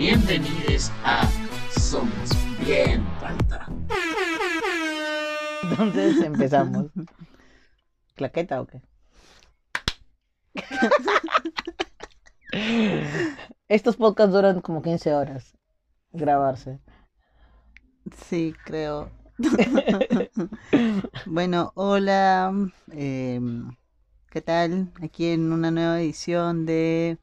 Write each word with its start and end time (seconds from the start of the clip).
Bienvenidos 0.00 0.90
a 1.04 1.28
Somos 1.78 2.30
Bien 2.64 3.04
Palta. 3.20 3.68
Entonces 5.62 6.22
empezamos. 6.22 6.86
¿Claqueta 8.14 8.62
o 8.62 8.66
qué? 8.66 8.80
Estos 13.68 13.96
podcasts 13.96 14.32
duran 14.32 14.62
como 14.62 14.80
15 14.80 15.12
horas 15.12 15.54
grabarse. 16.12 16.80
Sí, 18.24 18.54
creo. 18.64 19.10
bueno, 21.26 21.72
hola. 21.74 22.54
em, 22.90 23.76
¿Qué 24.30 24.40
tal? 24.40 24.94
Aquí 25.02 25.26
en 25.26 25.52
una 25.52 25.70
nueva 25.70 26.00
edición 26.00 26.64
de 26.64 27.18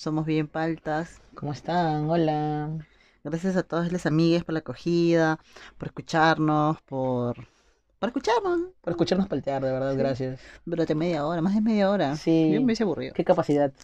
Somos 0.00 0.24
Bien 0.24 0.48
Paltas. 0.48 1.20
¿Cómo 1.34 1.52
están? 1.52 2.08
Hola. 2.08 2.70
Gracias 3.22 3.54
a 3.56 3.62
todas 3.62 3.92
las 3.92 4.06
amigas 4.06 4.44
por 4.44 4.54
la 4.54 4.60
acogida, 4.60 5.38
por 5.76 5.88
escucharnos, 5.88 6.80
por, 6.86 7.36
por 7.98 8.08
escucharnos 8.08 8.60
Por 8.80 8.94
escucharnos 8.94 9.28
paltear, 9.28 9.62
de 9.62 9.70
verdad, 9.70 9.92
Sí. 9.92 9.98
gracias. 9.98 10.40
durante 10.64 10.94
media 10.94 11.26
hora, 11.26 11.42
más 11.42 11.54
de 11.54 11.60
media 11.60 11.90
hora. 11.90 12.16
Sí. 12.16 12.48
Yo 12.50 12.60
me 12.60 12.64
hubiese 12.64 12.84
aburrido. 12.84 13.12
Qué 13.12 13.24
capacidad. 13.24 13.74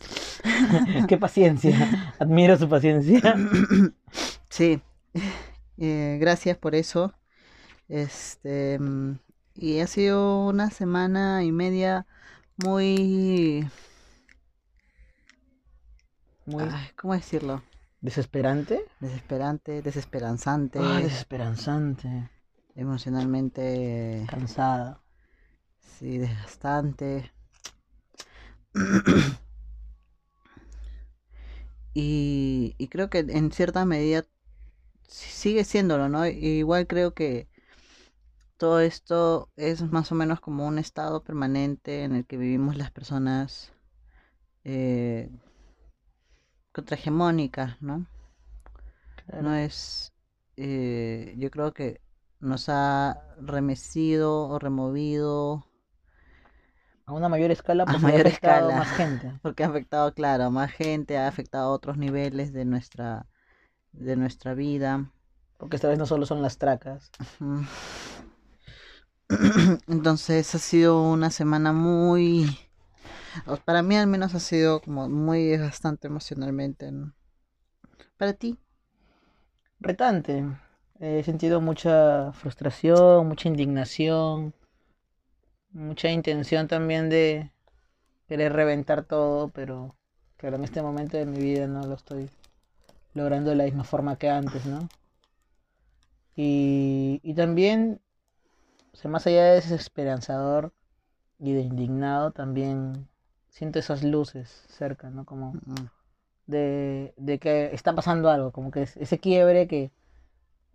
Qué 1.07 1.19
paciencia. 1.19 2.15
Admiro 2.19 2.57
su 2.57 2.67
paciencia. 2.67 3.21
Sí, 4.49 4.81
eh, 5.77 6.17
gracias 6.19 6.57
por 6.57 6.75
eso. 6.75 7.13
Este, 7.91 8.79
mm, 8.79 9.19
y 9.55 9.81
ha 9.81 9.87
sido 9.87 10.47
una 10.47 10.71
semana 10.71 11.45
y 11.45 11.53
media 11.53 12.07
muy, 12.57 13.69
Muy 16.47 16.65
ay, 16.65 16.89
¿cómo 16.97 17.15
decirlo? 17.15 17.63
desesperante. 18.01 18.85
Desesperante, 19.01 19.83
desesperanzante, 19.83 20.79
Ay, 20.79 21.05
desesperanzante. 21.05 22.31
emocionalmente, 22.77 24.27
Cansada. 24.29 25.01
sí, 25.81 26.19
desgastante. 26.19 27.33
Y, 31.95 32.75
y 32.79 32.89
creo 32.89 33.09
que 33.11 33.21
en 33.21 33.51
cierta 33.53 33.85
medida 33.87 34.25
sigue 35.09 35.65
siéndolo, 35.65 36.09
¿no? 36.09 36.27
Igual 36.27 36.87
creo 36.87 37.15
que 37.15 37.49
todo 38.57 38.81
esto 38.81 39.51
es 39.57 39.83
más 39.93 40.13
o 40.13 40.15
menos 40.15 40.41
como 40.41 40.67
un 40.67 40.79
estado 40.79 41.23
permanente 41.23 42.05
en 42.05 42.15
el 42.15 42.27
que 42.27 42.37
vivimos 42.37 42.77
las 42.77 42.91
personas 42.91 43.73
eh, 44.65 45.31
contrahegemónicas, 46.77 47.81
¿no? 47.81 48.07
No 49.41 49.55
es, 49.55 50.13
eh, 50.59 51.35
yo 51.39 51.51
creo 51.51 51.73
que 51.73 52.03
nos 52.39 52.69
ha 52.69 53.23
remecido 53.41 54.49
o 54.49 54.59
removido, 54.59 55.67
A 57.07 57.13
una 57.15 57.29
mayor 57.31 57.51
escala, 57.51 57.85
A 57.85 57.99
mayor 57.99 58.27
ha 58.27 58.29
afectado 58.29 58.69
escala. 58.69 58.77
más 58.79 58.89
gente. 58.91 59.33
porque 59.43 59.65
ha 59.65 59.69
afectado, 59.69 60.13
claro, 60.13 60.45
a 60.45 60.51
más 60.51 60.71
gente, 60.71 61.17
ha 61.17 61.29
afectado 61.29 61.71
a 61.71 61.73
otros 61.73 61.97
niveles 61.97 62.53
de 62.53 62.65
nuestra, 62.67 63.27
de 63.93 64.17
nuestra 64.17 64.55
vida. 64.55 65.11
Porque 65.59 65.77
esta 65.77 65.89
vez 65.89 65.99
no 65.99 66.07
solo 66.07 66.27
son 66.27 66.43
las 66.43 66.59
tracas. 66.59 67.11
Entonces 69.89 70.55
ha 70.55 70.59
sido 70.59 71.03
una 71.03 71.31
semana 71.31 71.73
muy, 71.73 72.59
para 73.65 73.83
mí 73.83 73.97
al 73.97 74.07
menos 74.07 74.35
ha 74.35 74.41
sido 74.41 74.81
como 74.81 75.09
muy 75.09 75.45
desgastante 75.45 76.07
emocionalmente. 76.09 76.91
Para 78.17 78.33
ti, 78.33 78.59
Retante. 79.81 80.45
He 80.99 81.23
sentido 81.23 81.61
mucha 81.61 82.33
frustración, 82.33 83.29
mucha 83.29 83.49
indignación, 83.49 84.55
mucha 85.71 86.11
intención 86.11 86.69
también 86.69 87.11
de 87.11 87.53
querer 88.29 88.55
reventar 88.55 89.05
todo, 89.05 89.49
pero, 89.51 89.95
pero 90.39 90.57
en 90.57 90.65
este 90.65 90.81
momento 90.81 91.19
de 91.19 91.27
mi 91.27 91.39
vida 91.39 91.67
no 91.67 91.83
lo 91.87 91.95
estoy 91.95 92.31
logrando 93.13 93.51
de 93.51 93.57
la 93.57 93.65
misma 93.65 93.85
forma 93.85 94.17
que 94.17 94.31
antes, 94.31 94.65
¿no? 94.65 94.89
Y, 96.35 97.21
y 97.23 97.35
también, 97.35 98.01
o 99.05 99.09
más 99.09 99.27
allá 99.27 99.45
de 99.45 99.55
desesperanzador 99.57 100.73
y 101.39 101.53
de 101.53 101.61
indignado, 101.61 102.31
también 102.31 103.07
siento 103.57 103.79
esas 103.81 104.03
luces 104.05 104.49
cerca, 104.69 105.11
¿no? 105.11 105.25
Como 105.31 105.59
de, 106.47 107.15
de 107.19 107.39
que 107.41 107.55
está 107.75 107.95
pasando 107.95 108.31
algo, 108.31 108.53
como 108.53 108.71
que 108.73 108.83
es- 108.85 108.97
ese 108.99 109.19
quiebre 109.21 109.69
que 109.69 109.93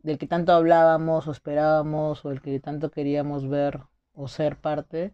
del 0.03 0.17
que 0.19 0.27
tanto 0.33 0.51
hablábamos 0.53 1.27
o 1.27 1.31
esperábamos 1.37 2.25
o 2.25 2.31
el 2.31 2.41
que 2.43 2.59
tanto 2.67 2.91
queríamos 2.91 3.41
ver 3.49 3.73
o 4.13 4.27
ser 4.27 4.53
parte, 4.67 5.13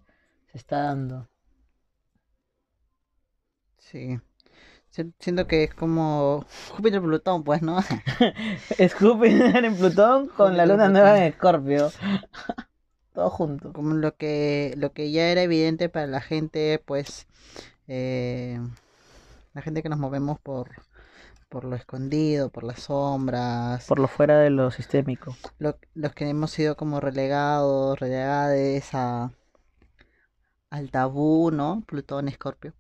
se 0.52 0.58
está 0.60 0.78
dando. 0.90 1.30
sí. 3.78 4.20
Si- 4.90 5.14
Siento 5.20 5.48
que 5.48 5.66
es 5.66 5.74
como 5.76 6.46
Júpiter 6.72 7.02
Plutón, 7.02 7.44
pues, 7.46 7.62
¿no? 7.64 7.80
Es 8.78 8.94
Júpiter 8.96 9.66
en 9.66 9.78
Plutón 9.78 10.30
con 10.30 10.56
la 10.58 10.66
Júpiter 10.66 10.66
luna 10.66 10.88
nueva 10.90 11.18
en 11.18 11.24
Escorpio. 11.26 11.94
Todo 13.18 13.30
junto. 13.32 13.74
Como 13.74 13.96
lo 13.96 14.16
que, 14.16 14.74
lo 14.78 14.94
que 14.94 15.12
ya 15.12 15.30
era 15.32 15.42
evidente 15.42 15.90
para 15.90 16.06
la 16.08 16.22
gente, 16.22 16.80
pues, 16.86 17.26
eh, 17.88 18.60
la 19.54 19.62
gente 19.64 19.84
que 19.84 19.90
nos 19.90 20.00
movemos 20.00 20.40
por, 20.40 20.72
por 21.50 21.66
lo 21.66 21.76
escondido, 21.76 22.50
por 22.52 22.64
las 22.64 22.82
sombras, 22.84 23.88
Por 23.88 24.00
lo 24.00 24.08
fuera 24.08 24.38
de 24.40 24.52
lo 24.52 24.70
sistémico. 24.70 25.36
lo- 25.60 25.78
los 25.94 26.14
que 26.14 26.28
hemos 26.30 26.52
sido 26.52 26.76
como 26.78 27.00
relegados, 27.00 28.00
relegades 28.00 28.90
a, 28.94 29.32
al 30.70 30.92
tabú, 30.92 31.52
¿no? 31.52 31.84
Plutón, 31.86 32.30
Escorpio. 32.30 32.74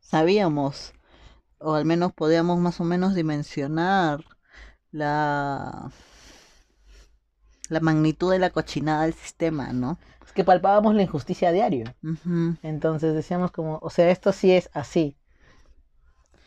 Sabíamos, 0.00 0.92
o 1.58 1.74
al 1.74 1.84
menos 1.86 2.12
podíamos 2.12 2.58
más 2.60 2.80
o 2.80 2.84
menos 2.84 3.14
dimensionar 3.14 4.24
la, 4.92 5.90
la 7.68 7.80
magnitud 7.80 8.32
de 8.32 8.38
la 8.38 8.50
cochinada 8.50 9.04
del 9.04 9.14
sistema, 9.14 9.72
¿no? 9.72 9.98
Es 10.24 10.32
que 10.32 10.44
palpábamos 10.44 10.94
la 10.94 11.02
injusticia 11.02 11.48
a 11.48 11.52
diario. 11.52 11.94
Entonces 12.62 13.14
decíamos 13.14 13.50
como, 13.50 13.78
o 13.82 13.90
sea, 13.90 14.10
esto 14.10 14.32
sí 14.32 14.52
es 14.52 14.70
así. 14.72 15.16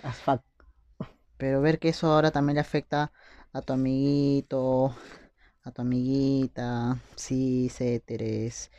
As 0.04 0.18
fuck. 0.18 0.42
Pero 1.38 1.62
ver 1.62 1.80
que 1.80 1.90
eso 1.90 2.12
ahora 2.12 2.32
también 2.32 2.56
le 2.56 2.62
afecta 2.62 3.12
a 3.54 3.62
tu 3.62 3.74
amiguito, 3.74 4.96
a 5.64 5.72
tu 5.72 5.82
amiguita, 5.82 7.00
sí, 7.16 7.72
éteres, 7.80 8.72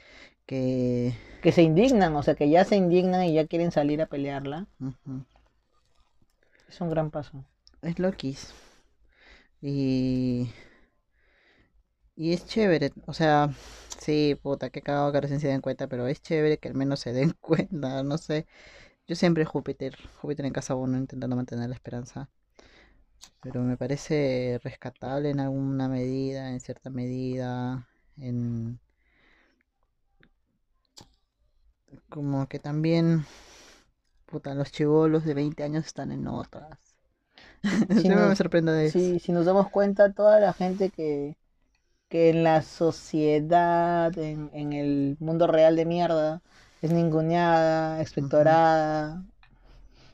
que... 0.47 1.15
Que 1.43 1.53
se 1.53 1.62
indignan, 1.62 2.16
o 2.16 2.22
sea, 2.22 2.34
que 2.34 2.48
ya 2.48 2.65
se 2.65 2.77
indignan 2.77 3.25
y 3.25 3.34
ya 3.34 3.47
quieren 3.47 3.71
salir 3.71 4.03
a 4.03 4.06
pelearla. 4.06 4.66
Es 6.69 6.81
un 6.81 6.91
gran 6.91 7.10
paso. 7.10 7.44
Es 7.82 7.98
loquis. 7.98 8.53
Y... 9.62 10.50
Y 12.18 12.32
es 12.34 12.46
chévere, 12.46 12.92
o 13.06 13.14
sea, 13.14 13.48
sí, 14.00 14.38
puta, 14.42 14.68
qué 14.70 14.82
cagado 14.82 15.10
que 15.12 15.20
recién 15.22 15.40
se 15.40 15.48
den 15.48 15.60
cuenta, 15.62 15.86
pero 15.88 16.06
es 16.06 16.20
chévere 16.20 16.58
que 16.58 16.68
al 16.68 16.74
menos 16.74 17.00
se 17.00 17.12
den 17.14 17.32
cuenta, 17.40 18.02
no 18.02 18.18
sé. 18.18 18.46
Yo 19.08 19.16
siempre 19.16 19.44
Júpiter, 19.46 19.96
Júpiter 20.20 20.46
en 20.46 20.52
casa 20.54 20.74
uno 20.76 20.98
intentando 20.98 21.36
mantener 21.36 21.68
la 21.70 21.76
esperanza. 21.76 22.30
Pero 23.40 23.62
me 23.62 23.76
parece 23.76 24.60
rescatable 24.62 25.30
en 25.30 25.40
alguna 25.40 25.88
medida, 25.88 26.50
en 26.52 26.60
cierta 26.60 26.88
medida, 26.90 27.88
en... 28.16 28.78
Como 32.08 32.46
que 32.48 32.58
también, 32.58 33.24
puta, 34.26 34.54
los 34.54 34.71
chivolos 34.71 35.24
de 35.24 35.34
20 35.34 35.64
años 35.64 35.86
están 35.86 36.12
en 36.12 36.28
otras. 36.28 36.78
Siempre 37.97 38.26
me 38.26 38.34
nos- 38.34 38.36
sorprende 38.36 38.72
de 38.72 38.86
eso. 38.88 39.00
Sí, 39.00 39.18
si 39.21 39.32
nos 39.32 39.47
damos 39.47 39.71
cuenta, 39.71 40.12
toda 40.12 40.41
la 40.41 40.53
gente 40.54 40.91
que, 40.91 41.36
que 42.09 42.31
en 42.31 42.45
la 42.45 42.63
sociedad, 42.63 44.16
en, 44.19 44.51
en 44.55 44.72
el 44.72 45.16
mundo 45.21 45.47
real 45.47 45.77
de 45.77 45.84
mierda, 45.87 46.43
es 46.83 46.93
ninguneada, 46.93 48.01
expectorada, 48.01 49.25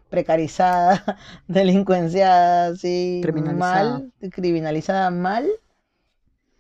precarizada, 0.09 1.19
delincuenciada, 1.49 2.69
así, 2.69 3.21
Criminalizada. 3.23 4.01
mal, 4.01 4.13
criminalizada 4.33 5.11
mal, 5.11 5.49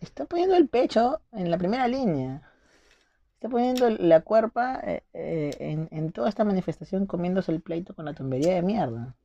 está 0.00 0.24
poniendo 0.26 0.56
el 0.56 0.68
pecho 0.68 1.20
en 1.32 1.50
la 1.50 1.58
primera 1.58 1.88
línea. 1.88 2.42
Está 3.34 3.48
poniendo 3.48 3.90
la 3.90 4.22
cuerpa 4.22 4.80
eh, 4.84 5.04
eh, 5.14 5.56
en, 5.60 5.88
en 5.92 6.12
toda 6.12 6.28
esta 6.28 6.44
manifestación 6.44 7.06
comiéndose 7.06 7.52
el 7.52 7.60
pleito 7.60 7.94
con 7.94 8.06
la 8.06 8.14
tontería 8.14 8.54
de 8.54 8.62
mierda. 8.62 9.16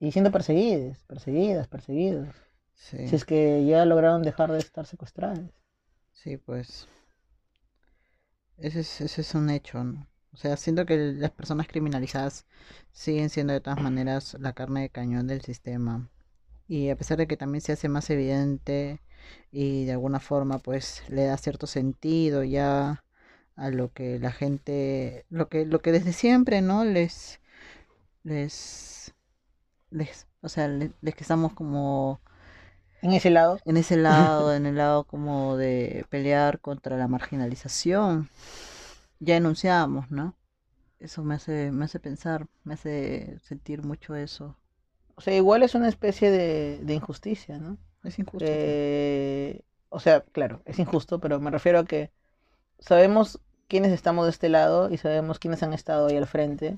Y 0.00 0.12
siendo 0.12 0.30
perseguidos, 0.30 0.98
perseguidas, 1.04 1.66
perseguidos. 1.68 2.28
Sí, 2.88 2.98
Si 3.04 3.14
es 3.14 3.24
que 3.24 3.64
ya 3.64 3.84
lograron 3.84 4.24
dejar 4.24 4.50
de 4.50 4.58
estar 4.58 4.86
secuestrados. 4.86 5.48
sí, 6.12 6.36
pues. 6.38 6.88
Ese 8.56 8.80
es, 8.80 9.00
ese 9.02 9.20
es 9.20 9.34
un 9.34 9.50
hecho, 9.50 9.82
¿no? 9.84 10.06
O 10.32 10.36
sea, 10.38 10.56
siento 10.56 10.86
que 10.86 10.96
las 10.96 11.30
personas 11.32 11.66
criminalizadas 11.68 12.46
siguen 12.92 13.28
siendo 13.30 13.52
de 13.52 13.60
todas 13.60 13.78
maneras 13.78 14.36
la 14.40 14.52
carne 14.54 14.82
de 14.82 14.90
cañón 14.90 15.26
del 15.26 15.42
sistema. 15.42 16.08
Y 16.68 16.90
a 16.90 16.96
pesar 16.96 17.18
de 17.18 17.26
que 17.26 17.36
también 17.36 17.62
se 17.62 17.72
hace 17.72 17.88
más 17.88 18.10
evidente 18.10 19.02
y 19.52 19.84
de 19.86 19.92
alguna 19.92 20.20
forma 20.20 20.58
pues 20.60 21.04
le 21.08 21.24
da 21.26 21.36
cierto 21.38 21.66
sentido 21.66 22.44
ya 22.44 23.04
a 23.56 23.70
lo 23.70 23.92
que 23.92 24.18
la 24.18 24.32
gente, 24.32 25.26
lo 25.30 25.48
que, 25.48 25.66
lo 25.66 25.80
que 25.82 25.92
desde 25.92 26.12
siempre, 26.14 26.62
¿no? 26.62 26.84
Les, 26.84 27.40
les, 28.24 29.14
les, 29.90 30.26
o 30.42 30.48
sea, 30.48 30.68
les, 30.68 30.90
les 31.02 31.14
que 31.14 31.24
estamos 31.24 31.54
como 31.54 32.20
En 33.02 33.12
ese 33.12 33.30
lado, 33.30 33.58
en 33.64 33.76
ese 33.76 33.96
lado, 33.96 34.54
en 34.54 34.64
el 34.66 34.76
lado 34.76 35.04
como 35.04 35.56
de 35.56 36.06
pelear 36.08 36.60
contra 36.60 36.96
la 36.96 37.08
marginalización. 37.08 38.30
Ya 39.20 39.36
enunciábamos, 39.36 40.10
¿no? 40.10 40.36
Eso 41.00 41.24
me 41.24 41.34
hace, 41.34 41.72
me 41.72 41.84
hace 41.86 42.00
pensar, 42.00 42.46
me 42.64 42.74
hace 42.74 43.38
sentir 43.40 43.82
mucho 43.84 44.14
eso. 44.14 44.56
o 45.16 45.20
sea, 45.20 45.34
igual 45.36 45.62
es 45.62 45.74
una 45.74 45.88
especie 45.88 46.30
de, 46.30 46.80
de 46.82 46.94
injusticia, 46.94 47.58
¿no? 47.58 47.78
Es 48.04 48.18
injusto. 48.18 48.44
Eh, 48.48 49.62
o 49.88 50.00
sea, 50.00 50.22
claro, 50.22 50.62
es 50.64 50.78
injusto, 50.78 51.20
pero 51.20 51.40
me 51.40 51.50
refiero 51.50 51.80
a 51.80 51.84
que 51.84 52.10
sabemos 52.80 53.40
quiénes 53.68 53.92
estamos 53.92 54.26
de 54.26 54.30
este 54.32 54.48
lado 54.48 54.90
y 54.90 54.98
sabemos 54.98 55.38
quiénes 55.38 55.62
han 55.62 55.72
estado 55.72 56.08
ahí 56.08 56.16
al 56.16 56.26
frente, 56.26 56.74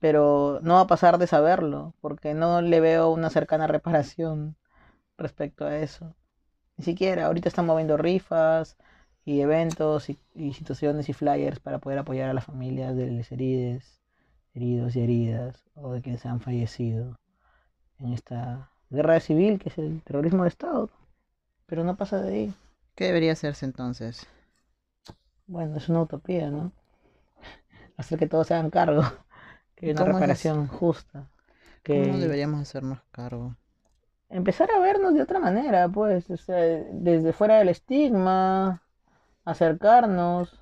pero 0.00 0.60
no 0.62 0.74
va 0.74 0.80
a 0.82 0.86
pasar 0.86 1.18
de 1.18 1.26
saberlo, 1.26 1.94
porque 2.00 2.34
no 2.34 2.62
le 2.62 2.80
veo 2.80 3.10
una 3.10 3.30
cercana 3.30 3.66
reparación 3.66 4.56
respecto 5.18 5.66
a 5.66 5.76
eso. 5.78 6.14
Ni 6.76 6.84
siquiera, 6.84 7.26
ahorita 7.26 7.48
están 7.48 7.66
moviendo 7.66 7.96
rifas 7.96 8.76
y 9.24 9.40
eventos 9.40 10.10
y, 10.10 10.18
y 10.34 10.54
situaciones 10.54 11.08
y 11.08 11.12
flyers 11.14 11.60
para 11.60 11.78
poder 11.80 11.98
apoyar 12.00 12.30
a 12.30 12.34
las 12.34 12.44
familias 12.44 12.96
de 12.96 13.10
los 13.12 13.32
heridos, 13.32 14.00
heridos 14.54 14.96
y 14.96 15.02
heridas, 15.02 15.64
o 15.74 15.92
de 15.92 16.02
quienes 16.02 16.26
han 16.26 16.40
fallecido 16.40 17.18
en 17.98 18.12
esta 18.12 18.70
guerra 18.90 19.20
civil 19.20 19.58
que 19.58 19.70
es 19.70 19.78
el 19.78 20.02
terrorismo 20.02 20.44
de 20.44 20.50
Estado. 20.50 20.90
Pero 21.66 21.84
no 21.84 21.96
pasa 21.96 22.20
de 22.22 22.34
ahí. 22.34 22.54
¿Qué 22.96 23.04
debería 23.04 23.30
hacerse 23.32 23.66
entonces? 23.66 24.26
Bueno, 25.46 25.76
es 25.76 25.88
una 25.88 26.02
utopía, 26.02 26.50
¿no? 26.50 26.72
Hacer 27.96 28.18
que 28.18 28.26
todos 28.26 28.46
se 28.48 28.54
hagan 28.54 28.70
cargo, 28.70 29.02
que 29.76 29.86
¿Y 29.86 29.90
haya 29.90 30.02
una 30.02 30.06
es 30.06 30.06
reparación 30.06 30.66
justa, 30.68 31.30
que 31.84 31.94
¿Cómo 32.02 32.18
deberíamos 32.18 32.60
hacernos 32.60 33.00
cargo? 33.10 33.56
Empezar 34.34 34.70
a 34.70 34.80
vernos 34.80 35.14
de 35.14 35.22
otra 35.22 35.38
manera, 35.40 35.88
pues, 35.88 36.30
o 36.30 36.36
sea, 36.36 36.56
desde 36.92 37.32
fuera 37.32 37.58
del 37.58 37.70
estigma, 37.70 38.82
acercarnos. 39.44 40.60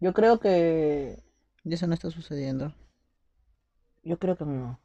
Yo 0.00 0.12
creo 0.14 0.38
que, 0.38 1.18
Y 1.64 1.74
eso 1.74 1.86
no 1.88 1.94
está 1.94 2.10
sucediendo, 2.10 2.72
yo 4.04 4.18
creo 4.18 4.36
que 4.36 4.44
no, 4.44 4.78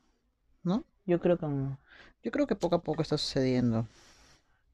¿no? 0.64 0.86
yo 1.06 1.20
creo 1.20 1.38
que 1.38 1.48
no. 1.48 1.78
Yo 2.24 2.32
creo 2.32 2.48
que 2.48 2.56
poco 2.56 2.76
a 2.76 2.84
poco 2.84 3.02
está 3.02 3.18
sucediendo. 3.18 3.88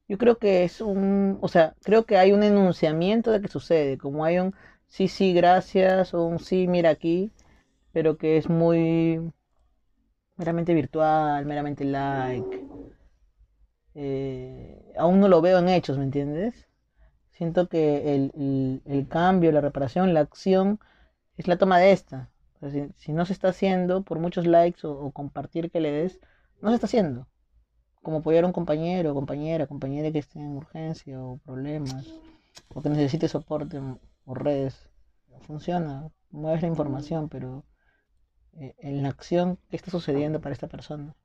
Yo 0.07 0.17
creo 0.17 0.37
que 0.39 0.63
es 0.63 0.81
un, 0.81 1.37
o 1.41 1.47
sea, 1.47 1.75
creo 1.83 2.05
que 2.05 2.17
hay 2.17 2.31
un 2.33 2.43
enunciamiento 2.43 3.31
de 3.31 3.41
que 3.41 3.47
sucede, 3.49 3.97
como 3.97 4.25
hay 4.25 4.39
un 4.39 4.55
sí, 4.87 5.07
sí, 5.07 5.33
gracias, 5.33 6.13
o 6.13 6.25
un 6.25 6.39
sí, 6.39 6.67
mira 6.67 6.91
aquí, 6.91 7.31
pero 7.93 8.17
que 8.17 8.37
es 8.37 8.49
muy 8.49 9.21
meramente 10.37 10.73
virtual, 10.73 11.45
meramente 11.45 11.85
like. 11.85 12.65
Eh, 13.95 14.93
aún 14.97 15.19
no 15.19 15.27
lo 15.27 15.41
veo 15.41 15.59
en 15.59 15.69
hechos, 15.69 15.97
¿me 15.97 16.03
entiendes? 16.03 16.67
Siento 17.31 17.67
que 17.69 18.15
el, 18.15 18.81
el- 18.85 19.07
cambio, 19.09 19.51
la 19.51 19.61
reparación, 19.61 20.13
la 20.13 20.21
acción 20.21 20.79
es 21.37 21.47
la 21.47 21.57
toma 21.57 21.79
de 21.79 21.91
esta. 21.91 22.29
Si, 22.97 23.11
no 23.13 23.25
se 23.25 23.33
está 23.33 23.49
haciendo, 23.49 24.03
por 24.03 24.19
muchos 24.19 24.47
likes 24.47 24.87
o, 24.87 25.11
compartir 25.11 25.71
que 25.71 25.79
le 25.81 25.91
des, 25.91 26.19
no 26.61 26.69
se 26.69 26.75
está 26.75 26.87
haciendo 26.87 27.27
como 28.03 28.17
apoyar 28.19 28.43
a 28.43 28.47
un 28.47 28.53
compañero, 28.53 29.13
compañera, 29.13 29.67
compañera 29.67 30.11
que 30.11 30.19
esté 30.19 30.39
en 30.39 30.57
urgencia 30.57 31.21
o 31.21 31.37
problemas, 31.39 32.05
o 32.73 32.81
que 32.81 32.89
necesite 32.89 33.27
soporte 33.27 33.79
o 34.25 34.33
redes. 34.35 34.89
Funciona, 35.41 36.09
mueves 36.31 36.61
la 36.61 36.67
información, 36.69 37.29
pero 37.29 37.63
en 38.55 39.03
la 39.03 39.09
acción, 39.09 39.57
¿qué 39.69 39.75
está 39.77 39.91
sucediendo 39.91 40.41
para 40.41 40.53
esta 40.53 40.67
persona? 40.67 41.15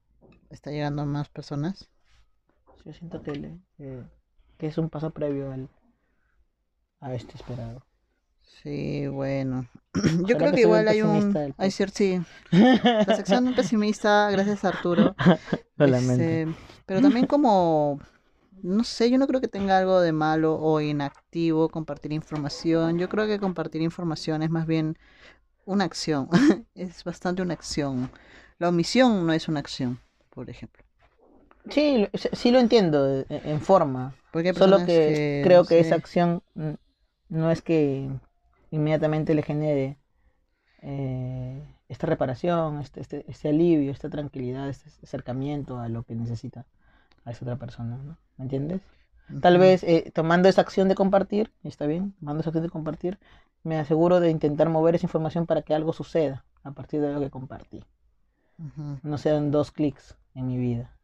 ¿Está 0.51 0.71
llegando 0.71 1.03
a 1.03 1.07
más 1.07 1.29
personas? 1.29 1.89
Yo 2.85 2.93
siento 2.93 3.23
que, 3.23 3.33
le- 3.37 3.59
que- 3.77 4.03
que 4.59 4.67
es 4.67 4.79
un 4.79 4.91
paso 4.91 5.11
previo 5.11 5.53
al, 5.53 5.69
a 7.01 7.15
este 7.15 7.37
esperado. 7.37 7.83
Sí, 8.63 9.07
bueno. 9.09 9.67
Yo 10.27 10.37
creo 10.37 10.51
que 10.51 10.57
que 10.57 10.61
igual 10.63 10.89
hay 10.89 11.03
un... 11.03 11.35
Hay 11.57 11.71
cierto, 11.71 11.97
sí. 11.99 12.21
La 12.53 13.17
sección 13.17 13.53
pesimista, 13.57 14.31
gracias 14.31 14.65
Arturo. 14.65 15.15
Lo 15.77 15.87
lamento. 15.87 16.23
Este, 16.23 16.49
pero 16.87 17.01
también 17.01 17.27
como, 17.27 18.01
no 18.63 18.85
sé, 18.85 19.11
yo 19.11 19.19
no 19.19 19.27
creo 19.27 19.41
que 19.41 19.49
tenga 19.49 19.79
algo 19.79 20.01
de 20.01 20.13
malo 20.13 20.57
o 20.61 20.81
inactivo 20.81 21.69
compartir 21.71 22.13
información. 22.13 22.99
Yo 22.99 23.09
creo 23.09 23.27
que 23.27 23.39
compartir 23.39 23.81
información 23.83 24.43
es 24.43 24.51
más 24.51 24.67
bien 24.67 24.99
una 25.65 25.85
acción. 25.85 26.29
Es 26.75 27.05
bastante 27.05 27.43
una 27.43 27.55
acción. 27.55 28.11
La 28.59 28.69
omisión 28.69 29.27
no 29.27 29.33
es 29.33 29.49
una 29.49 29.61
acción, 29.61 29.99
por 30.31 30.49
ejemplo. 30.49 30.83
Sí, 31.71 31.99
lo- 31.99 32.09
sí 32.33 32.51
lo 32.51 32.59
entiendo 32.59 33.21
eh, 33.21 33.27
en 33.29 33.61
forma. 33.61 34.15
Porque 34.33 34.53
Solo 34.55 34.79
que, 34.85 35.41
creo 35.45 35.65
que 35.67 35.81
esa 35.81 35.95
acción 35.97 36.43
no 37.29 37.51
es 37.51 37.63
que 37.63 38.09
inmediatamente 38.71 39.35
le 39.35 39.43
genere 39.43 39.97
eh, 40.83 41.63
esta 41.89 42.07
reparación, 42.07 42.81
este, 42.81 43.01
este, 43.01 43.25
este 43.29 43.49
alivio, 43.51 43.93
esta 43.93 44.09
tranquilidad, 44.11 44.69
este 44.69 44.91
acercamiento 45.03 45.79
a 45.79 45.89
lo 45.89 46.03
que 46.05 46.15
necesita 46.15 46.67
a 47.25 47.33
esa 47.33 47.45
otra 47.45 47.57
persona, 47.57 47.99
¿no? 47.99 48.17
¿Me 48.39 48.45
entiendes? 48.45 48.81
Tal 49.41 49.59
vez 49.59 49.83
eh, 49.85 50.11
tomando 50.15 50.49
esa 50.49 50.61
acción 50.63 50.89
de 50.89 50.95
compartir, 50.95 51.53
está 51.65 51.87
bien, 51.87 52.13
tomando 52.21 52.41
esa 52.41 52.51
acción 52.51 52.65
de 52.65 52.71
compartir, 52.71 53.19
me 53.65 53.79
aseguro 53.79 54.21
de 54.21 54.31
intentar 54.31 54.69
mover 54.69 54.95
esa 54.95 55.07
información 55.07 55.47
para 55.47 55.63
que 55.63 55.75
algo 55.75 55.93
suceda 55.93 56.45
a 56.63 56.73
partir 56.73 57.01
de 57.01 57.13
lo 57.13 57.21
que 57.21 57.31
compartí. 57.31 57.85
No 59.03 59.19
sean 59.19 59.51
dos 59.51 59.73
clics 59.73 60.17
en 60.35 60.47
mi 60.47 60.57
vida, 60.57 60.97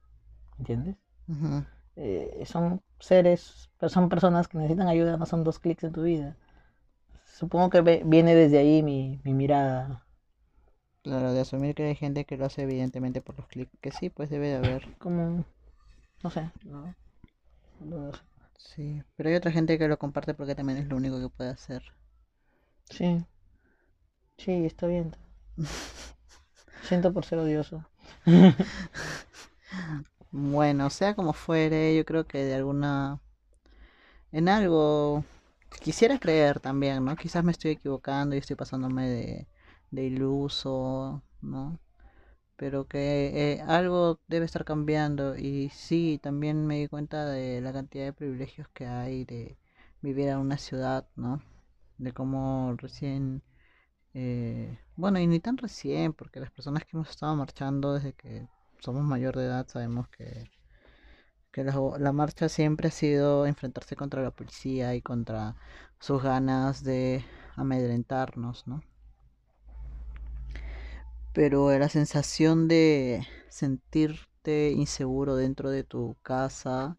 ¿entiendes? 0.58 0.96
eh, 1.96 2.44
son 2.46 2.82
seres, 2.99 3.70
pero 3.78 3.90
son 3.90 4.08
personas 4.08 4.49
que 4.49 4.58
necesitan 4.58 4.88
ayuda, 4.88 5.17
no 5.17 5.26
son 5.26 5.44
dos 5.44 5.58
clics 5.58 5.84
en 5.84 5.93
tu 5.93 6.02
vida. 6.02 6.37
Supongo 7.25 7.70
que 7.70 7.82
ve- 7.82 8.02
viene 8.06 8.34
desde 8.34 8.58
ahí 8.58 8.82
mi, 8.82 9.20
mi 9.25 9.34
mirada. 9.34 10.05
Claro, 11.02 11.32
de 11.32 11.41
asumir 11.41 11.74
que 11.74 11.84
hay 11.84 11.94
gente 11.94 12.27
que 12.27 12.36
lo 12.36 12.44
hace 12.44 12.60
evidentemente 12.65 13.22
por 13.22 13.34
los 13.39 13.46
clics, 13.48 13.72
que 13.81 13.93
sí, 13.93 14.10
pues 14.10 14.29
debe 14.29 14.48
de 14.48 14.56
haber. 14.56 14.94
Como, 14.98 15.46
no 16.22 16.31
sé, 16.31 16.51
no, 16.65 16.94
Sí, 18.59 19.03
pero 19.17 19.31
hay 19.31 19.35
otra 19.37 19.51
gente 19.51 19.79
que 19.79 19.89
lo 19.89 19.99
comparte 19.99 20.35
porque 20.35 20.55
también 20.55 20.79
es 20.79 20.89
lo 20.89 20.97
único 20.97 21.19
que 21.19 21.31
puede 21.31 21.51
hacer. 21.51 21.83
Sí, 22.91 23.25
sí, 24.39 24.65
está 24.65 24.87
bien. 24.87 25.15
Siento 26.81 27.13
por 27.13 27.27
ser 27.27 27.39
odioso. 27.39 27.85
Bueno, 30.31 30.91
sea 30.91 31.15
como 31.15 31.33
fuere, 31.33 31.97
yo 31.97 32.05
creo 32.05 32.27
que 32.27 32.39
de 32.45 32.55
alguna... 32.55 33.21
En 34.33 34.49
algo 34.49 35.25
quisiera 35.83 36.19
creer 36.19 36.61
también, 36.61 37.05
¿no? 37.05 37.17
Quizás 37.17 37.45
me 37.45 37.53
estoy 37.53 37.73
equivocando 37.73 38.35
y 38.35 38.39
estoy 38.39 38.56
pasándome 38.56 39.09
de, 39.09 39.49
de 39.91 40.05
iluso, 40.05 41.23
¿no? 41.43 41.79
Pero 42.56 42.86
que 42.89 43.55
eh, 43.55 43.63
algo 43.63 44.20
debe 44.29 44.46
estar 44.46 44.65
cambiando 44.65 45.36
y 45.36 45.70
sí, 45.70 46.19
también 46.22 46.67
me 46.67 46.79
di 46.81 46.89
cuenta 46.89 47.27
de 47.27 47.60
la 47.60 47.72
cantidad 47.72 48.05
de 48.06 48.13
privilegios 48.15 48.69
que 48.70 48.86
hay 48.86 49.25
de 49.25 49.58
vivir 50.03 50.29
en 50.29 50.39
una 50.39 50.58
ciudad, 50.58 51.06
¿no? 51.17 51.43
De 51.98 52.13
cómo 52.13 52.75
recién, 52.79 53.43
eh, 54.15 54.79
bueno, 54.96 55.20
y 55.20 55.27
ni 55.29 55.41
tan 55.41 55.58
recién, 55.58 56.13
porque 56.15 56.41
las 56.41 56.51
personas 56.53 56.84
que 56.84 56.91
hemos 56.96 57.10
estado 57.10 57.36
marchando 57.36 57.94
desde 57.94 58.15
que 58.15 58.48
somos 58.81 59.05
mayor 59.05 59.36
de 59.36 59.46
edad 59.46 59.67
sabemos 59.69 60.08
que, 60.08 60.51
que 61.53 61.65
la, 61.65 61.75
la 61.98 62.13
marcha 62.13 62.48
siempre 62.48 62.89
ha 62.89 62.91
sido 62.91 63.46
enfrentarse 63.46 63.96
contra 63.96 64.22
la 64.22 64.31
policía 64.31 64.94
y 64.94 65.03
contra 65.03 65.56
sus 65.98 66.22
ganas 66.22 66.84
de 66.84 67.25
amedrentarnos, 67.56 68.67
¿no? 68.67 68.82
Pero 71.36 71.70
la 71.78 71.90
sensación 71.90 72.66
de 72.66 73.26
sentirte 73.50 74.70
inseguro 74.70 75.36
dentro 75.36 75.69
de 75.69 75.84
tu 75.84 76.16
casa 76.22 76.96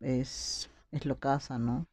es, 0.00 0.68
es 0.90 1.06
lo 1.06 1.18
casa, 1.18 1.56
¿no? 1.58 1.86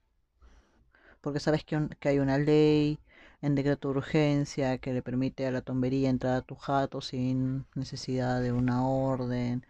Porque 1.22 1.40
sabes 1.40 1.64
que, 1.64 1.88
que 2.00 2.10
hay 2.10 2.20
una 2.20 2.38
ley 2.38 3.00
en 3.42 3.56
decreto 3.56 3.90
de 3.90 3.98
urgencia 4.00 4.78
que 4.80 4.92
le 4.92 5.02
permite 5.04 5.46
a 5.46 5.52
la 5.52 5.62
tombería 5.62 6.10
entrar 6.10 6.36
a 6.36 6.42
tu 6.42 6.56
jato 6.56 7.00
sin 7.00 7.66
necesidad 7.76 8.42
de 8.42 8.52
una 8.52 8.88
orden. 8.88 9.66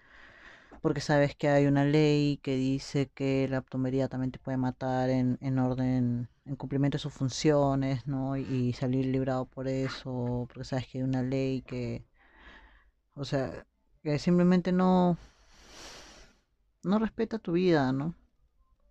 Porque 0.81 1.01
sabes 1.01 1.35
que 1.35 1.49
hay 1.49 1.65
una 1.67 1.85
ley 1.85 2.37
que 2.43 2.55
dice 2.55 3.09
que 3.09 3.47
la 3.49 3.61
plomería 3.61 4.07
también 4.07 4.31
te 4.31 4.39
puede 4.39 4.57
matar 4.57 5.09
en, 5.09 5.37
en 5.41 5.59
orden, 5.59 6.29
en 6.45 6.55
cumplimiento 6.55 6.97
de 6.97 7.01
sus 7.01 7.13
funciones, 7.13 8.07
¿no? 8.07 8.37
Y, 8.37 8.43
y 8.43 8.73
salir 8.73 9.05
librado 9.07 9.45
por 9.45 9.67
eso, 9.67 10.47
porque 10.49 10.63
sabes 10.65 10.87
que 10.87 10.99
hay 10.99 11.03
una 11.03 11.23
ley 11.23 11.61
que, 11.63 12.05
o 13.15 13.23
sea, 13.25 13.65
que 14.03 14.17
simplemente 14.19 14.71
no, 14.71 15.17
no 16.83 16.99
respeta 16.99 17.39
tu 17.39 17.53
vida, 17.53 17.91
¿no? 17.93 18.15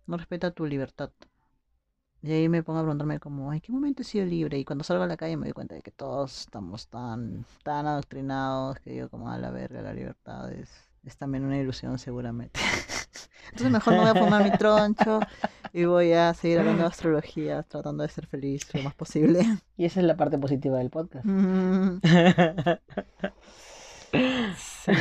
No 0.07 0.17
respeta 0.17 0.51
tu 0.51 0.65
libertad. 0.65 1.11
Y 2.21 2.31
ahí 2.31 2.49
me 2.49 2.63
pongo 2.63 2.79
a 2.79 2.81
preguntarme 2.83 3.19
como, 3.19 3.53
¿en 3.53 3.61
qué 3.61 3.71
momento 3.71 4.01
he 4.01 4.05
sido 4.05 4.25
libre? 4.25 4.57
Y 4.57 4.65
cuando 4.65 4.83
salgo 4.83 5.03
a 5.03 5.07
la 5.07 5.17
calle 5.17 5.37
me 5.37 5.47
doy 5.47 5.53
cuenta 5.53 5.75
de 5.75 5.81
que 5.81 5.91
todos 5.91 6.41
estamos 6.41 6.87
tan, 6.89 7.45
tan 7.63 7.87
adoctrinados 7.87 8.79
que 8.79 8.91
digo 8.91 9.09
como 9.09 9.29
a 9.29 9.37
la 9.37 9.51
verga, 9.51 9.81
la 9.81 9.93
libertad 9.93 10.51
es, 10.51 10.88
es 11.03 11.17
también 11.17 11.45
una 11.45 11.57
ilusión 11.57 11.97
seguramente. 11.99 12.59
Entonces 13.45 13.71
mejor 13.71 13.93
no 13.95 14.01
voy 14.01 14.09
a 14.09 14.15
fumar 14.15 14.43
mi 14.43 14.51
troncho 14.51 15.19
y 15.73 15.85
voy 15.85 16.13
a 16.13 16.33
seguir 16.33 16.59
hablando 16.59 16.83
de 16.83 16.87
astrología, 16.89 17.63
tratando 17.63 18.03
de 18.03 18.09
ser 18.09 18.27
feliz 18.27 18.73
lo 18.73 18.83
más 18.83 18.93
posible. 18.95 19.41
Y 19.77 19.85
esa 19.85 19.99
es 19.99 20.05
la 20.05 20.15
parte 20.15 20.37
positiva 20.37 20.77
del 20.77 20.89
podcast. 20.89 21.25
Mm, 21.25 21.99
sí. 24.55 24.91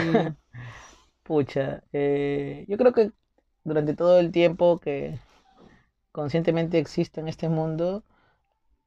Pucha, 1.23 1.83
eh, 1.93 2.65
yo 2.69 2.79
creo 2.79 2.93
que 2.93 3.13
durante 3.65 3.95
todo 3.95 4.19
el 4.19 4.33
tiempo 4.33 4.79
que 4.79 5.19
conscientemente 6.11 6.79
existo 6.79 7.21
en 7.21 7.29
este 7.29 7.49
mundo, 7.51 8.03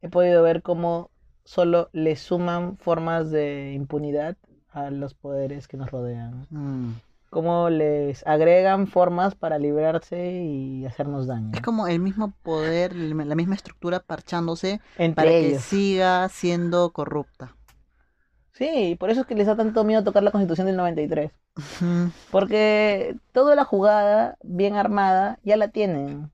he 0.02 0.10
podido 0.10 0.42
ver 0.42 0.64
cómo 0.64 1.12
solo 1.44 1.90
le 1.94 2.16
suman 2.16 2.78
formas 2.78 3.30
de 3.32 3.74
impunidad 3.74 4.38
a 4.72 4.90
los 4.90 5.14
poderes 5.14 5.68
que 5.68 5.78
nos 5.78 5.92
rodean. 5.92 6.48
Mm. 6.50 6.94
Cómo 7.30 7.70
les 7.70 8.28
agregan 8.28 8.88
formas 8.88 9.36
para 9.36 9.58
librarse 9.58 10.42
y 10.44 10.86
hacernos 10.86 11.28
daño. 11.28 11.52
Es 11.54 11.62
como 11.62 11.88
el 11.88 12.00
mismo 12.00 12.34
poder, 12.44 12.94
la 12.94 13.36
misma 13.36 13.56
estructura 13.56 14.02
parchándose 14.02 14.82
Entre 14.98 15.16
para 15.16 15.30
que 15.32 15.60
siga 15.60 16.28
siendo 16.28 16.92
corrupta. 16.92 17.56
Sí, 18.52 18.98
por 19.00 19.10
eso 19.10 19.22
es 19.22 19.28
que 19.28 19.36
les 19.36 19.48
da 19.48 19.56
tanto 19.56 19.84
miedo 19.86 20.04
tocar 20.04 20.24
la 20.24 20.32
constitución 20.32 20.68
del 20.68 20.76
93. 20.76 21.32
Ujú. 21.58 22.12
Porque 22.32 23.16
toda 23.32 23.56
la 23.56 23.64
jugada 23.64 24.38
bien 24.44 24.76
armada 24.76 25.40
ya 25.44 25.56
la 25.56 25.70
tienen. 25.70 26.32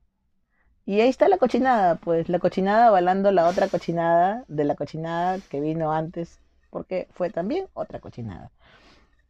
Y 0.84 1.00
ahí 1.00 1.08
está 1.08 1.28
la 1.28 1.38
cochinada, 1.38 1.96
pues 1.96 2.28
la 2.28 2.38
cochinada 2.38 2.88
avalando 2.88 3.30
la 3.30 3.46
otra 3.46 3.68
cochinada 3.68 4.44
de 4.48 4.64
la 4.64 4.74
cochinada 4.74 5.38
que 5.50 5.60
vino 5.60 5.92
antes, 5.92 6.40
porque 6.70 7.08
fue 7.12 7.30
también 7.30 7.66
otra 7.74 8.00
cochinada. 8.00 8.50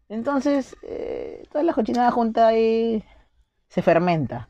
Entonces, 0.08 0.76
eh, 0.82 1.44
toda 1.52 1.64
la 1.64 1.74
cochinada 1.74 2.10
junta 2.10 2.48
ahí 2.48 3.04
se 3.68 3.82
fermenta. 3.82 4.48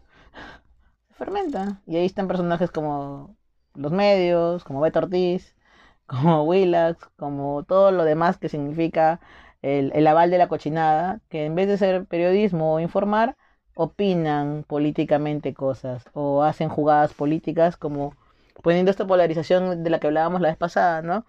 Se 1.09 1.15
fermenta. 1.15 1.83
Y 1.87 1.97
ahí 1.97 2.07
están 2.07 2.29
personajes 2.29 2.71
como 2.71 3.37
los 3.75 3.93
medios, 3.93 4.65
como 4.65 4.81
Beto 4.81 5.01
Ortiz, 5.01 5.55
como 6.07 6.45
Willax, 6.45 7.09
como 7.17 7.65
todo 7.65 7.91
lo 7.93 8.05
demás 8.05 8.39
que 8.39 8.49
significa 8.49 9.21
el, 9.63 9.93
el 9.95 10.07
aval 10.07 10.31
de 10.31 10.39
la 10.39 10.49
cochinada, 10.49 11.21
que 11.29 11.45
en 11.47 11.55
vez 11.55 11.69
de 11.69 11.79
ser 11.79 12.07
periodismo 12.07 12.75
o 12.75 12.81
informar, 12.81 13.37
opinan 13.75 14.65
políticamente 14.67 15.55
cosas 15.55 16.05
o 16.13 16.43
hacen 16.43 16.69
jugadas 16.69 17.15
políticas 17.15 17.77
como 17.77 18.15
poniendo 18.63 18.91
esta 18.91 19.07
polarización 19.07 19.85
de 19.85 19.91
la 19.91 20.01
que 20.01 20.09
hablábamos 20.09 20.41
la 20.41 20.49
vez 20.49 20.57
pasada, 20.59 21.03
¿no? 21.03 21.25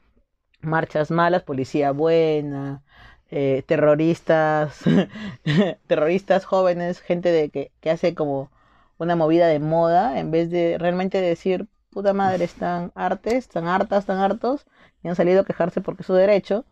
Marchas 0.62 1.12
malas, 1.12 1.44
policía 1.44 1.92
buena, 1.92 2.84
eh, 3.32 3.63
terroristas, 3.68 4.82
terroristas 5.88 6.46
jóvenes, 6.46 7.01
gente 7.01 7.32
de 7.32 7.50
que, 7.50 7.72
que 7.82 7.92
hace 7.92 8.16
como 8.16 8.51
una 8.98 9.16
movida 9.16 9.48
de 9.48 9.60
moda, 9.60 10.20
en 10.20 10.32
vez 10.32 10.50
de 10.50 10.78
realmente 10.78 11.22
decir, 11.22 11.68
puta 11.92 12.13
madre, 12.13 12.44
están 12.46 12.92
hartes, 12.96 13.36
están 13.36 13.68
hartas, 13.68 14.00
están 14.00 14.20
hartos, 14.20 14.66
y 15.04 15.08
han 15.10 15.16
salido 15.16 15.42
a 15.42 15.46
quejarse 15.46 15.82
porque 15.82 16.01
es 16.04 16.08
su 16.08 16.13
derecho, 16.13 16.66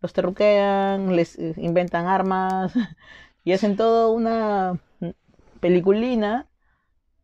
los 0.00 0.12
terruquean, 0.12 1.16
les 1.16 1.38
eh, 1.38 1.54
inventan 1.56 2.06
armas 2.06 2.72
y 3.44 3.52
hacen 3.52 3.76
todo 3.76 4.12
una 4.12 4.80
peliculina 5.60 6.48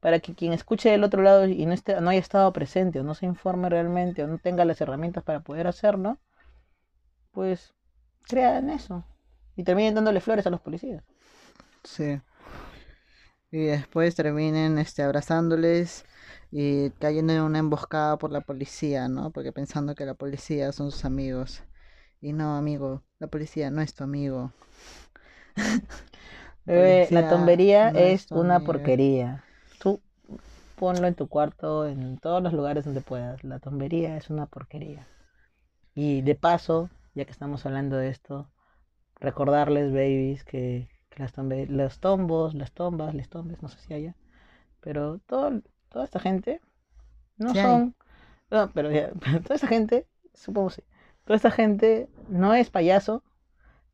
para 0.01 0.21
que 0.21 0.35
quien 0.35 0.53
escuche 0.53 0.91
del 0.91 1.05
otro 1.05 1.23
lado 1.23 1.47
y 1.47 1.67
no, 1.67 1.73
esté, 1.73 2.01
no 2.01 2.11
haya 2.11 2.21
estado 2.21 2.53
presente 2.53 3.01
o 3.01 3.03
no 3.05 3.15
se 3.15 3.27
informe 3.27 3.69
realmente 3.69 4.23
o 4.23 4.27
no 4.27 4.39
tenga 4.39 4.65
las 4.65 4.81
herramientas 4.81 5.25
para 5.25 5.41
poder 5.41 5.67
hacerlo, 5.67 6.19
pues 7.33 7.75
crean 8.29 8.71
eso 8.71 9.05
y 9.57 9.65
terminen 9.65 9.95
dándole 9.95 10.21
flores 10.21 10.47
a 10.47 10.51
los 10.51 10.61
policías. 10.61 11.03
Sí. 11.85 12.21
Y 13.51 13.65
después 13.65 14.15
terminen 14.15 14.79
este, 14.79 15.03
abrazándoles 15.03 16.05
y 16.51 16.91
cayendo 16.91 17.33
en 17.33 17.41
una 17.43 17.59
emboscada 17.59 18.19
por 18.19 18.31
la 18.31 18.41
policía, 18.43 19.09
¿no? 19.09 19.31
Porque 19.33 19.53
pensando 19.53 19.95
que 19.95 20.05
la 20.05 20.15
policía 20.15 20.73
son 20.73 20.91
sus 20.91 21.05
amigos. 21.05 21.63
Y 22.21 22.33
no, 22.33 22.57
amigo, 22.57 23.03
la 23.19 23.29
policía 23.29 23.71
no 23.71 23.81
es 23.81 23.95
tu 23.95 24.05
amigo. 24.05 24.53
Bebé, 26.65 27.09
la 27.11 27.29
Policía 27.29 27.29
tombería 27.31 27.93
no 27.93 27.99
es 27.99 28.31
una 28.31 28.61
porquería. 28.61 29.45
Ponlo 30.79 31.07
en 31.07 31.15
tu 31.15 31.29
cuarto, 31.29 31.87
en 31.87 32.19
todos 32.19 32.43
los 32.43 32.53
lugares 32.53 32.85
donde 32.85 33.01
puedas. 33.01 33.43
La 33.45 33.59
tombería 33.59 34.17
es 34.17 34.31
una 34.31 34.47
porquería. 34.47 35.07
Y 35.95 36.23
de 36.23 36.35
paso, 36.35 36.91
ya 37.15 37.25
que 37.25 37.33
estamos 37.33 37.67
hablando 37.67 37.97
de 37.97 38.09
esto, 38.09 38.49
recordarles, 39.21 39.93
babies, 39.93 40.45
que, 40.45 40.89
que 41.11 41.23
las 41.23 41.35
tombe- 41.35 41.67
los 41.69 42.01
tombos, 42.01 42.55
las 42.55 42.73
tombas, 42.73 43.15
les 43.15 43.29
tombes, 43.29 43.63
no 43.63 43.69
sé 43.69 43.79
si 43.81 43.95
haya, 43.95 44.17
pero 44.81 45.19
todo, 45.27 45.63
toda 45.91 46.05
esta 46.05 46.21
gente 46.21 46.61
no 47.39 47.55
Sí 47.55 47.61
son. 47.61 47.95
No, 48.51 48.71
pero 48.73 48.91
ya, 48.93 49.11
toda 49.45 49.57
esta 49.57 49.69
gente, 49.69 50.07
supongo 50.35 50.71
sí, 50.71 50.83
toda 51.25 51.37
esta 51.37 51.51
gente 51.51 52.09
no 52.29 52.55
es 52.55 52.71
payaso, 52.71 53.23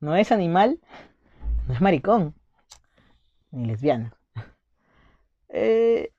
no 0.00 0.16
es 0.16 0.32
animal, 0.32 0.80
no 1.68 1.74
es 1.74 1.80
maricón, 1.80 2.34
ni 3.52 3.64
lesbiana. 3.66 4.10
Eh, 5.48 6.10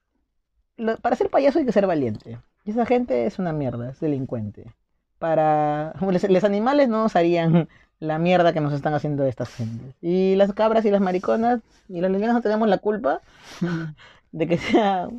lo- 0.77 0.97
para 0.97 1.15
ser 1.15 1.29
payaso 1.29 1.59
hay 1.59 1.65
que 1.65 1.71
ser 1.71 1.87
valiente. 1.87 2.39
Y 2.63 2.71
esa 2.71 2.85
gente 2.85 3.25
es 3.25 3.39
una 3.39 3.53
mierda, 3.53 3.91
es 3.91 3.99
delincuente. 3.99 4.73
Para 5.19 5.93
los, 6.29 6.43
animales 6.43 6.89
no 6.89 7.03
nos 7.03 7.15
harían 7.15 7.69
la 7.99 8.19
mierda 8.19 8.53
que 8.53 8.61
nos 8.61 8.73
están 8.73 8.93
haciendo 8.93 9.25
estas 9.25 9.49
gentes. 9.49 9.95
Y 10.01 10.35
las 10.35 10.53
cabras 10.53 10.85
y 10.85 10.91
las 10.91 11.01
mariconas 11.01 11.61
y 11.87 12.01
los 12.01 12.11
lesbianas 12.11 12.35
no 12.35 12.41
tenemos 12.41 12.67
la 12.67 12.79
culpa 12.79 13.21
de 14.31 14.47
que 14.47 14.57
sea 14.57 15.09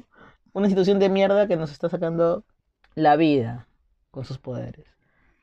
una 0.53 0.67
institución 0.67 0.99
de 0.99 1.09
mierda 1.09 1.47
que 1.47 1.57
nos 1.57 1.73
está 1.73 1.89
sacando 1.89 2.45
la 2.95 3.17
vida 3.17 3.67
con 4.11 4.25
sus 4.25 4.39
poderes. 4.39 4.87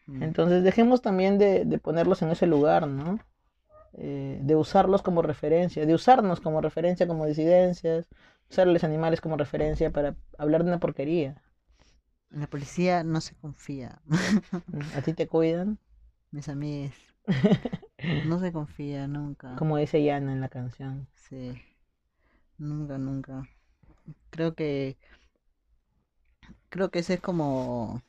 Mm. 0.07 0.23
Entonces 0.23 0.63
dejemos 0.63 1.01
también 1.01 1.37
de, 1.37 1.65
de 1.65 1.77
ponerlos 1.79 2.21
en 2.21 2.29
ese 2.31 2.47
lugar, 2.47 2.87
¿no? 2.87 3.19
Eh, 3.95 4.39
de 4.41 4.55
usarlos 4.55 5.03
como 5.03 5.21
referencia, 5.21 5.85
de 5.85 5.93
usarnos 5.93 6.39
como 6.41 6.61
referencia 6.61 7.07
como 7.07 7.27
disidencias, 7.27 8.07
usar 8.53 8.67
los 8.67 8.83
animales 8.83 9.19
como 9.19 9.35
referencia 9.35 9.91
para 9.91 10.15
hablar 10.37 10.63
de 10.63 10.69
una 10.69 10.79
porquería. 10.79 11.41
La 12.29 12.45
policía 12.45 13.03
no 13.03 13.19
se 13.19 13.35
confía. 13.35 13.99
A 14.95 15.01
ti 15.01 15.13
te 15.13 15.27
cuidan, 15.27 15.79
Mis 16.31 16.49
amigos. 16.49 16.93
No 18.25 18.37
se 18.39 18.51
confía 18.51 19.07
nunca. 19.07 19.55
como 19.55 19.77
dice 19.77 20.03
Yana 20.03 20.33
en 20.33 20.41
la 20.41 20.49
canción. 20.49 21.07
Sí. 21.15 21.53
Nunca, 22.57 22.97
nunca. 22.97 23.47
Creo 24.29 24.55
que. 24.55 24.97
Creo 26.69 26.91
que 26.91 26.99
ese 26.99 27.13
es 27.15 27.21
como. 27.21 28.01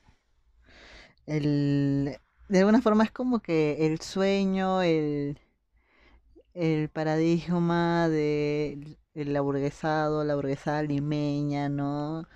El. 1.26 2.18
De 2.48 2.58
alguna 2.58 2.82
forma 2.82 3.04
es 3.04 3.12
como 3.12 3.38
que 3.38 3.86
el 3.86 4.00
sueño, 4.00 4.82
el. 4.82 5.38
El 6.54 6.88
paradigma 6.88 8.08
de 8.08 8.98
el 9.14 9.36
aburguesado, 9.36 10.24
la 10.24 10.34
burguesada 10.36 10.82
limeña, 10.82 11.68
¿no? 11.68 12.28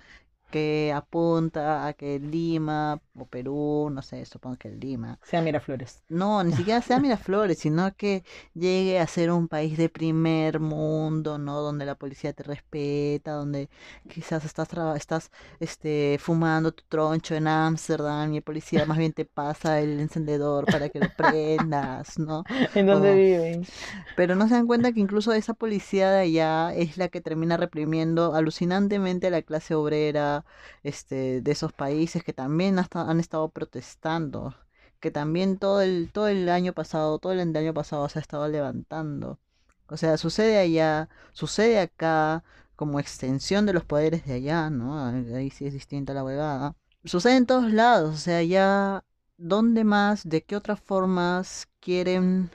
Que 0.51 0.93
apunta 0.93 1.87
a 1.87 1.93
que 1.93 2.19
Lima 2.19 3.01
o 3.23 3.27
Perú, 3.27 3.89
no 3.91 4.01
sé, 4.01 4.25
supongo 4.25 4.57
que 4.57 4.69
Lima, 4.71 5.19
Sea 5.23 5.41
Miraflores. 5.41 6.03
no, 6.09 6.43
ni 6.43 6.51
siquiera 6.53 6.81
sea 6.81 6.99
Miraflores, 6.99 7.59
sino 7.59 7.95
que 7.95 8.23
llegue 8.55 8.99
a 8.99 9.05
ser 9.07 9.31
un 9.31 9.47
país 9.47 9.77
de 9.77 9.89
primer 9.89 10.59
mundo, 10.59 11.37
¿no? 11.37 11.61
Donde 11.61 11.85
la 11.85 11.95
policía 11.95 12.33
te 12.33 12.41
respeta, 12.43 13.33
donde 13.33 13.69
quizás 14.07 14.43
estás, 14.43 14.69
estás 14.95 15.31
este, 15.59 16.17
fumando 16.19 16.71
tu 16.73 16.83
troncho 16.89 17.35
en 17.35 17.47
Ámsterdam 17.47 18.33
y 18.33 18.37
el 18.37 18.43
policía 18.43 18.85
más 18.87 18.97
bien 18.97 19.13
te 19.13 19.25
pasa 19.25 19.79
el 19.81 19.99
encendedor 19.99 20.67
para 20.67 20.89
que 20.89 20.99
lo 20.99 21.09
prendas, 21.11 22.17
¿no? 22.17 22.43
¿En 22.75 22.85
dónde 22.87 23.13
Oh. 23.13 23.15
viven? 23.15 23.67
Pero 24.15 24.35
no 24.35 24.47
se 24.47 24.55
dan 24.55 24.67
cuenta 24.67 24.91
que 24.91 24.99
incluso 24.99 25.33
esa 25.33 25.53
policía 25.53 26.11
de 26.11 26.19
allá 26.21 26.73
es 26.75 26.97
la 26.97 27.07
que 27.09 27.21
termina 27.21 27.57
reprimiendo 27.57 28.35
alucinantemente 28.35 29.27
a 29.27 29.29
la 29.31 29.41
clase 29.41 29.75
obrera 29.75 30.45
este, 30.83 31.41
de 31.41 31.51
esos 31.51 31.73
países 31.73 32.23
que 32.23 32.33
también 32.33 32.79
hasta 32.79 33.08
han 33.09 33.19
estado 33.19 33.49
protestando, 33.49 34.55
que 34.99 35.11
también 35.11 35.57
todo 35.57 35.81
el, 35.81 36.11
todo 36.11 36.27
el 36.27 36.49
año 36.49 36.73
pasado, 36.73 37.19
todo 37.19 37.33
el 37.33 37.39
año 37.55 37.73
pasado 37.73 38.07
se 38.09 38.19
ha 38.19 38.21
estado 38.21 38.47
levantando 38.47 39.39
O 39.87 39.97
sea, 39.97 40.17
sucede 40.17 40.57
allá, 40.59 41.09
sucede 41.33 41.79
acá, 41.79 42.43
como 42.75 42.99
extensión 42.99 43.65
de 43.65 43.73
los 43.73 43.85
poderes 43.85 44.25
de 44.25 44.33
allá, 44.35 44.69
¿no? 44.69 45.05
Ahí 45.05 45.33
ahí 45.33 45.49
sí 45.51 45.65
es 45.67 45.73
distinta 45.73 46.13
la 46.13 46.23
huevada. 46.23 46.75
Sucede 47.05 47.37
en 47.37 47.45
todos 47.45 47.71
lados, 47.73 48.15
o 48.15 48.17
sea, 48.17 48.43
ya, 48.43 49.03
¿dónde 49.37 49.83
más, 49.83 50.27
de 50.27 50.43
qué 50.43 50.55
otras 50.55 50.79
formas 50.81 51.67
quieren 51.79 52.51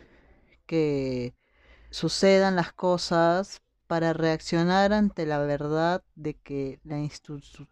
que 0.66 1.34
sucedan 1.90 2.56
las 2.56 2.72
cosas 2.72 3.60
para 3.86 4.12
reaccionar 4.12 4.92
ante 4.92 5.26
la 5.26 5.38
verdad 5.40 6.02
de 6.14 6.34
que 6.34 6.80
la, 6.84 6.96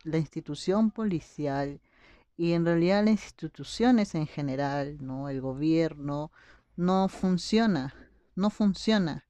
la 0.04 0.18
institución 0.18 0.90
policial 0.90 1.80
y 2.42 2.54
en 2.54 2.64
realidad 2.64 3.04
las 3.04 3.12
instituciones 3.12 4.16
en 4.16 4.26
general, 4.26 4.98
¿no? 5.00 5.28
El 5.28 5.40
gobierno 5.40 6.32
no 6.74 7.06
funciona, 7.06 7.94
no 8.34 8.50
funciona, 8.50 9.28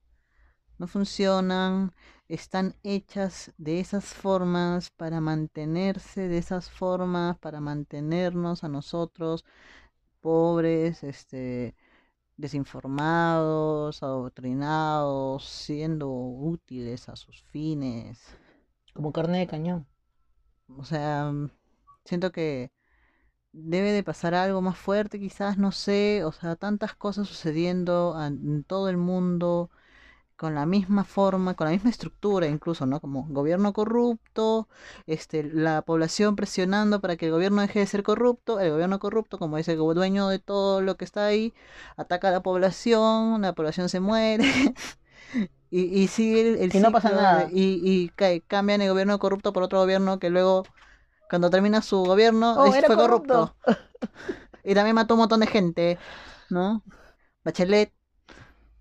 no 0.78 0.86
funcionan, 0.86 1.92
están 2.28 2.74
hechas 2.82 3.52
de 3.58 3.80
esas 3.80 4.06
formas 4.06 4.88
para 4.92 5.20
mantenerse 5.20 6.26
de 6.26 6.38
esas 6.38 6.70
formas, 6.70 7.38
para 7.38 7.60
mantenernos 7.60 8.64
a 8.64 8.68
nosotros 8.70 9.44
pobres, 10.22 11.04
este, 11.04 11.76
desinformados, 12.38 14.02
adoctrinados, 14.02 15.44
siendo 15.44 16.08
útiles 16.10 17.10
a 17.10 17.16
sus 17.16 17.42
fines. 17.42 18.24
Como 18.94 19.12
carne 19.12 19.40
de 19.40 19.46
cañón. 19.48 19.86
O 20.78 20.84
sea, 20.86 21.30
siento 22.06 22.32
que 22.32 22.72
debe 23.52 23.92
de 23.92 24.02
pasar 24.02 24.34
algo 24.34 24.62
más 24.62 24.78
fuerte, 24.78 25.18
quizás, 25.20 25.58
no 25.58 25.72
sé, 25.72 26.24
o 26.24 26.32
sea, 26.32 26.56
tantas 26.56 26.94
cosas 26.94 27.28
sucediendo 27.28 28.16
en 28.24 28.64
todo 28.64 28.88
el 28.88 28.96
mundo 28.96 29.70
con 30.36 30.54
la 30.56 30.66
misma 30.66 31.04
forma, 31.04 31.54
con 31.54 31.66
la 31.66 31.72
misma 31.72 31.90
estructura 31.90 32.46
incluso, 32.48 32.86
¿no? 32.86 33.00
Como 33.00 33.26
gobierno 33.28 33.72
corrupto, 33.72 34.68
este, 35.06 35.44
la 35.44 35.82
población 35.82 36.36
presionando 36.36 37.00
para 37.00 37.16
que 37.16 37.26
el 37.26 37.32
gobierno 37.32 37.62
deje 37.62 37.80
de 37.80 37.86
ser 37.86 38.02
corrupto, 38.02 38.58
el 38.60 38.70
gobierno 38.72 38.98
corrupto, 38.98 39.38
como 39.38 39.58
es 39.58 39.68
el 39.68 39.78
dueño 39.78 40.28
de 40.28 40.40
todo 40.40 40.80
lo 40.82 40.96
que 40.96 41.04
está 41.04 41.26
ahí, 41.26 41.54
ataca 41.96 42.28
a 42.28 42.32
la 42.32 42.42
población, 42.42 43.42
la 43.42 43.54
población 43.54 43.88
se 43.88 44.00
muere. 44.00 44.44
Y, 45.70 45.82
y 46.02 46.08
sigue 46.08 46.48
el, 46.50 46.58
el 46.58 46.72
Y 46.72 46.80
no 46.80 46.90
pasa 46.92 47.10
nada. 47.12 47.52
y, 47.52 47.80
y 47.82 48.10
ca- 48.10 48.40
cambian 48.46 48.82
el 48.82 48.90
gobierno 48.90 49.18
corrupto 49.18 49.52
por 49.52 49.62
otro 49.62 49.78
gobierno 49.80 50.18
que 50.18 50.30
luego, 50.30 50.68
cuando 51.32 51.48
termina 51.48 51.80
su 51.80 52.04
gobierno, 52.04 52.56
Oh, 52.58 52.70
fue 52.70 52.82
corrupto. 52.94 53.54
corrupto. 53.56 53.64
Y 54.64 54.74
también 54.74 54.94
mató 54.94 55.14
un 55.14 55.20
montón 55.20 55.40
de 55.40 55.46
gente, 55.46 55.96
¿no? 56.50 56.82
Bachelet, 57.42 57.90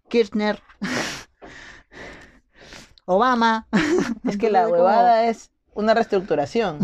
Kirchner, 0.09 0.61
Obama. 3.05 3.67
Es 4.27 4.37
que 4.37 4.49
la 4.49 4.63
como- 4.63 4.73
huevada 4.73 5.29
es 5.29 5.49
una 5.73 5.93
reestructuración. 5.93 6.79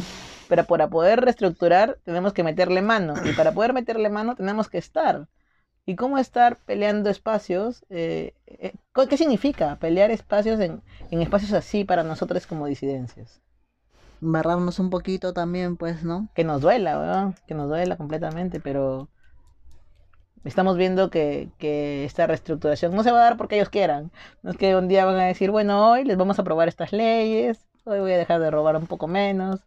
Pero 0.48 0.64
para 0.64 0.88
poder 0.90 1.20
reestructurar 1.20 2.00
tenemos 2.06 2.32
que 2.32 2.46
meterle 2.46 2.82
mano. 2.82 3.16
Y 3.26 3.34
para 3.34 3.52
poder 3.52 3.74
meterle 3.74 4.08
mano 4.10 4.36
tenemos 4.38 4.70
que 4.70 4.78
estar. 4.78 5.28
¿Y 5.86 5.98
cómo 5.98 6.18
estar 6.18 6.56
peleando 6.66 7.10
espacios? 7.10 7.84
Eh, 7.90 8.34
eh, 8.48 8.72
¿co- 8.94 9.08
¿Qué 9.08 9.18
significa 9.18 9.76
pelear 9.76 10.12
espacios 10.12 10.62
en, 10.62 10.82
en 11.12 11.22
espacios 11.22 11.52
así 11.52 11.84
para 11.84 12.04
nosotros 12.04 12.48
como 12.48 12.68
disidencias? 12.68 13.42
Embarrarnos 14.22 14.80
un 14.80 14.90
poquito 14.92 15.34
también, 15.34 15.78
pues, 15.78 16.04
¿no? 16.04 16.30
Que 16.36 16.44
nos 16.44 16.62
duela, 16.62 17.00
weón, 17.00 17.36
que 17.48 17.54
nos 17.56 17.68
duela 17.70 17.98
completamente, 17.98 18.60
pero 18.60 19.10
estamos 20.44 20.78
viendo 20.78 21.10
que, 21.10 21.52
que 21.58 22.06
esta 22.06 22.28
reestructuración 22.28 22.96
no 22.96 23.04
se 23.04 23.12
va 23.12 23.20
a 23.22 23.24
dar 23.24 23.38
porque 23.38 23.56
ellos 23.56 23.70
quieran. 23.70 24.12
No 24.44 24.52
es 24.52 24.58
que 24.58 24.76
un 24.76 24.88
día 24.88 25.06
van 25.06 25.18
a 25.20 25.26
decir, 25.26 25.52
bueno, 25.52 25.92
hoy 25.92 26.04
les 26.06 26.18
vamos 26.18 26.40
a 26.40 26.42
aprobar 26.44 26.68
estas 26.68 26.92
leyes, 26.94 27.68
hoy 27.86 28.00
voy 28.00 28.14
a 28.14 28.18
dejar 28.18 28.40
de 28.42 28.52
robar 28.52 28.76
un 28.78 28.88
poco 28.88 29.08
menos, 29.08 29.62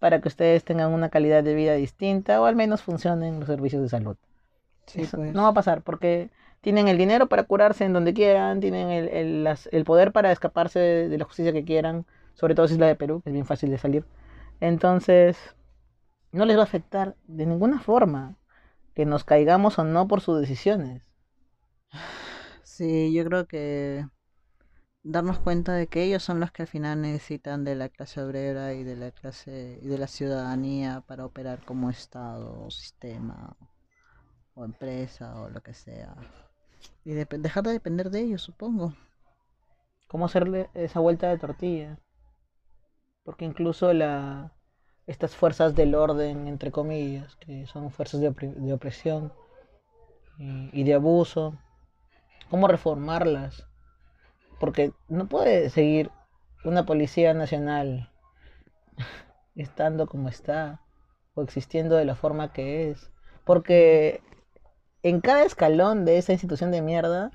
para 0.00 0.20
que 0.20 0.28
ustedes 0.28 0.64
tengan 0.64 0.92
una 0.92 1.10
calidad 1.10 1.44
de 1.44 1.54
vida 1.54 1.74
distinta 1.74 2.40
o 2.42 2.46
al 2.46 2.56
menos 2.56 2.82
funcionen 2.82 3.40
los 3.40 3.48
servicios 3.48 3.82
de 3.82 3.90
salud. 3.90 4.16
Sí, 4.86 5.02
Eso 5.02 5.16
pues. 5.16 5.34
No 5.34 5.42
va 5.42 5.48
a 5.48 5.54
pasar 5.54 5.82
porque 5.82 6.30
tienen 6.60 6.88
el 6.88 6.98
dinero 6.98 7.28
para 7.28 7.44
curarse 7.44 7.84
en 7.84 7.92
donde 7.92 8.14
quieran, 8.14 8.60
tienen 8.60 8.90
el, 8.90 9.08
el- 9.08 9.44
las- 9.44 9.68
el 9.72 9.84
poder 9.84 10.12
para 10.12 10.32
escaparse 10.32 10.78
de, 10.78 11.08
de 11.08 11.18
la 11.18 11.24
justicia 11.24 11.52
que 11.52 11.64
quieran, 11.64 12.06
sobre 12.36 12.54
todo 12.54 12.68
si 12.68 12.74
es 12.74 12.80
la 12.80 12.86
de 12.86 12.96
Perú, 12.96 13.22
es 13.24 13.32
bien 13.32 13.46
fácil 13.46 13.70
de 13.70 13.78
salir. 13.78 14.04
Entonces, 14.60 15.36
no 16.32 16.44
les 16.44 16.56
va 16.56 16.60
a 16.60 16.64
afectar 16.64 17.16
de 17.26 17.46
ninguna 17.46 17.80
forma 17.80 18.36
que 18.94 19.06
nos 19.06 19.24
caigamos 19.24 19.78
o 19.78 19.84
no 19.84 20.06
por 20.06 20.20
sus 20.20 20.40
decisiones. 20.40 21.02
Sí, 22.62 23.12
yo 23.14 23.24
creo 23.24 23.46
que 23.46 24.06
darnos 25.02 25.38
cuenta 25.38 25.72
de 25.72 25.86
que 25.86 26.02
ellos 26.02 26.22
son 26.22 26.40
los 26.40 26.52
que 26.52 26.62
al 26.62 26.68
final 26.68 27.00
necesitan 27.00 27.64
de 27.64 27.74
la 27.74 27.88
clase 27.88 28.20
obrera 28.20 28.74
y 28.74 28.84
de 28.84 28.96
la 28.96 29.12
clase 29.12 29.78
y 29.80 29.86
de 29.86 29.98
la 29.98 30.06
ciudadanía 30.06 31.02
para 31.06 31.24
operar 31.24 31.64
como 31.64 31.88
estado 31.88 32.64
o 32.64 32.70
sistema 32.70 33.56
o 34.54 34.64
empresa 34.64 35.40
o 35.40 35.48
lo 35.48 35.62
que 35.62 35.72
sea. 35.72 36.14
Y 37.04 37.12
dejar 37.12 37.64
de 37.64 37.72
depender 37.72 38.10
de 38.10 38.20
ellos, 38.20 38.42
supongo. 38.42 38.94
¿Cómo 40.06 40.26
hacerle 40.26 40.68
esa 40.74 41.00
vuelta 41.00 41.28
de 41.28 41.38
tortilla? 41.38 41.98
Porque 43.26 43.44
incluso 43.44 43.92
la, 43.92 44.52
estas 45.08 45.34
fuerzas 45.34 45.74
del 45.74 45.96
orden, 45.96 46.46
entre 46.46 46.70
comillas, 46.70 47.34
que 47.36 47.66
son 47.66 47.90
fuerzas 47.90 48.20
de, 48.20 48.30
de 48.30 48.72
opresión 48.72 49.32
y, 50.38 50.70
y 50.72 50.84
de 50.84 50.94
abuso, 50.94 51.58
¿cómo 52.48 52.68
reformarlas? 52.68 53.66
Porque 54.60 54.92
no 55.08 55.26
puede 55.26 55.70
seguir 55.70 56.12
una 56.64 56.86
policía 56.86 57.34
nacional 57.34 58.12
estando 59.56 60.06
como 60.06 60.28
está 60.28 60.80
o 61.34 61.42
existiendo 61.42 61.96
de 61.96 62.04
la 62.04 62.14
forma 62.14 62.52
que 62.52 62.90
es. 62.90 63.10
Porque 63.44 64.22
en 65.02 65.20
cada 65.20 65.42
escalón 65.42 66.04
de 66.04 66.18
esa 66.18 66.32
institución 66.32 66.70
de 66.70 66.80
mierda 66.80 67.32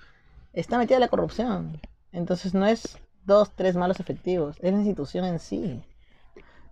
está 0.54 0.78
metida 0.78 1.00
la 1.00 1.10
corrupción. 1.10 1.82
Entonces 2.14 2.54
no 2.54 2.66
es 2.66 2.98
dos, 3.32 3.56
tres 3.56 3.76
malos 3.76 4.00
efectivos, 4.00 4.58
es 4.62 4.72
la 4.72 4.80
institución 4.80 5.26
en 5.26 5.40
sí. 5.40 5.82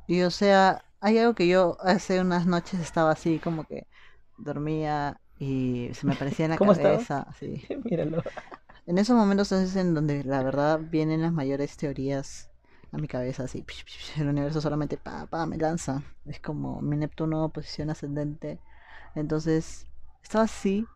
Y 0.08 0.22
o 0.24 0.32
sea, 0.32 0.84
hay 1.00 1.18
algo 1.18 1.34
que 1.34 1.48
yo 1.48 1.78
hace 1.82 2.20
unas 2.20 2.46
noches 2.46 2.80
estaba 2.80 3.12
así 3.12 3.40
como 3.40 3.64
que 3.64 3.88
dormía 4.38 5.22
y 5.38 5.90
se 5.94 6.06
me 6.06 6.14
aparecía 6.14 6.46
en 6.46 6.52
la 6.52 6.58
cabeza, 6.60 7.26
así. 7.30 7.64
Míralo. 7.84 8.22
En 8.86 8.98
esos 8.98 9.16
momentos 9.16 9.52
es 9.52 9.76
en 9.76 9.94
donde 9.94 10.24
la 10.24 10.44
verdad 10.44 10.80
vienen 10.82 11.22
las 11.22 11.32
mayores 11.32 11.78
teorías 11.78 12.50
a 12.92 12.98
mi 12.98 13.08
cabeza, 13.08 13.44
así. 13.44 13.64
El 14.18 14.28
universo 14.28 14.62
solamente 14.62 14.98
pa, 14.98 15.28
pa, 15.28 15.46
me 15.46 15.58
lanza. 15.58 16.02
Es 16.26 16.40
como 16.40 16.82
mi 16.82 16.98
Neptuno, 16.98 17.50
posición 17.50 17.90
ascendente. 17.92 18.60
Entonces, 19.16 19.86
estaba 20.24 20.46
así 20.46 20.88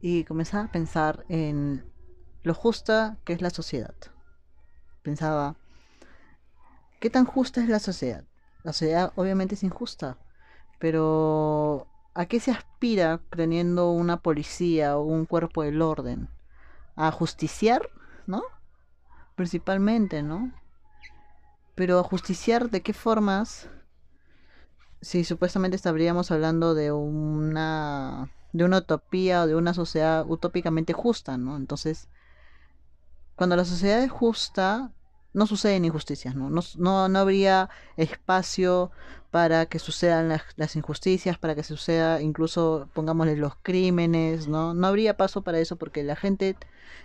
y 0.00 0.24
comenzaba 0.24 0.64
a 0.64 0.72
pensar 0.72 1.24
en 1.28 1.84
lo 2.44 2.54
justa 2.54 3.18
que 3.24 3.32
es 3.32 3.42
la 3.42 3.50
sociedad. 3.50 3.94
Pensaba, 5.08 5.56
¿qué 7.00 7.08
tan 7.08 7.24
justa 7.24 7.62
es 7.62 7.70
la 7.70 7.78
sociedad? 7.78 8.24
La 8.62 8.74
sociedad 8.74 9.12
obviamente 9.16 9.54
es 9.54 9.62
injusta, 9.62 10.18
pero 10.78 11.86
¿a 12.12 12.26
qué 12.26 12.40
se 12.40 12.50
aspira 12.50 13.22
teniendo 13.34 13.90
una 13.90 14.18
policía 14.18 14.98
o 14.98 15.02
un 15.02 15.24
cuerpo 15.24 15.62
del 15.62 15.80
orden? 15.80 16.28
a 16.98 17.10
justiciar, 17.10 17.88
¿no? 18.26 18.42
Principalmente, 19.36 20.22
¿no? 20.22 20.52
Pero 21.76 22.00
a 22.00 22.02
justiciar 22.02 22.68
de 22.70 22.82
qué 22.82 22.92
formas 22.92 23.70
si 25.00 25.22
supuestamente 25.22 25.76
estaríamos 25.76 26.32
hablando 26.32 26.74
de 26.74 26.90
una 26.90 28.30
de 28.52 28.64
una 28.64 28.78
utopía 28.78 29.42
o 29.42 29.46
de 29.46 29.54
una 29.54 29.72
sociedad 29.72 30.26
utópicamente 30.28 30.92
justa, 30.92 31.38
¿no? 31.38 31.56
Entonces, 31.56 32.08
cuando 33.36 33.54
la 33.54 33.64
sociedad 33.64 34.02
es 34.02 34.10
justa, 34.10 34.90
no 35.32 35.46
suceden 35.46 35.84
injusticias, 35.84 36.34
¿no? 36.34 36.50
No, 36.50 36.62
no, 36.76 37.08
no 37.08 37.18
habría 37.18 37.68
espacio 37.96 38.90
para 39.30 39.66
que 39.66 39.78
sucedan 39.78 40.28
las, 40.28 40.42
las 40.56 40.74
injusticias, 40.76 41.38
para 41.38 41.54
que 41.54 41.62
suceda 41.62 42.20
incluso, 42.22 42.88
pongámosle, 42.94 43.36
los 43.36 43.54
crímenes, 43.62 44.48
¿no? 44.48 44.74
No 44.74 44.86
habría 44.86 45.16
paso 45.16 45.42
para 45.42 45.58
eso 45.60 45.76
porque 45.76 46.02
la 46.02 46.16
gente 46.16 46.56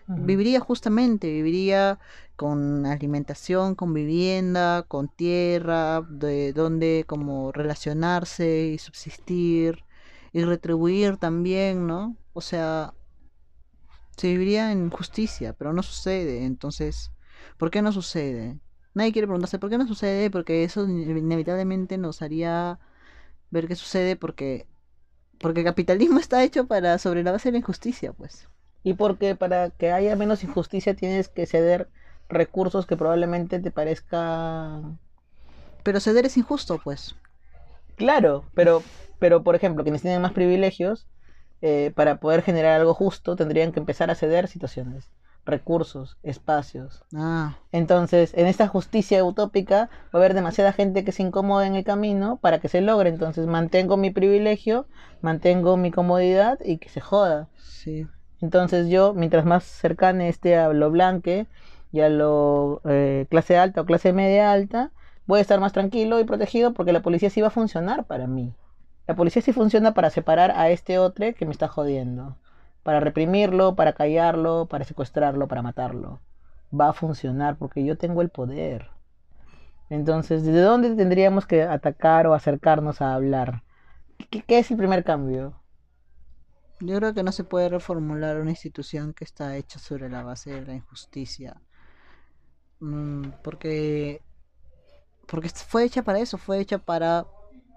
viviría 0.08 0.60
justamente, 0.60 1.32
viviría 1.32 2.00
con 2.36 2.86
alimentación, 2.86 3.76
con 3.76 3.94
vivienda, 3.94 4.84
con 4.84 5.10
tierra, 5.10 6.02
de 6.02 6.54
donde 6.54 7.06
como 7.08 7.52
relacionarse 7.52 8.68
y 8.74 8.78
subsistir 8.78 9.84
y 10.32 10.44
retribuir 10.44 11.18
también, 11.18 11.88
¿no? 11.88 12.16
O 12.34 12.42
sea, 12.42 12.94
se 14.18 14.28
viviría 14.28 14.72
en 14.72 14.90
justicia, 14.90 15.54
pero 15.54 15.74
no 15.74 15.84
sucede, 15.84 16.46
entonces, 16.46 17.12
¿por 17.58 17.72
qué 17.72 17.82
no 17.82 17.92
sucede? 17.92 18.60
Nadie 18.94 19.12
quiere 19.14 19.28
preguntarse 19.28 19.60
por 19.60 19.70
qué 19.70 19.78
no 19.78 19.88
sucede, 19.88 20.30
porque 20.32 20.64
eso 20.64 20.86
inevitablemente 20.88 21.98
nos 21.98 22.22
haría 22.22 22.80
ver 23.52 23.68
qué 23.68 23.76
sucede 23.76 24.16
porque 24.16 24.68
porque 25.40 25.62
el 25.62 25.66
capitalismo 25.68 26.20
está 26.22 26.44
hecho 26.44 26.68
para 26.68 26.98
sobre 27.00 27.24
la 27.24 27.32
base 27.34 27.50
de 27.50 27.54
la 27.54 27.60
injusticia, 27.60 28.14
pues. 28.14 28.50
Y 28.84 28.94
porque 28.96 29.36
para 29.36 29.72
que 29.72 29.92
haya 29.92 30.16
menos 30.16 30.44
injusticia 30.44 30.96
tienes 30.96 31.30
que 31.30 31.46
ceder 31.46 31.90
recursos 32.30 32.86
que 32.86 32.98
probablemente 32.98 33.60
te 33.60 33.72
parezcan 33.72 35.00
Pero 35.84 36.00
ceder 36.00 36.26
es 36.26 36.38
injusto, 36.38 36.80
pues. 36.80 37.16
Claro, 37.96 38.50
pero, 38.54 38.90
pero 39.20 39.44
por 39.44 39.56
ejemplo, 39.56 39.84
quienes 39.84 40.02
tienen 40.02 40.22
más 40.22 40.32
privilegios, 40.34 41.08
eh, 41.62 41.92
para 41.96 42.20
poder 42.20 42.42
generar 42.44 42.80
algo 42.80 42.94
justo, 42.94 43.36
tendrían 43.36 43.72
que 43.72 43.80
empezar 43.80 44.10
a 44.12 44.16
ceder 44.16 44.48
situaciones, 44.48 45.12
recursos, 45.46 46.18
espacios. 46.24 47.04
Ah, 47.16 47.58
Entonces, 47.72 48.34
en 48.36 48.48
esta 48.48 48.68
justicia 48.68 49.24
utópica 49.26 49.90
va 50.06 50.10
a 50.14 50.18
haber 50.18 50.34
demasiada 50.34 50.74
gente 50.74 51.04
que 51.04 51.12
se 51.12 51.24
incomoda 51.24 51.68
en 51.68 51.76
el 51.76 51.84
camino 51.84 52.38
para 52.38 52.60
que 52.60 52.70
se 52.70 52.82
logre. 52.82 53.10
Entonces, 53.10 53.48
mantengo 53.48 53.98
mi 53.98 54.12
privilegio, 54.12 54.88
mantengo 55.22 55.78
mi 55.78 55.92
comodidad 55.92 56.60
y 56.64 56.78
que 56.78 56.90
se 56.90 57.02
joda. 57.02 57.50
sí. 57.58 58.08
Entonces, 58.42 58.90
yo, 58.90 59.14
mientras 59.14 59.46
más 59.46 59.64
cercane 59.64 60.30
esté 60.30 60.58
a 60.58 60.70
lo 60.74 60.92
blanque 60.92 61.48
y 61.92 62.02
a 62.02 62.10
lo 62.10 62.82
eh, 62.86 63.26
clase 63.30 63.58
alta 63.58 63.82
o 63.82 63.86
clase 63.86 64.14
media 64.14 64.52
alta, 64.52 64.92
voy 65.26 65.40
a 65.40 65.42
estar 65.42 65.60
más 65.60 65.74
tranquilo 65.74 66.20
y 66.20 66.26
protegido 66.26 66.74
porque 66.74 66.94
la 66.94 67.02
policía 67.02 67.30
sí 67.30 67.42
va 67.42 67.48
a 67.48 67.52
funcionar 67.52 68.06
para 68.06 68.28
mí. 68.28 68.54
La 69.08 69.16
policía 69.16 69.42
sí 69.42 69.54
funciona 69.54 69.94
para 69.94 70.10
separar 70.10 70.52
a 70.52 70.70
este 70.70 71.00
otro 71.00 71.34
que 71.36 71.46
me 71.46 71.52
está 71.52 71.68
jodiendo. 71.70 72.38
Para 72.84 73.00
reprimirlo, 73.00 73.76
para 73.76 73.94
callarlo, 73.94 74.68
para 74.68 74.86
secuestrarlo, 74.86 75.48
para 75.48 75.62
matarlo. 75.62 76.20
Va 76.78 76.90
a 76.90 76.94
funcionar 76.94 77.58
porque 77.58 77.84
yo 77.84 77.98
tengo 77.98 78.22
el 78.22 78.30
poder. 78.30 78.90
Entonces, 79.90 80.44
¿desde 80.44 80.62
dónde 80.62 80.96
tendríamos 80.96 81.46
que 81.46 81.64
atacar 81.64 82.28
o 82.28 82.34
acercarnos 82.34 83.02
a 83.02 83.14
hablar? 83.14 83.64
¿Qué, 84.30 84.42
qué 84.44 84.60
es 84.60 84.72
el 84.72 84.78
primer 84.78 85.04
cambio? 85.04 85.54
Yo 86.80 86.98
creo 86.98 87.14
que 87.14 87.24
no 87.24 87.32
se 87.32 87.44
puede 87.44 87.70
reformular 87.70 88.40
una 88.40 88.50
institución 88.50 89.14
que 89.14 89.24
está 89.24 89.56
hecha 89.56 89.80
sobre 89.80 90.10
la 90.10 90.24
base 90.24 90.52
de 90.52 90.66
la 90.66 90.74
injusticia. 90.74 91.62
Mm, 92.80 93.30
porque 93.42 94.22
porque 95.28 95.50
fue 95.50 95.86
hecha 95.86 96.04
para 96.04 96.20
eso, 96.20 96.38
fue 96.38 96.60
hecha 96.60 96.78
para 96.80 97.26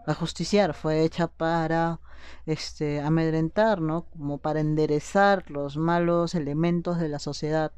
ajusticiar, 0.07 0.75
fue 0.75 1.05
hecha 1.05 1.29
para 1.29 2.01
este 2.47 3.01
amedrentar, 3.01 3.81
¿no? 3.81 4.05
Como 4.11 4.39
para 4.39 4.61
enderezar 4.61 5.51
los 5.51 5.77
malos 5.77 6.35
elementos 6.35 6.99
de 6.99 7.09
la 7.09 7.19
sociedad 7.19 7.73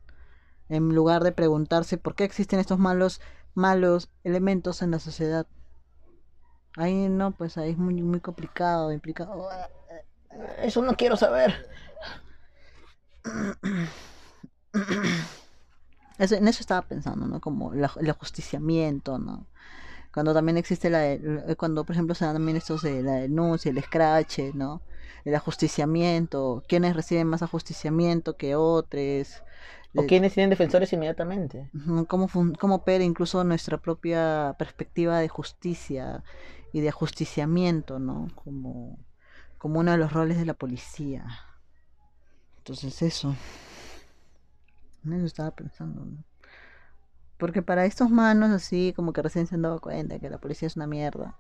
en 0.69 0.95
lugar 0.95 1.25
de 1.25 1.33
preguntarse 1.33 1.99
por 1.99 2.15
qué 2.15 2.25
existen 2.25 2.61
estos 2.61 2.79
malos 2.79 3.21
malos 3.55 4.09
elementos 4.25 4.83
en 4.83 4.91
la 4.93 4.99
sociedad. 5.01 5.47
Ahí 6.77 7.09
no, 7.09 7.33
pues 7.33 7.59
ahí 7.59 7.71
es 7.73 7.79
muy 7.79 7.95
muy 8.03 8.21
complicado, 8.21 8.93
implica 8.93 9.29
Eso 10.63 10.83
no 10.83 10.95
quiero 10.97 11.17
saber. 11.17 11.69
Eso- 16.19 16.35
en 16.35 16.49
eso 16.49 16.61
estaba 16.61 16.83
pensando, 16.83 17.27
¿no? 17.27 17.41
Como 17.41 17.73
el 17.75 17.85
ajusticiamiento, 18.11 19.19
¿no? 19.19 19.47
Cuando 20.13 20.35
también 20.35 20.57
existe 20.59 20.91
la, 20.91 21.07
el- 21.07 21.57
cuando 21.59 21.85
por 21.85 21.95
ejemplo 21.95 22.15
se 22.15 22.25
dan 22.25 22.35
también 22.35 22.57
estos 22.57 22.83
de 22.83 23.03
la 23.03 23.15
denuncia, 23.17 23.71
el 23.71 23.79
escrache, 23.79 24.53
¿no? 24.55 24.83
El 25.25 25.35
ajusticiamiento, 25.35 26.63
quiénes 26.69 26.97
reciben 26.97 27.27
más 27.29 27.43
ajusticiamiento 27.43 28.37
que 28.37 28.57
otros, 28.57 29.43
¿O 29.99 30.03
eh, 30.03 30.09
quienes 30.09 30.33
tienen 30.33 30.49
defensores 30.49 30.95
inmediatamente? 30.95 31.71
cómo, 32.09 32.29
cómo 32.59 32.77
opera 32.77 33.05
incluso 33.05 33.45
nuestra 33.45 33.79
propia 33.79 34.55
perspectiva 34.59 35.19
de 35.21 35.29
justicia 35.29 36.23
y 36.73 36.81
de 36.81 36.89
ajusticiamiento, 36.89 37.99
¿no? 37.99 38.29
Como, 38.35 38.99
como 39.59 39.81
uno 39.81 39.93
de 39.93 39.99
los 39.99 40.13
roles 40.13 40.39
de 40.39 40.47
la 40.47 40.55
policía. 40.55 41.27
Entonces 42.59 43.03
eso. 43.03 43.35
En 45.05 45.13
eso 45.13 45.27
estaba 45.27 45.51
pensando, 45.51 46.05
¿no? 46.05 46.25
Porque 47.39 47.63
para 47.63 47.85
estos 47.87 48.11
manos 48.11 48.51
así, 48.51 48.93
como 48.97 49.13
que 49.13 49.23
recién 49.23 49.47
se 49.47 49.55
han 49.55 49.63
dado 49.63 49.81
cuenta 49.81 50.19
que 50.19 50.29
la 50.29 50.39
policía 50.39 50.67
es 50.67 50.77
una 50.77 50.87
mierda. 50.87 51.37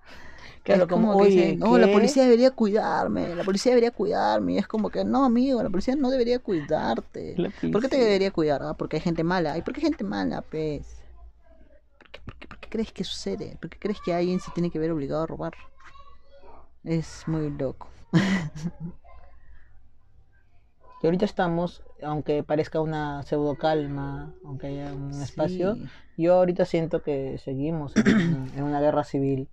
Claro, 0.62 0.82
es 0.82 0.88
como, 0.88 1.08
como, 1.08 1.18
que 1.24 1.30
dicen, 1.30 1.58
no, 1.58 1.76
la 1.78 1.90
policía 1.90 2.22
debería 2.24 2.50
cuidarme, 2.52 3.34
la 3.34 3.44
policía 3.44 3.70
debería 3.72 3.90
cuidarme. 3.90 4.54
Y 4.54 4.58
es 4.58 4.68
como 4.68 4.90
que, 4.90 5.04
no, 5.04 5.24
amigo, 5.24 5.62
la 5.62 5.70
policía 5.70 5.96
no 5.96 6.10
debería 6.10 6.38
cuidarte. 6.38 7.36
¿Por 7.72 7.82
qué 7.82 7.88
te 7.88 7.96
debería 7.98 8.30
cuidar? 8.30 8.62
Ah, 8.62 8.74
porque 8.74 8.96
hay 8.96 9.02
gente 9.02 9.24
mala. 9.24 9.58
¿Y 9.58 9.62
por 9.62 9.74
qué 9.74 9.80
hay 9.80 9.86
gente 9.86 10.04
mala, 10.04 10.42
pues? 10.42 11.02
¿Por 11.98 12.10
qué, 12.10 12.20
por 12.24 12.34
qué- 12.36 12.48
por 12.48 12.58
qué 12.58 12.68
crees 12.70 12.92
que 12.92 13.04
sucede? 13.04 13.56
¿Por 13.60 13.70
qué 13.70 13.78
crees 13.78 14.00
que 14.00 14.14
alguien 14.14 14.40
se 14.40 14.50
tiene 14.52 14.70
que 14.70 14.78
ver 14.78 14.90
obligado 14.92 15.22
a 15.22 15.26
robar? 15.26 15.54
Es 16.84 17.24
muy 17.26 17.50
loco. 17.50 17.88
Y 21.02 21.06
ahorita 21.06 21.24
estamos, 21.24 21.82
aunque 22.02 22.42
parezca 22.42 22.80
una 22.80 23.22
pseudo 23.24 23.56
calma, 23.56 24.34
aunque 24.44 24.68
haya 24.68 24.92
un 24.92 25.10
espacio, 25.22 25.76
yo 26.16 26.34
ahorita 26.34 26.64
siento 26.64 27.02
que 27.02 27.38
seguimos 27.38 27.94
en, 27.96 28.08
una- 28.14 28.48
en 28.56 28.62
una 28.62 28.80
guerra 28.80 29.04
civil 29.04 29.48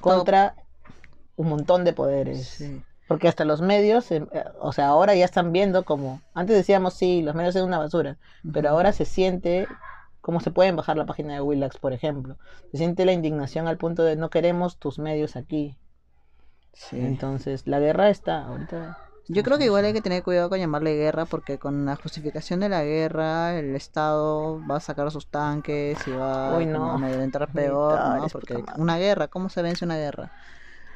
contra 0.00 0.54
un 1.36 1.48
montón 1.48 1.84
de 1.84 1.92
poderes. 1.92 2.46
Sí. 2.46 2.82
Porque 3.06 3.28
hasta 3.28 3.44
los 3.44 3.60
medios, 3.60 4.10
em, 4.12 4.26
eh, 4.32 4.44
o 4.60 4.72
sea, 4.72 4.86
ahora 4.88 5.14
ya 5.14 5.24
están 5.26 5.52
viendo 5.52 5.84
como, 5.84 6.22
antes 6.32 6.56
decíamos, 6.56 6.94
sí, 6.94 7.20
los 7.22 7.34
medios 7.34 7.52
son 7.54 7.64
una 7.64 7.78
basura, 7.78 8.16
pero 8.52 8.70
ahora 8.70 8.92
se 8.92 9.04
siente 9.04 9.66
cómo 10.22 10.40
se 10.40 10.50
pueden 10.50 10.74
bajar 10.74 10.96
la 10.96 11.04
página 11.04 11.34
de 11.34 11.42
Willax, 11.42 11.76
por 11.78 11.92
ejemplo. 11.92 12.38
Se 12.70 12.78
siente 12.78 13.04
la 13.04 13.12
indignación 13.12 13.68
al 13.68 13.76
punto 13.76 14.04
de 14.04 14.16
no 14.16 14.30
queremos 14.30 14.78
tus 14.78 14.98
medios 14.98 15.36
aquí. 15.36 15.76
Sí. 16.72 16.98
Entonces, 16.98 17.66
la 17.66 17.78
guerra 17.78 18.08
está 18.08 18.46
ahorita. 18.46 18.98
Yo 19.26 19.42
creo 19.42 19.56
que 19.56 19.64
igual 19.64 19.84
hay 19.84 19.92
que 19.92 20.02
tener 20.02 20.22
cuidado 20.22 20.50
con 20.50 20.58
llamarle 20.58 20.94
guerra 20.96 21.24
porque 21.24 21.58
con 21.58 21.86
la 21.86 21.96
justificación 21.96 22.60
de 22.60 22.68
la 22.68 22.84
guerra 22.84 23.58
el 23.58 23.74
Estado 23.74 24.60
va 24.68 24.76
a 24.76 24.80
sacar 24.80 25.10
sus 25.10 25.26
tanques 25.28 26.06
y 26.06 26.10
va 26.10 26.56
Uy, 26.58 26.66
como 26.66 26.78
no. 26.78 26.90
a 26.90 26.94
amedrentar 26.96 27.48
peor, 27.52 27.98
¿no? 28.00 28.28
Porque 28.28 28.62
una 28.76 28.98
guerra, 28.98 29.28
¿cómo 29.28 29.48
se 29.48 29.62
vence 29.62 29.84
una 29.84 29.96
guerra? 29.96 30.30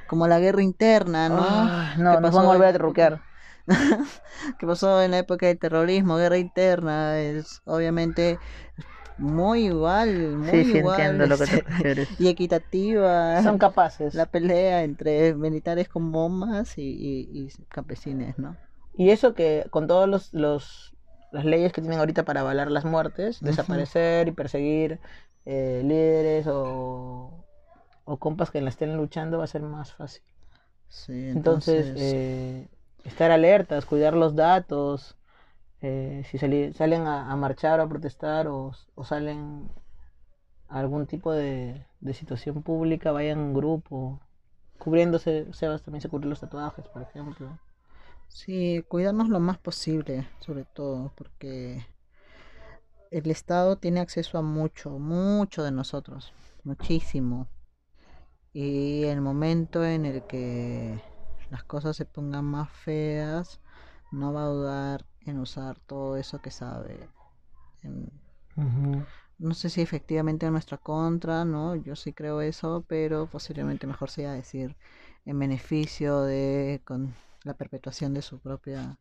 Como 0.07 0.27
la 0.27 0.39
guerra 0.41 0.63
interna, 0.63 1.29
¿no? 1.29 1.95
¿Qué 1.97 2.03
no, 2.03 2.21
nos 2.21 2.35
van 2.35 2.45
a 2.45 2.49
volver 2.49 2.69
a 2.69 2.73
derruquear. 2.73 3.23
que 4.59 4.67
pasó 4.67 5.03
en 5.03 5.11
la 5.11 5.19
época 5.19 5.47
del 5.47 5.59
terrorismo, 5.59 6.17
guerra 6.17 6.39
interna, 6.39 7.19
es 7.19 7.61
obviamente 7.67 8.39
muy 9.19 9.67
igual, 9.67 10.39
muy 10.39 10.61
Sí, 10.61 10.65
sí, 10.65 10.79
igual 10.79 11.21
entiendo 11.21 11.27
lo 11.27 11.39
que 11.39 11.47
te 11.49 11.57
este, 11.57 11.67
refieres. 11.67 12.09
y 12.19 12.29
equitativa 12.29 13.43
Son 13.43 13.59
capaces. 13.59 14.13
la 14.13 14.27
pelea 14.27 14.85
entre 14.85 15.35
militares 15.35 15.89
con 15.89 16.13
bombas 16.13 16.79
y, 16.79 16.83
y- 16.85 17.49
y 17.59 17.65
campesines, 17.67 18.39
¿no? 18.39 18.59
Y 18.93 19.11
eso 19.11 19.35
que 19.35 19.67
con 19.71 19.87
todos 19.87 20.09
los, 20.09 20.33
los 20.35 20.97
las 21.31 21.45
leyes 21.45 21.73
que 21.73 21.83
tienen 21.83 21.99
ahorita 22.01 22.25
para 22.25 22.41
avalar 22.41 22.71
las 22.71 22.85
muertes, 22.85 23.41
desaparecer 23.43 24.29
y 24.29 24.33
perseguir 24.33 25.01
eh, 25.45 25.83
líderes 25.85 26.47
o, 26.49 27.47
o 28.05 28.19
compas 28.21 28.51
que 28.53 28.61
la 28.63 28.71
estén 28.71 28.97
luchando 28.97 29.39
va 29.39 29.45
a 29.45 29.49
ser 29.49 29.63
más 29.63 29.93
fácil. 29.95 30.23
Sí, 30.89 31.29
Entonces, 31.35 31.93
entonces, 31.93 31.95
eh, 31.95 32.71
estar 33.05 33.31
alertas, 33.31 33.85
cuidar 33.87 34.15
los 34.17 34.35
datos, 34.35 35.18
eh, 35.83 36.23
si 36.31 36.39
salen 36.39 37.07
a, 37.07 37.31
a 37.33 37.37
marchar 37.37 37.81
o 37.81 37.85
a 37.85 37.89
protestar 37.89 38.49
o, 38.49 38.73
o 38.95 39.05
salen 39.05 39.71
a 40.69 40.79
algún 40.81 41.07
tipo 41.07 41.33
de, 41.33 41.87
de 42.01 42.15
situación 42.15 42.63
pública, 42.63 43.13
vayan 43.13 43.39
en 43.41 43.55
grupo, 43.55 44.21
cubriéndose, 44.79 45.53
Sebas 45.53 45.83
también 45.83 46.03
se 46.03 46.09
cubre 46.11 46.29
los 46.29 46.41
tatuajes, 46.41 46.89
por 46.89 47.03
ejemplo. 47.03 47.59
sí, 48.29 48.85
cuidarnos 48.89 49.29
lo 49.29 49.41
más 49.41 49.59
posible, 49.59 50.29
sobre 50.41 50.65
todo, 50.65 51.13
porque 51.17 51.85
el 53.11 53.31
Estado 53.31 53.77
tiene 53.77 54.01
acceso 54.01 54.39
a 54.39 54.43
mucho, 54.43 54.99
mucho 54.99 55.63
de 55.63 55.73
nosotros, 55.73 56.33
muchísimo. 56.65 57.49
Y 58.53 59.05
el 59.05 59.21
momento 59.23 59.85
en 59.85 60.05
el 60.07 60.27
que 60.27 61.03
las 61.51 61.65
cosas 61.65 61.97
se 61.97 62.05
pongan 62.07 62.45
más 62.45 62.71
feas, 62.71 63.61
no 64.11 64.33
va 64.33 64.45
a 64.45 64.49
dudar 64.49 65.07
en 65.27 65.39
usar 65.39 65.79
todo 65.81 66.17
eso 66.17 66.41
que 66.41 66.51
sabe. 66.51 67.09
en- 67.85 68.11
no 69.39 69.55
sé 69.55 69.71
si 69.71 69.81
efectivamente 69.81 70.47
en 70.47 70.53
nuestra 70.53 70.79
contra, 70.79 71.45
¿no? 71.45 71.77
Yo 71.77 71.95
sí 71.97 72.13
creo 72.13 72.41
eso, 72.41 72.85
pero 72.89 73.27
posiblemente 73.29 73.87
mejor 73.87 74.11
sea 74.11 74.33
decir 74.33 74.77
en 75.25 75.39
beneficio 75.39 76.23
de 76.23 76.81
con 76.85 77.15
la 77.45 77.55
perpetuación 77.55 78.15
de 78.15 78.23
su 78.23 78.39
propia 78.41 78.99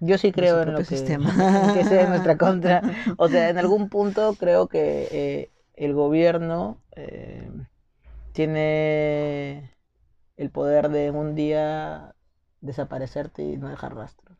Yo 0.00 0.18
sí 0.18 0.32
creo 0.32 0.62
en 0.62 0.72
lo 0.72 0.84
que, 0.84 0.84
sistema. 0.84 1.32
que 1.72 1.84
sea 1.84 2.02
en 2.02 2.10
nuestra 2.10 2.36
contra. 2.36 2.82
O 3.16 3.28
sea, 3.28 3.48
en 3.50 3.58
algún 3.58 3.88
punto 3.88 4.36
creo 4.36 4.68
que 4.68 5.08
eh, 5.10 5.52
el 5.74 5.94
gobierno 5.94 6.78
eh, 6.96 7.50
tiene 8.32 9.76
el 10.36 10.50
poder 10.50 10.90
de 10.90 11.10
un 11.12 11.34
día 11.36 12.14
desaparecerte 12.60 13.42
y 13.44 13.56
no 13.58 13.68
dejar 13.70 13.94
rastro. 13.96 14.31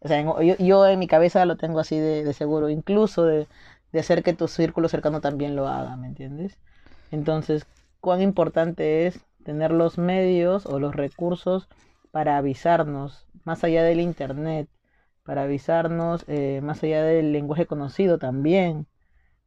O 0.00 0.08
sea, 0.08 0.20
en- 0.20 0.26
yo, 0.46 0.56
yo 0.58 0.86
en 0.86 0.98
mi 0.98 1.06
cabeza 1.08 1.44
lo 1.46 1.56
tengo 1.56 1.80
así 1.80 1.98
de, 1.98 2.24
de 2.24 2.32
seguro, 2.34 2.68
incluso 2.70 3.24
de, 3.24 3.48
de 3.92 4.00
hacer 4.00 4.22
que 4.22 4.32
tu 4.34 4.48
círculo 4.48 4.88
cercano 4.88 5.20
también 5.20 5.56
lo 5.56 5.68
haga, 5.68 5.96
¿me 5.96 6.08
entiendes? 6.08 6.58
Entonces, 7.10 7.66
cuán 8.00 8.22
importante 8.22 9.06
es 9.06 9.20
tener 9.44 9.72
los 9.72 9.98
medios 9.98 10.66
o 10.66 10.78
los 10.78 10.94
recursos 10.94 11.68
para 12.10 12.36
avisarnos, 12.38 13.26
más 13.44 13.64
allá 13.64 13.82
del 13.82 14.00
internet, 14.00 14.68
para 15.24 15.42
avisarnos, 15.44 16.24
eh, 16.28 16.60
más 16.62 16.82
allá 16.82 17.02
del 17.02 17.32
lenguaje 17.32 17.66
conocido 17.66 18.18
también, 18.18 18.86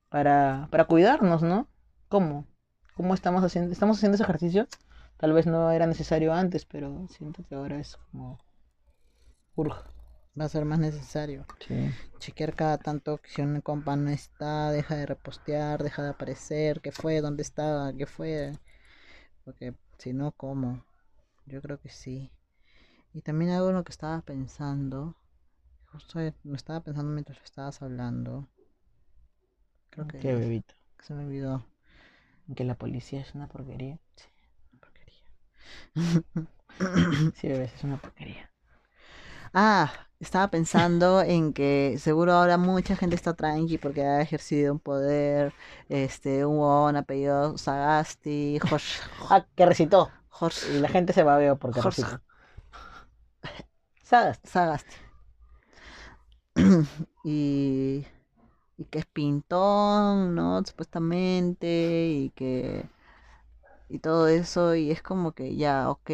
para, 0.10 0.68
para 0.72 0.86
cuidarnos, 0.86 1.42
¿no? 1.44 1.68
¿Cómo? 2.10 2.46
¿Cómo 2.96 3.14
estamos 3.14 3.44
haciendo? 3.44 3.72
¿Estamos 3.72 3.98
haciendo 3.98 4.16
ese 4.16 4.24
ejercicio? 4.24 4.68
Tal 5.18 5.34
vez 5.34 5.48
no 5.48 5.72
era 5.72 5.88
necesario 5.88 6.34
antes, 6.34 6.66
pero 6.66 7.08
siento 7.10 7.44
que 7.48 7.56
ahora 7.56 7.80
es 7.80 7.98
como 8.12 8.40
urge. 9.58 10.01
Va 10.40 10.46
a 10.46 10.50
ser 10.50 10.66
más 10.66 10.80
necesario. 10.80 11.46
Sí. 11.68 11.92
Chequear 12.20 12.56
cada 12.56 12.78
tanto 12.78 13.18
que 13.18 13.30
si 13.30 13.42
un 13.42 13.62
compa 13.62 13.96
no 13.96 14.10
está, 14.10 14.72
deja 14.72 14.96
de 14.96 15.06
repostear, 15.06 15.84
deja 15.84 16.04
de 16.04 16.10
aparecer, 16.10 16.82
qué 16.82 16.92
fue, 16.92 17.22
dónde 17.22 17.44
estaba, 17.44 17.92
qué 17.94 18.06
fue. 18.06 18.54
Porque 19.44 19.74
si 19.98 20.14
no, 20.14 20.32
¿cómo? 20.32 20.84
Yo 21.46 21.62
creo 21.62 21.80
que 21.80 21.90
sí. 21.90 22.32
Y 23.14 23.22
también 23.22 23.52
algo 23.52 23.70
en 23.70 23.76
lo 23.76 23.84
que 23.84 23.92
estaba 23.92 24.22
pensando, 24.22 25.16
justo 25.92 26.20
lo 26.44 26.56
estaba 26.56 26.82
pensando 26.82 27.12
mientras 27.12 27.42
estabas 27.44 27.82
hablando. 27.82 28.48
Creo 29.90 30.08
que, 30.08 30.20
Qué 30.20 30.34
bebito. 30.34 30.76
se 31.02 31.14
me 31.14 31.26
olvidó. 31.26 31.66
Que 32.56 32.64
la 32.64 32.76
policía 32.76 33.22
es 33.22 33.36
una 33.36 33.48
porquería. 33.48 34.00
Porquería. 34.80 36.24
Sí, 37.36 37.48
bebés, 37.48 37.74
es 37.74 37.84
una 37.84 37.98
porquería. 37.98 38.50
Ah, 39.54 39.92
estaba 40.22 40.50
pensando 40.52 41.22
en 41.22 41.54
que 41.54 41.98
seguro 42.00 42.34
ahora 42.34 42.58
mucha 42.58 42.96
gente 42.96 43.16
está 43.16 43.36
tranqui 43.36 43.78
porque 43.78 44.04
ha 44.04 44.22
ejercido 44.22 44.74
un 44.74 44.80
poder, 44.80 45.54
este, 45.90 46.46
un 46.46 46.58
huevón 46.60 46.96
apellido 46.98 47.58
Sagasti, 47.58 48.60
Jorge, 48.62 49.02
Ah, 49.30 49.46
que 49.56 49.66
recitó. 49.66 50.12
Jorge 50.30 50.68
Y 50.68 50.80
la 50.80 50.90
gente 50.90 51.14
se 51.14 51.24
babeó 51.24 51.58
porque 51.58 51.82
Jorge. 51.82 51.82
recitó. 51.82 52.22
Sagasti. 54.04 54.48
Sagasti. 54.50 54.96
y, 57.24 58.06
y 58.78 58.86
que 58.92 59.00
es 59.00 59.06
pintón, 59.08 60.36
¿no? 60.36 60.64
Supuestamente, 60.66 62.08
y 62.10 62.32
que 62.32 62.90
y 63.92 64.00
todo 64.00 64.28
eso, 64.28 64.76
y 64.76 64.92
es 64.92 65.02
como 65.02 65.34
que 65.34 65.56
ya, 65.56 65.90
ok, 65.90 66.10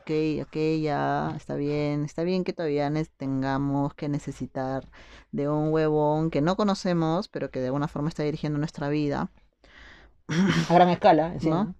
ok, 0.00 0.10
ok, 0.42 0.56
ya, 0.82 1.34
está 1.36 1.56
bien, 1.56 2.04
está 2.04 2.22
bien 2.24 2.44
que 2.44 2.52
todavía 2.52 2.90
tengamos 3.16 3.94
que 3.94 4.08
necesitar 4.08 4.88
de 5.32 5.48
un 5.48 5.72
huevón 5.72 6.30
que 6.30 6.40
no 6.42 6.56
conocemos, 6.56 7.28
pero 7.28 7.50
que 7.50 7.60
de 7.60 7.66
alguna 7.66 7.88
forma 7.88 8.08
está 8.10 8.22
dirigiendo 8.24 8.58
nuestra 8.58 8.88
vida, 8.90 9.30
A 10.68 10.74
gran 10.74 10.88
escala, 10.90 11.32
encima. 11.34 11.74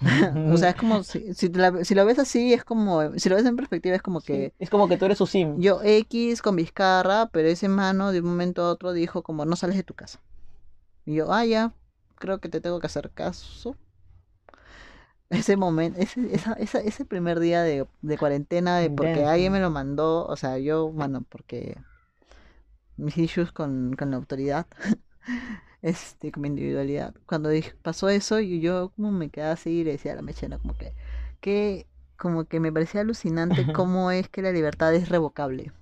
o 0.44 0.56
sea, 0.56 0.70
es 0.70 0.76
como, 0.76 1.02
si, 1.04 1.34
si, 1.34 1.48
la- 1.50 1.84
si 1.84 1.94
lo 1.94 2.04
ves 2.06 2.18
así, 2.18 2.52
es 2.52 2.64
como, 2.64 3.18
si 3.18 3.28
lo 3.28 3.36
ves 3.36 3.46
en 3.46 3.56
perspectiva, 3.56 3.96
es 3.96 4.02
como 4.02 4.22
Sí, 4.22 4.22
que 4.22 4.54
Es 4.58 4.70
como 4.70 4.88
que 4.88 4.96
tú 4.96 5.04
eres 5.06 5.18
su 5.18 5.26
sim. 5.26 5.60
yo 5.60 5.80
X 5.82 6.42
con 6.42 6.56
Vizcarra, 6.56 7.28
pero 7.32 7.48
ese 7.48 7.68
mano 7.68 8.12
de 8.12 8.20
un 8.20 8.26
momento 8.28 8.62
a 8.64 8.70
otro 8.72 8.92
dijo 8.92 9.22
como 9.22 9.44
no 9.44 9.56
sales 9.56 9.76
de 9.76 9.82
tu 9.84 9.94
casa. 9.94 10.20
Y 11.06 11.16
yo, 11.16 11.32
ah, 11.32 11.44
ya, 11.46 11.74
creo 12.16 12.40
que 12.40 12.48
te 12.50 12.60
tengo 12.60 12.80
que 12.80 12.86
hacer 12.88 13.10
caso. 13.12 13.76
Ese 15.32 15.56
momento, 15.56 15.98
ese, 16.00 16.34
esa, 16.34 16.52
esa- 16.54 16.80
ese 16.80 17.04
primer 17.04 17.40
día 17.40 17.62
de, 17.62 17.86
de 18.02 18.18
cuarentena, 18.18 18.78
de 18.78 18.90
porque 18.90 19.24
Intenso. 19.24 19.30
alguien 19.32 19.52
me 19.52 19.60
lo 19.60 19.70
mandó, 19.70 20.26
o 20.26 20.36
sea, 20.36 20.58
yo, 20.58 20.90
bueno, 20.92 21.22
porque 21.28 21.76
mis 22.96 23.16
issues 23.18 23.52
con, 23.52 23.94
con 23.96 24.10
la 24.10 24.16
autoridad, 24.16 24.66
este, 25.82 26.32
con 26.32 26.42
mi 26.42 26.48
individualidad. 26.48 27.14
Cuando 27.26 27.48
dije- 27.50 27.74
pasó 27.82 28.08
eso, 28.08 28.40
y 28.40 28.60
yo 28.60 28.92
como 28.96 29.10
me 29.12 29.30
quedaba 29.30 29.52
así 29.54 29.70
y 29.80 29.84
le 29.84 29.92
decía 29.92 30.12
a 30.12 30.16
la 30.16 30.22
mechena 30.22 30.58
como 30.58 30.76
que, 30.76 30.94
que, 31.40 31.86
como 32.16 32.44
que 32.46 32.60
me 32.60 32.72
parecía 32.72 33.00
alucinante 33.02 33.66
cómo 33.66 34.10
es 34.10 34.28
que 34.28 34.42
la 34.42 34.52
libertad 34.52 34.94
es 34.94 35.08
revocable. 35.08 35.72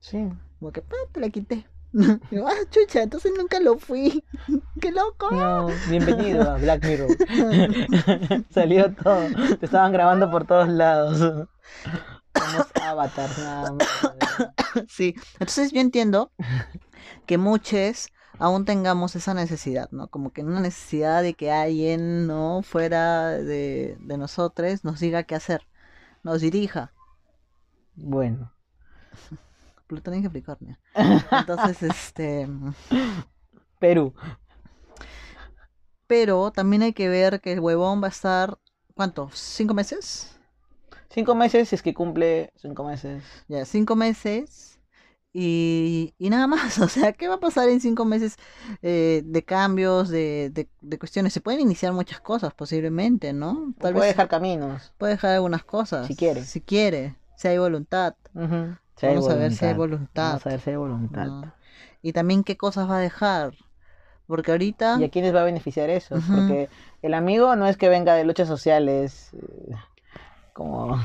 Sí. 0.00 0.30
Como 0.58 0.72
que, 0.72 0.82
pa, 0.82 0.96
te 1.12 1.20
la 1.20 1.30
quité. 1.30 1.66
Digo, 2.30 2.48
ah, 2.48 2.54
chucha, 2.70 3.02
entonces 3.02 3.32
nunca 3.38 3.60
lo 3.60 3.78
fui. 3.78 4.24
¡Qué 4.80 4.90
loco! 4.90 5.30
No, 5.30 5.68
bienvenido 5.88 6.50
a 6.50 6.56
Black 6.56 6.84
Mirror. 6.84 7.08
Salió 8.50 8.92
todo. 8.94 9.28
Te 9.60 9.66
estaban 9.66 9.92
grabando 9.92 10.28
por 10.28 10.44
todos 10.44 10.68
lados. 10.68 11.18
Somos 11.18 12.66
avatars, 12.82 13.38
nada 13.38 13.72
más. 13.72 13.88
Sí, 14.88 15.14
entonces 15.34 15.70
yo 15.70 15.80
entiendo 15.80 16.32
que 17.26 17.38
muchos 17.38 18.08
aún 18.40 18.64
tengamos 18.64 19.14
esa 19.14 19.32
necesidad, 19.32 19.88
¿no? 19.92 20.08
Como 20.08 20.32
que 20.32 20.42
una 20.42 20.58
necesidad 20.58 21.22
de 21.22 21.34
que 21.34 21.52
alguien, 21.52 22.26
¿no? 22.26 22.62
Fuera 22.62 23.28
de, 23.28 23.96
de 24.00 24.18
nosotros 24.18 24.82
nos 24.82 24.98
diga 24.98 25.22
qué 25.22 25.36
hacer, 25.36 25.68
nos 26.24 26.40
dirija. 26.40 26.92
Bueno. 27.94 28.52
Plutón 29.94 30.14
y 30.14 30.22
Capricornio. 30.22 30.78
Entonces, 31.30 31.82
este... 31.82 32.48
Perú. 33.78 34.14
Pero 36.06 36.50
también 36.52 36.82
hay 36.82 36.92
que 36.92 37.08
ver 37.08 37.40
que 37.40 37.52
el 37.52 37.60
huevón 37.60 38.02
va 38.02 38.06
a 38.06 38.10
estar, 38.10 38.58
¿cuánto? 38.94 39.30
¿Cinco 39.32 39.74
meses? 39.74 40.38
Cinco 41.10 41.34
meses, 41.34 41.68
si 41.68 41.76
es 41.76 41.82
que 41.82 41.94
cumple 41.94 42.52
cinco 42.56 42.84
meses. 42.84 43.22
Ya, 43.48 43.64
cinco 43.64 43.94
meses 43.96 44.80
y, 45.32 46.14
y 46.18 46.30
nada 46.30 46.46
más. 46.46 46.78
O 46.84 46.88
sea, 46.88 47.12
¿qué 47.12 47.28
va 47.28 47.34
a 47.34 47.40
pasar 47.40 47.68
en 47.68 47.80
cinco 47.80 48.04
meses 48.04 48.36
eh, 48.82 49.22
de 49.24 49.44
cambios, 49.44 50.08
de, 50.08 50.50
de, 50.52 50.68
de 50.80 50.98
cuestiones? 50.98 51.32
Se 51.32 51.40
pueden 51.40 51.60
iniciar 51.60 51.92
muchas 51.92 52.20
cosas 52.20 52.54
posiblemente, 52.54 53.32
¿no? 53.32 53.74
Puede 53.78 54.08
dejar 54.08 54.28
caminos. 54.28 54.92
puede 54.98 55.14
dejar 55.14 55.32
algunas 55.32 55.64
cosas. 55.64 56.06
Si 56.06 56.16
quiere. 56.16 56.44
Si 56.44 56.60
quiere, 56.60 57.16
si 57.36 57.48
hay 57.48 57.58
voluntad. 57.58 58.14
Si 58.96 59.06
Vamos 59.06 59.28
a 59.28 59.34
ver 59.34 59.52
si 59.52 59.64
hay 59.64 59.74
voluntad. 59.74 60.28
Vamos 60.28 60.46
a 60.46 60.50
ver 60.50 60.60
si 60.60 60.70
hay 60.70 60.76
voluntad. 60.76 61.26
¿no? 61.26 61.52
Y 62.02 62.12
también 62.12 62.44
qué 62.44 62.56
cosas 62.56 62.88
va 62.88 62.98
a 62.98 63.00
dejar. 63.00 63.54
Porque 64.26 64.52
ahorita... 64.52 64.96
¿Y 65.00 65.04
a 65.04 65.10
quiénes 65.10 65.34
va 65.34 65.40
a 65.42 65.44
beneficiar 65.44 65.90
eso? 65.90 66.16
Porque 66.28 66.68
el 67.02 67.14
amigo 67.14 67.56
no 67.56 67.66
es 67.66 67.76
que 67.76 67.88
venga 67.88 68.14
de 68.14 68.24
luchas 68.24 68.48
sociales. 68.48 69.30
eh, 69.34 69.74
Como. 70.52 70.98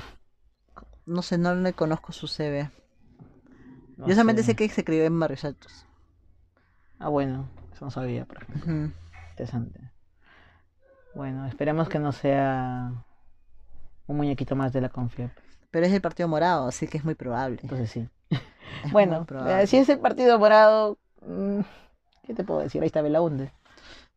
No 1.06 1.22
sé, 1.22 1.38
no 1.38 1.56
le 1.56 1.74
conozco 1.74 2.12
su 2.12 2.28
CV. 2.28 2.70
no 3.98 4.08
Yo 4.08 4.14
solamente 4.14 4.44
sé. 4.44 4.52
sé 4.52 4.56
que 4.56 4.70
se 4.70 4.82
escribió 4.82 5.04
en 5.06 5.20
Barrios 5.20 5.44
Altos. 5.44 5.86
Ah, 7.00 7.10
bueno. 7.10 7.50
Eso 7.74 7.86
no 7.86 7.92
sabía, 7.92 8.26
por 8.26 8.44
ejemplo. 8.44 8.94
Interesante. 9.32 9.80
Bueno, 11.16 11.46
esperemos 11.48 11.90
que 11.90 11.98
no 12.00 12.12
sea 12.12 12.92
un 14.08 14.18
muñequito 14.18 14.56
más 14.56 14.72
de 14.74 14.82
la 14.82 14.90
Confiep. 14.90 15.32
Pero 15.72 15.86
es 15.86 15.94
el 15.94 16.02
Partido 16.02 16.28
Morado, 16.28 16.68
así 16.68 16.88
que 16.88 16.98
es 16.98 17.06
muy 17.06 17.16
probable. 17.16 17.60
Entonces 17.62 17.92
sí. 17.92 18.10
Es 18.84 18.92
Bueno, 18.92 19.26
eh, 19.48 19.68
si 19.68 19.78
es 19.78 19.90
el 19.90 20.00
partido 20.00 20.40
morado, 20.40 20.98
mm, 21.26 21.62
¿qué 22.26 22.34
te 22.34 22.44
puedo 22.44 22.62
decir? 22.62 22.82
Ahí 22.82 22.88
está 22.88 23.02
Belaunde. 23.02 23.52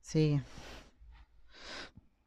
Sí. 0.03 0.41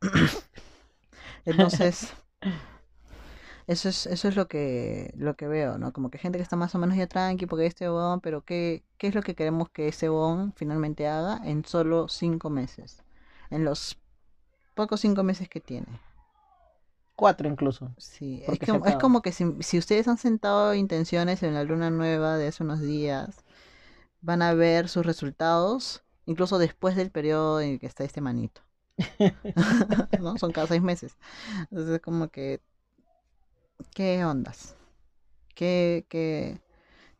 Entonces, 1.45 2.13
eso 3.67 3.89
es, 3.89 4.05
eso 4.07 4.27
es 4.27 4.35
lo 4.35 4.47
que, 4.47 5.13
lo 5.15 5.35
que 5.35 5.47
veo, 5.47 5.77
¿no? 5.77 5.93
Como 5.93 6.09
que 6.09 6.17
gente 6.17 6.37
que 6.37 6.43
está 6.43 6.55
más 6.55 6.75
o 6.75 6.79
menos 6.79 6.97
ya 6.97 7.07
tranqui 7.07 7.45
porque 7.45 7.65
este 7.65 7.87
bon, 7.89 8.21
pero 8.21 8.43
¿qué, 8.43 8.83
¿qué 8.97 9.07
es 9.07 9.15
lo 9.15 9.21
que 9.21 9.35
queremos 9.35 9.69
que 9.69 9.87
ese 9.87 10.09
bon 10.09 10.53
finalmente 10.55 11.07
haga 11.07 11.39
en 11.45 11.65
solo 11.65 12.07
cinco 12.07 12.49
meses? 12.49 13.03
En 13.49 13.65
los 13.65 13.99
pocos 14.75 15.01
cinco 15.01 15.23
meses 15.23 15.49
que 15.49 15.61
tiene. 15.61 15.87
Cuatro 17.15 17.47
incluso. 17.49 17.93
Sí, 17.97 18.41
es, 18.45 18.59
que- 18.59 18.81
es 18.85 18.97
como 18.97 19.21
que 19.21 19.31
si, 19.31 19.45
si 19.61 19.77
ustedes 19.77 20.07
han 20.07 20.17
sentado 20.17 20.73
intenciones 20.73 21.43
en 21.43 21.53
la 21.53 21.63
luna 21.63 21.89
nueva 21.89 22.37
de 22.37 22.47
hace 22.47 22.63
unos 22.63 22.81
días, 22.81 23.45
van 24.21 24.41
a 24.41 24.53
ver 24.55 24.89
sus 24.89 25.05
resultados 25.05 26.03
incluso 26.25 26.57
después 26.59 26.95
del 26.95 27.11
periodo 27.11 27.61
en 27.61 27.71
el 27.73 27.79
que 27.79 27.87
está 27.87 28.03
este 28.05 28.21
manito. 28.21 28.61
¿No? 30.17 30.37
Son 30.37 30.51
cada 30.51 30.67
seis 30.67 30.81
meses. 30.81 31.17
Entonces 31.71 31.95
es 31.95 32.01
como 32.01 32.29
que, 32.29 32.61
¿qué 33.93 34.23
ondas? 34.25 34.75
¿Qué, 35.55 36.05
qué, 36.09 36.61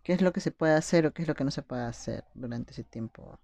qué 0.04 0.14
es 0.14 0.22
lo 0.22 0.34
que 0.34 0.42
se 0.42 0.52
puede 0.52 0.74
hacer 0.76 1.08
o 1.08 1.14
qué 1.14 1.24
es 1.24 1.28
lo 1.28 1.36
que 1.36 1.44
no 1.46 1.52
se 1.52 1.64
puede 1.64 1.84
hacer 1.84 2.26
durante 2.36 2.74
ese 2.74 2.84
tiempo? 2.86 3.40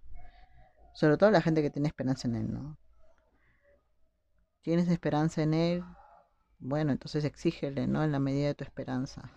Sobre 0.94 1.18
todo 1.18 1.30
la 1.30 1.42
gente 1.42 1.62
que 1.62 1.70
tiene 1.70 1.88
esperanza 1.88 2.28
en 2.28 2.36
él, 2.36 2.52
¿no? 2.52 2.78
¿Tienes 4.62 4.88
esperanza 4.88 5.42
en 5.42 5.54
él? 5.54 5.84
Bueno, 6.64 6.92
entonces 6.92 7.24
exígele, 7.24 7.88
¿no? 7.88 8.04
En 8.04 8.12
la 8.12 8.20
medida 8.20 8.46
de 8.46 8.54
tu 8.54 8.62
esperanza. 8.62 9.30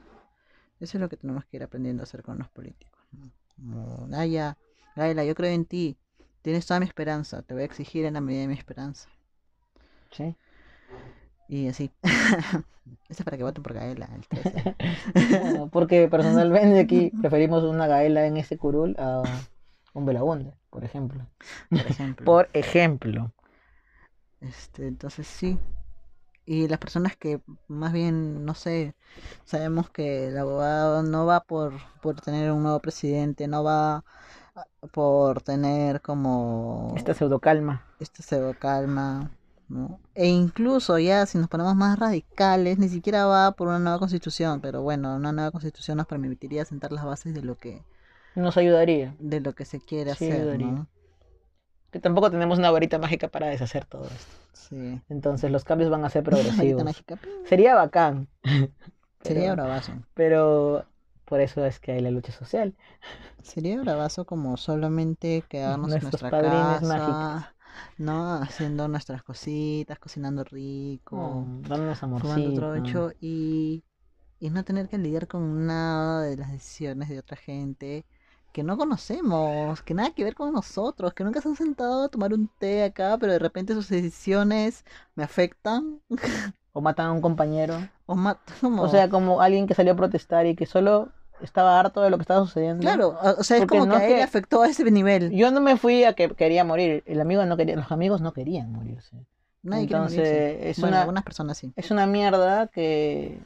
Eso 0.79 0.97
es 0.97 1.01
lo 1.01 1.09
que 1.09 1.17
tenemos 1.17 1.43
que 1.45 1.57
ir 1.57 1.63
aprendiendo 1.63 2.03
a 2.03 2.05
hacer 2.05 2.21
con 2.21 2.37
los 2.37 2.49
políticos. 2.49 3.01
¿no? 3.11 3.31
Como, 3.55 4.05
Naya, 4.07 4.57
Gaela, 4.95 5.25
yo 5.25 5.33
creo 5.33 5.51
en 5.51 5.65
ti. 5.65 5.97
Tienes 6.43 6.67
toda 6.67 6.79
mi 6.79 6.85
esperanza. 6.85 7.41
Te 7.41 7.55
voy 7.55 7.63
a 7.63 7.65
exigir 7.65 8.05
en 8.05 8.13
la 8.13 8.21
medida 8.21 8.41
de 8.41 8.47
mi 8.47 8.53
esperanza. 8.53 9.09
Sí. 10.11 10.35
Y 11.47 11.67
así. 11.67 11.91
Esto 13.09 13.21
es 13.21 13.23
para 13.23 13.37
que 13.37 13.43
voten 13.43 13.63
por 13.63 13.73
Gaela, 13.73 14.07
el 14.13 14.27
13. 14.27 14.75
Bueno, 15.41 15.69
porque 15.71 16.07
personalmente 16.07 16.79
aquí 16.79 17.11
preferimos 17.19 17.63
una 17.63 17.87
gaela 17.87 18.27
en 18.27 18.37
este 18.37 18.59
curul 18.59 18.95
a 18.99 19.23
un 19.93 20.05
Belaunde, 20.05 20.53
por 20.69 20.83
ejemplo. 20.83 21.25
Por 21.69 21.79
ejemplo. 21.79 22.25
Por 22.25 22.49
ejemplo. 22.53 23.33
Este, 24.41 24.87
entonces 24.87 25.25
sí. 25.25 25.57
Y 26.45 26.67
las 26.67 26.79
personas 26.79 27.15
que 27.17 27.41
más 27.67 27.93
bien, 27.93 28.45
no 28.45 28.53
sé, 28.55 28.95
sabemos 29.45 29.89
que 29.89 30.27
el 30.27 30.37
abogado 30.37 31.03
no 31.03 31.25
va 31.25 31.41
por, 31.43 31.73
por 32.01 32.21
tener 32.21 32.51
un 32.51 32.63
nuevo 32.63 32.79
presidente, 32.81 33.47
no 33.47 33.63
va 33.63 34.03
por 34.91 35.41
tener 35.41 36.01
como 36.01 36.95
Esta 36.95 37.13
pseudocalma. 37.13 37.83
esta 37.99 38.23
pseudo 38.23 38.53
calma, 38.57 39.31
¿no? 39.67 39.99
E 40.15 40.27
incluso 40.27 40.97
ya 40.99 41.25
si 41.25 41.37
nos 41.37 41.47
ponemos 41.49 41.75
más 41.75 41.97
radicales, 41.99 42.77
ni 42.79 42.89
siquiera 42.89 43.25
va 43.27 43.51
por 43.53 43.67
una 43.67 43.79
nueva 43.79 43.99
constitución, 43.99 44.59
pero 44.61 44.81
bueno, 44.81 45.15
una 45.15 45.31
nueva 45.31 45.51
constitución 45.51 45.97
nos 45.97 46.07
permitiría 46.07 46.65
sentar 46.65 46.91
las 46.91 47.05
bases 47.05 47.33
de 47.33 47.41
lo 47.43 47.55
que, 47.57 47.85
Nos 48.35 48.55
ayudaría. 48.57 49.15
de 49.19 49.41
lo 49.41 49.53
que 49.55 49.65
se 49.65 49.81
quiere 49.81 50.11
Sí, 50.17 50.31
hacer, 50.31 50.31
ayudaría. 50.31 50.67
¿no? 50.67 50.87
Que 51.95 52.01
tampoco 52.01 52.29
tenemos 52.29 52.59
una 52.59 52.71
varita 52.71 52.99
mágica 52.99 53.29
para 53.29 53.47
deshacer 53.47 53.85
todo 53.85 54.03
esto. 54.03 54.35
Sí. 54.51 55.01
Entonces 55.07 55.49
los 55.49 55.63
cambios 55.63 55.89
van 55.89 56.03
a 56.03 56.09
ser 56.09 56.23
progresivos. 56.25 56.83
Sería 57.45 57.73
bacán. 57.73 58.27
Sería 59.21 59.53
bravazo. 59.53 59.93
pero 60.13 60.83
por 61.23 61.39
eso 61.39 61.63
es 61.63 61.79
que 61.79 61.93
hay 61.93 62.01
la 62.01 62.11
lucha 62.11 62.33
social. 62.33 62.75
Sería 63.41 63.79
bravazo 63.79 64.25
como 64.25 64.57
solamente 64.57 65.45
quedarnos 65.47 65.85
en 65.93 66.01
Nuestros 66.01 66.21
nuestra 66.21 66.29
padrines 66.31 66.81
casa, 66.81 66.85
mágicos. 66.85 67.55
¿no? 67.97 68.33
Haciendo 68.33 68.89
nuestras 68.89 69.23
cositas, 69.23 69.97
cocinando 69.97 70.43
rico, 70.43 71.45
Mm, 71.47 71.61
dándonos 71.61 71.99
fumando 71.99 72.53
trocho 72.55 73.13
y, 73.21 73.85
y 74.39 74.49
no 74.49 74.65
tener 74.65 74.89
que 74.89 74.97
lidiar 74.97 75.29
con 75.29 75.65
nada 75.65 76.23
de 76.23 76.35
las 76.35 76.51
decisiones 76.51 77.07
de 77.07 77.19
otra 77.19 77.37
gente 77.37 78.05
que 78.55 78.63
no 78.63 78.77
conocemos, 78.77 79.81
que 79.81 79.93
nada 79.93 80.11
que 80.11 80.23
ver 80.23 80.33
con 80.33 80.53
nosotros, 80.53 81.13
que 81.13 81.25
nunca 81.25 81.41
se 81.41 81.49
han 81.49 81.57
sentado 81.57 82.05
a 82.05 82.07
tomar 82.07 82.33
un 82.33 82.47
té 82.57 82.85
acá, 82.85 83.17
pero 83.19 83.33
de 83.33 83.39
repente 83.39 83.73
sus 83.73 83.89
decisiones 83.89 84.85
me 85.15 85.25
afectan 85.25 85.99
O 86.71 86.79
matan 86.81 87.07
a 87.07 87.11
un 87.11 87.19
compañero. 87.21 87.75
o 88.05 88.15
matan. 88.15 88.55
O 88.79 88.87
sea, 88.87 89.09
como 89.09 89.41
alguien 89.41 89.67
que 89.67 89.73
salió 89.73 89.91
a 89.91 89.95
protestar 89.97 90.45
y 90.45 90.55
que 90.55 90.65
solo 90.65 91.09
estaba 91.41 91.77
harto 91.77 92.01
de 92.01 92.09
lo 92.09 92.17
que 92.17 92.21
estaba 92.21 92.45
sucediendo. 92.45 92.79
claro, 92.81 93.17
o 93.37 93.43
sea, 93.43 93.57
es 93.57 93.63
Porque 93.63 93.77
como 93.79 93.91
no 93.91 93.97
que 93.97 94.03
a 94.03 94.07
él 94.07 94.15
que- 94.15 94.23
afectó 94.23 94.61
a 94.61 94.69
ese 94.69 94.89
nivel. 94.89 95.31
Yo 95.31 95.51
no 95.51 95.59
me 95.59 95.75
fui 95.75 96.05
a 96.05 96.13
que 96.13 96.29
quería 96.29 96.63
morir. 96.63 97.03
El 97.05 97.19
amigo 97.19 97.45
no 97.45 97.57
quería, 97.57 97.75
los 97.75 97.91
amigos 97.91 98.21
no 98.21 98.31
querían 98.31 98.71
morirse. 98.71 99.17
Nadie 99.63 99.87
quiere 99.87 100.03
Entonces, 100.03 100.19
morirse. 100.19 100.69
es 100.69 100.79
Bueno, 100.79 100.93
una- 100.95 101.01
algunas 101.01 101.23
personas 101.25 101.57
sí. 101.57 101.73
Es 101.75 101.91
una 101.91 102.05
mierda 102.07 102.67
que 102.67 103.37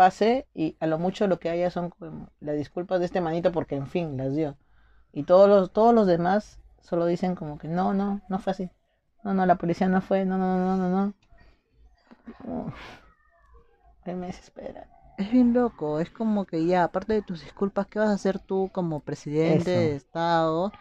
pase 0.00 0.46
y 0.54 0.78
a 0.80 0.86
lo 0.86 0.98
mucho 0.98 1.26
lo 1.26 1.38
que 1.38 1.50
haya 1.50 1.70
son 1.70 1.92
las 2.40 2.56
disculpas 2.56 3.00
de 3.00 3.04
este 3.04 3.20
manito 3.20 3.52
porque 3.52 3.76
en 3.76 3.86
fin 3.86 4.16
las 4.16 4.34
dio. 4.34 4.56
Y 5.12 5.24
todos 5.24 5.46
los, 5.46 5.74
todos 5.74 5.94
los 5.94 6.06
demás 6.06 6.58
solo 6.80 7.04
dicen 7.04 7.34
como 7.34 7.58
que 7.58 7.68
no, 7.68 7.92
no, 7.92 8.22
no 8.30 8.38
fue 8.38 8.52
así. 8.52 8.70
No, 9.22 9.34
no, 9.34 9.44
la 9.44 9.56
policía 9.56 9.88
no 9.88 10.00
fue, 10.00 10.24
no, 10.24 10.38
no, 10.38 10.56
no, 10.56 10.76
no, 10.78 11.14
no. 12.48 12.74
Ay, 14.06 14.14
me 14.14 14.28
desespera. 14.28 14.88
Es 15.18 15.30
bien 15.30 15.52
loco, 15.52 16.00
es 16.00 16.08
como 16.08 16.46
que 16.46 16.64
ya, 16.64 16.84
aparte 16.84 17.12
de 17.12 17.20
tus 17.20 17.42
disculpas, 17.42 17.86
¿qué 17.86 17.98
vas 17.98 18.08
a 18.08 18.14
hacer 18.14 18.38
tú 18.38 18.70
como 18.72 19.00
presidente 19.00 19.70
de. 19.70 19.96
Estado 19.96 20.72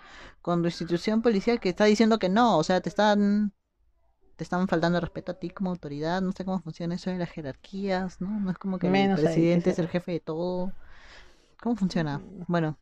con 0.42 0.62
tu 0.62 0.68
institución 0.70 1.22
policial 1.22 1.60
que 1.60 1.68
está 1.68 1.84
diciendo 1.84 2.20
que 2.20 2.30
no? 2.30 2.58
O 2.58 2.64
sea, 2.64 2.80
te 2.80 2.88
están 2.88 3.52
te 4.40 4.46
están 4.46 4.68
faltando 4.70 4.98
el 5.00 5.04
respeto 5.04 5.34
a 5.34 5.36
ti 5.36 5.52
como 5.52 5.72
autoridad, 5.72 6.22
no 6.24 6.32
sé 6.32 6.46
cómo 6.46 6.62
funciona 6.62 6.96
eso 6.96 7.12
de 7.12 7.18
las 7.20 7.30
jerarquías, 7.30 8.22
¿no? 8.22 8.40
No 8.40 8.52
es 8.52 8.58
como 8.58 8.80
que 8.80 8.88
el 8.88 8.94
Menos 8.94 9.20
presidente 9.22 9.70
es 9.72 9.80
el 9.80 9.90
jefe 9.90 10.14
de 10.14 10.20
todo. 10.22 10.72
¿Cómo 11.62 11.76
funciona? 11.76 12.22
Bueno, 12.48 12.78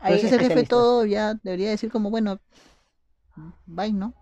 Hay 0.00 0.14
pero 0.14 0.18
si 0.18 0.26
es 0.26 0.32
el 0.32 0.40
jefe 0.40 0.60
de 0.60 0.64
todo, 0.66 1.04
ya 1.06 1.34
debería 1.42 1.70
decir 1.70 1.90
como, 1.92 2.10
bueno, 2.10 2.40
bye, 3.66 3.92
¿no? 3.92 4.14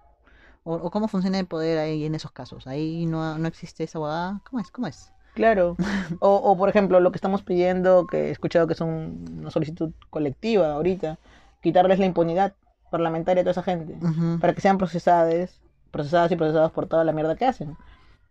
O, 0.64 0.74
o 0.76 0.90
cómo 0.90 1.08
funciona 1.08 1.38
el 1.38 1.46
poder 1.46 1.78
ahí 1.78 2.04
en 2.06 2.14
esos 2.14 2.32
casos. 2.32 2.66
Ahí 2.66 3.06
no, 3.06 3.38
no 3.38 3.48
existe 3.48 3.84
esa 3.84 3.98
abogada. 3.98 4.42
¿Cómo 4.50 4.60
es? 4.60 4.70
¿Cómo 4.70 4.86
es? 4.88 5.12
Claro. 5.34 5.76
O, 6.20 6.30
o, 6.36 6.56
por 6.56 6.68
ejemplo, 6.70 7.00
lo 7.00 7.12
que 7.12 7.16
estamos 7.18 7.42
pidiendo, 7.42 8.06
que 8.06 8.28
he 8.28 8.30
escuchado 8.30 8.66
que 8.66 8.72
es 8.74 8.80
un- 8.80 9.38
una 9.40 9.50
solicitud 9.50 9.92
colectiva 10.10 10.72
ahorita, 10.72 11.18
quitarles 11.62 11.98
la 11.98 12.06
impunidad 12.06 12.54
parlamentaria 12.90 13.42
a 13.42 13.44
toda 13.44 13.52
esa 13.52 13.62
gente, 13.62 13.98
para 14.40 14.54
que 14.54 14.60
sean 14.62 14.78
procesadas, 14.78 15.60
procesadas 15.90 16.30
y 16.32 16.36
procesados 16.36 16.72
por 16.72 16.86
toda 16.86 17.04
la 17.04 17.12
mierda 17.12 17.36
que 17.36 17.46
hacen. 17.46 17.76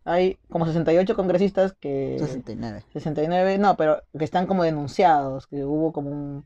Hay 0.03 0.37
como 0.49 0.65
68 0.65 1.15
congresistas 1.15 1.73
que... 1.73 2.17
69. 2.19 2.83
69, 2.93 3.57
no, 3.57 3.75
pero 3.75 4.03
que 4.17 4.23
están 4.23 4.45
como 4.45 4.63
denunciados, 4.63 5.47
que 5.47 5.65
hubo 5.65 5.91
como 5.91 6.11
un 6.11 6.45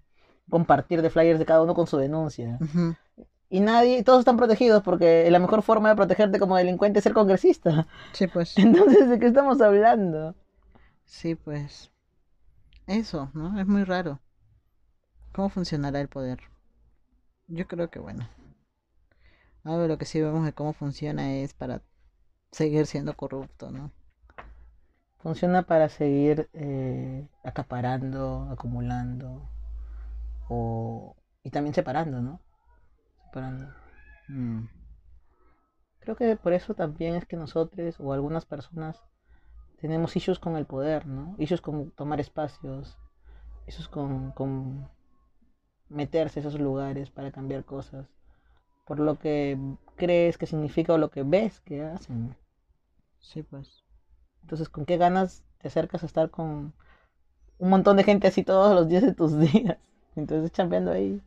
compartir 0.49 1.01
de 1.01 1.09
flyers 1.09 1.39
de 1.39 1.45
cada 1.45 1.61
uno 1.61 1.73
con 1.73 1.87
su 1.87 1.97
denuncia. 1.97 2.57
Y 3.49 3.61
nadie, 3.61 4.03
todos 4.03 4.19
están 4.19 4.37
protegidos 4.37 4.83
porque 4.83 5.29
la 5.31 5.39
mejor 5.39 5.61
forma 5.61 5.89
de 5.89 5.95
protegerte 5.95 6.39
como 6.39 6.57
delincuente 6.57 6.99
es 6.99 7.03
ser 7.03 7.13
congresista. 7.13 7.87
Sí, 8.13 8.27
pues. 8.27 8.53
Entonces, 8.57 9.09
¿de 9.09 9.19
qué 9.19 9.27
estamos 9.27 9.61
hablando? 9.61 10.35
Sí, 11.05 11.35
pues. 11.35 11.91
Eso, 12.87 13.29
¿no? 13.33 13.59
Es 13.59 13.67
muy 13.67 13.83
raro. 13.83 14.19
¿Cómo 15.31 15.49
funcionará 15.49 16.01
el 16.01 16.09
poder? 16.09 16.39
Yo 17.47 17.67
creo 17.67 17.89
que, 17.89 17.99
bueno. 17.99 18.27
Algo 19.69 19.84
de 19.84 19.88
lo 19.88 19.99
que 19.99 20.05
sí 20.05 20.19
vemos 20.19 20.43
de 20.45 20.53
cómo 20.53 20.73
funciona 20.73 21.32
es 21.36 21.53
para 21.53 21.84
seguir 22.51 22.88
siendo 22.88 23.15
corrupto, 23.15 23.69
¿no? 23.69 23.91
Funciona 25.19 25.62
para 25.62 25.89
seguir 25.89 26.49
eh, 26.53 27.27
acaparando, 27.43 28.47
acumulando 28.49 29.47
o 30.47 31.15
y 31.43 31.51
también 31.51 31.75
separando, 31.75 32.19
¿no? 32.19 32.41
Separando. 33.25 33.71
Mm. 34.27 34.63
Creo 35.99 36.15
que 36.15 36.36
por 36.36 36.53
eso 36.53 36.73
también 36.73 37.13
es 37.13 37.27
que 37.27 37.38
nosotros 37.38 37.99
o 37.99 38.12
algunas 38.12 38.47
personas 38.47 39.03
tenemos 39.79 40.15
issues 40.15 40.39
con 40.39 40.55
el 40.55 40.65
poder, 40.65 41.05
¿no? 41.05 41.36
Issues 41.38 41.62
con 41.62 41.91
tomar 41.91 42.19
espacios, 42.19 42.97
issues 43.67 43.88
con, 43.88 44.32
con 44.32 44.89
meterse 45.89 46.39
a 46.39 46.41
esos 46.41 46.60
lugares 46.60 47.12
para 47.12 47.32
cambiar 47.32 47.65
cosas, 47.65 48.08
por 48.89 48.99
lo 48.99 49.19
que 49.19 49.56
crees 49.97 50.39
que 50.39 50.47
significa 50.47 50.93
o 50.93 50.97
lo 50.97 51.12
que 51.12 51.21
ves 51.21 51.60
que 51.62 51.84
hacen. 51.84 52.36
Sí, 53.19 53.43
pues. 53.43 53.84
Entonces, 54.41 54.67
¿con 54.67 54.84
qué 54.84 54.97
ganas 54.97 55.43
te 55.60 55.67
acercas 55.67 56.02
a 56.02 56.08
estar 56.08 56.32
con 56.32 56.73
un 57.60 57.69
montón 57.69 57.97
de 57.97 58.04
gente 58.04 58.25
así 58.25 58.43
todos 58.43 58.73
los 58.73 58.89
días 58.89 59.04
de 59.04 59.13
tus 59.13 59.38
días? 59.54 59.78
Entonces, 60.15 60.52
chambeando 60.52 60.91
ahí. 60.91 61.21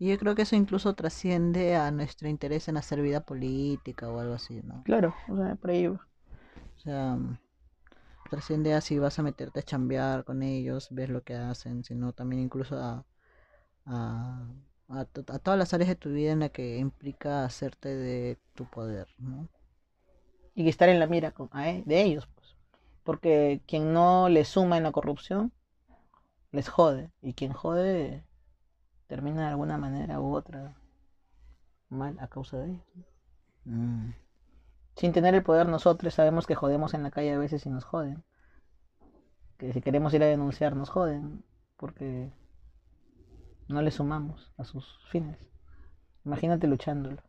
Y 0.00 0.08
yo 0.08 0.18
creo 0.18 0.34
que 0.34 0.42
eso 0.42 0.56
incluso 0.56 0.92
trasciende 0.96 1.76
a 1.76 1.92
nuestro 1.92 2.28
interés 2.28 2.66
en 2.66 2.78
hacer 2.78 3.00
vida 3.00 3.20
política 3.20 4.08
o 4.10 4.18
algo 4.18 4.34
así, 4.34 4.60
¿no? 4.64 4.82
Claro, 4.82 5.14
o 5.28 5.36
sea, 5.36 5.54
por 5.54 5.70
ahí 5.70 5.86
va. 5.86 6.04
O 6.78 6.80
sea, 6.80 7.16
trasciende 8.28 8.74
a 8.74 8.80
si 8.80 8.98
vas 8.98 9.20
a 9.20 9.22
meterte 9.22 9.60
a 9.60 9.62
chambear 9.62 10.24
con 10.24 10.42
ellos, 10.42 10.88
ves 10.90 11.10
lo 11.10 11.22
que 11.22 11.36
hacen, 11.36 11.84
sino 11.84 12.12
también 12.12 12.42
incluso 12.42 12.76
a, 12.76 13.04
a, 13.86 14.48
a, 14.88 15.04
to- 15.04 15.24
a 15.32 15.38
todas 15.38 15.58
las 15.58 15.72
áreas 15.74 15.88
de 15.88 15.96
tu 15.96 16.10
vida 16.10 16.32
en 16.32 16.40
la 16.40 16.48
que 16.50 16.78
implica 16.78 17.44
hacerte 17.44 17.88
de 17.94 18.38
tu 18.54 18.66
poder, 18.66 19.08
¿no? 19.18 19.48
Y 20.54 20.68
estar 20.68 20.88
en 20.90 20.98
la 21.00 21.06
mira 21.06 21.30
con, 21.32 21.48
a 21.52 21.70
e- 21.70 21.82
de 21.86 22.02
ellos, 22.02 22.28
pues. 22.34 22.54
Porque 23.02 23.62
quien 23.66 23.92
no 23.94 24.28
le 24.28 24.44
suma 24.44 24.76
en 24.76 24.82
la 24.82 24.92
corrupción, 24.92 25.52
les 26.52 26.68
jode. 26.68 27.10
Y 27.22 27.34
quien 27.34 27.52
jode, 27.54 28.24
termina 29.08 29.42
de 29.42 29.48
alguna 29.48 29.78
manera 29.78 30.20
u 30.20 30.34
otra 30.34 30.76
mal 31.90 32.16
a 32.20 32.28
causa 32.28 32.56
de 32.58 32.66
ellos. 32.70 32.86
Mm, 33.64 34.10
Sin 34.96 35.12
tener 35.12 35.34
el 35.34 35.42
poder 35.44 35.68
nosotros 35.68 36.14
sabemos 36.14 36.46
que 36.46 36.54
jodemos 36.56 36.94
en 36.94 37.02
la 37.04 37.10
calle 37.12 37.32
a 37.34 37.38
veces 37.38 37.66
y 37.66 37.70
nos 37.70 37.84
joden. 37.84 38.24
Que 39.58 39.72
si 39.74 39.80
queremos 39.82 40.14
ir 40.14 40.22
a 40.22 40.26
denunciar 40.34 40.74
nos 40.74 40.88
joden 40.90 41.44
porque 41.76 42.30
no 43.68 43.82
le 43.82 43.90
sumamos 43.90 44.52
a 44.56 44.64
sus 44.64 44.98
fines. 45.10 45.38
Imagínate 46.24 46.66
luchándolo. 46.66 47.22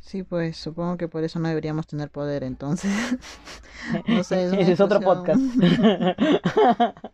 Sí, 0.00 0.22
pues 0.22 0.58
supongo 0.58 0.98
que 0.98 1.08
por 1.08 1.24
eso 1.24 1.38
no 1.38 1.48
deberíamos 1.48 1.86
tener 1.86 2.10
poder, 2.10 2.44
entonces. 2.44 2.92
No 4.08 4.24
sé, 4.24 4.46
es 4.46 4.52
Ese 4.54 4.72
es 4.72 4.80
otro 4.80 5.00
podcast. 5.00 5.38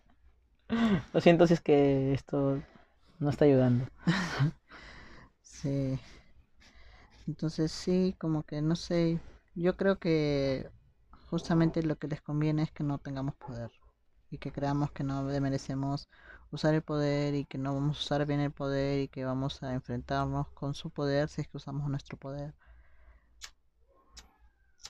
Lo 1.12 1.20
siento 1.20 1.48
si 1.48 1.54
es 1.54 1.60
que 1.60 2.12
esto 2.12 2.62
no 3.18 3.30
está 3.30 3.44
ayudando. 3.44 3.86
Sí. 5.42 5.98
Entonces 7.26 7.70
sí, 7.70 8.14
como 8.18 8.44
que 8.44 8.62
no 8.62 8.76
sé, 8.76 9.20
yo 9.54 9.76
creo 9.76 9.98
que 9.98 10.70
justamente 11.28 11.82
lo 11.82 11.96
que 11.96 12.08
les 12.08 12.22
conviene 12.22 12.62
es 12.62 12.72
que 12.72 12.82
no 12.82 12.96
tengamos 12.96 13.34
poder 13.34 13.70
y 14.30 14.38
que 14.38 14.52
creamos 14.52 14.90
que 14.90 15.04
no 15.04 15.22
merecemos 15.22 16.08
usar 16.50 16.74
el 16.74 16.82
poder 16.82 17.34
y 17.34 17.44
que 17.44 17.58
no 17.58 17.74
vamos 17.74 17.98
a 17.98 18.00
usar 18.00 18.26
bien 18.26 18.40
el 18.40 18.50
poder 18.50 19.00
y 19.00 19.08
que 19.08 19.24
vamos 19.24 19.62
a 19.62 19.72
enfrentarnos 19.74 20.48
con 20.48 20.74
su 20.74 20.90
poder 20.90 21.28
si 21.28 21.42
es 21.42 21.48
que 21.48 21.56
usamos 21.56 21.88
nuestro 21.88 22.16
poder. 22.16 22.54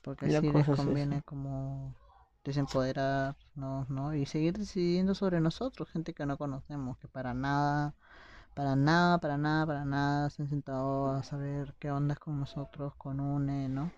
Porque 0.02 0.26
así 0.26 0.50
les 0.50 0.68
es 0.68 0.76
conviene 0.76 1.22
como 1.22 1.94
desempoderarnos, 2.44 3.90
¿no? 3.90 4.14
Y 4.14 4.24
seguir 4.26 4.56
decidiendo 4.56 5.14
sobre 5.14 5.40
nosotros, 5.40 5.90
gente 5.90 6.14
que 6.14 6.24
no 6.24 6.38
conocemos, 6.38 6.98
que 6.98 7.08
para 7.08 7.34
nada 7.34 7.94
para 8.54 8.76
nada, 8.76 9.18
para 9.18 9.38
nada, 9.38 9.66
para 9.66 9.84
nada 9.84 10.30
se 10.30 10.42
han 10.42 10.48
sentado 10.48 11.12
a 11.12 11.22
saber 11.22 11.74
qué 11.78 11.90
onda 11.90 12.14
es 12.14 12.18
con 12.18 12.40
nosotros, 12.40 12.94
con 12.96 13.20
UNE, 13.20 13.68
¿no? 13.68 13.92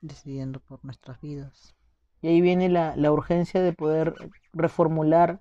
decidiendo 0.00 0.60
por 0.60 0.84
nuestras 0.84 1.20
vidas. 1.20 1.74
Y 2.22 2.28
ahí 2.28 2.40
viene 2.40 2.68
la, 2.68 2.96
la 2.96 3.12
urgencia 3.12 3.62
de 3.62 3.72
poder 3.72 4.14
reformular 4.52 5.40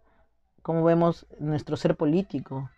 cómo 0.63 0.83
vemos 0.83 1.27
nuestro 1.39 1.77
ser 1.77 1.95
político. 1.95 2.69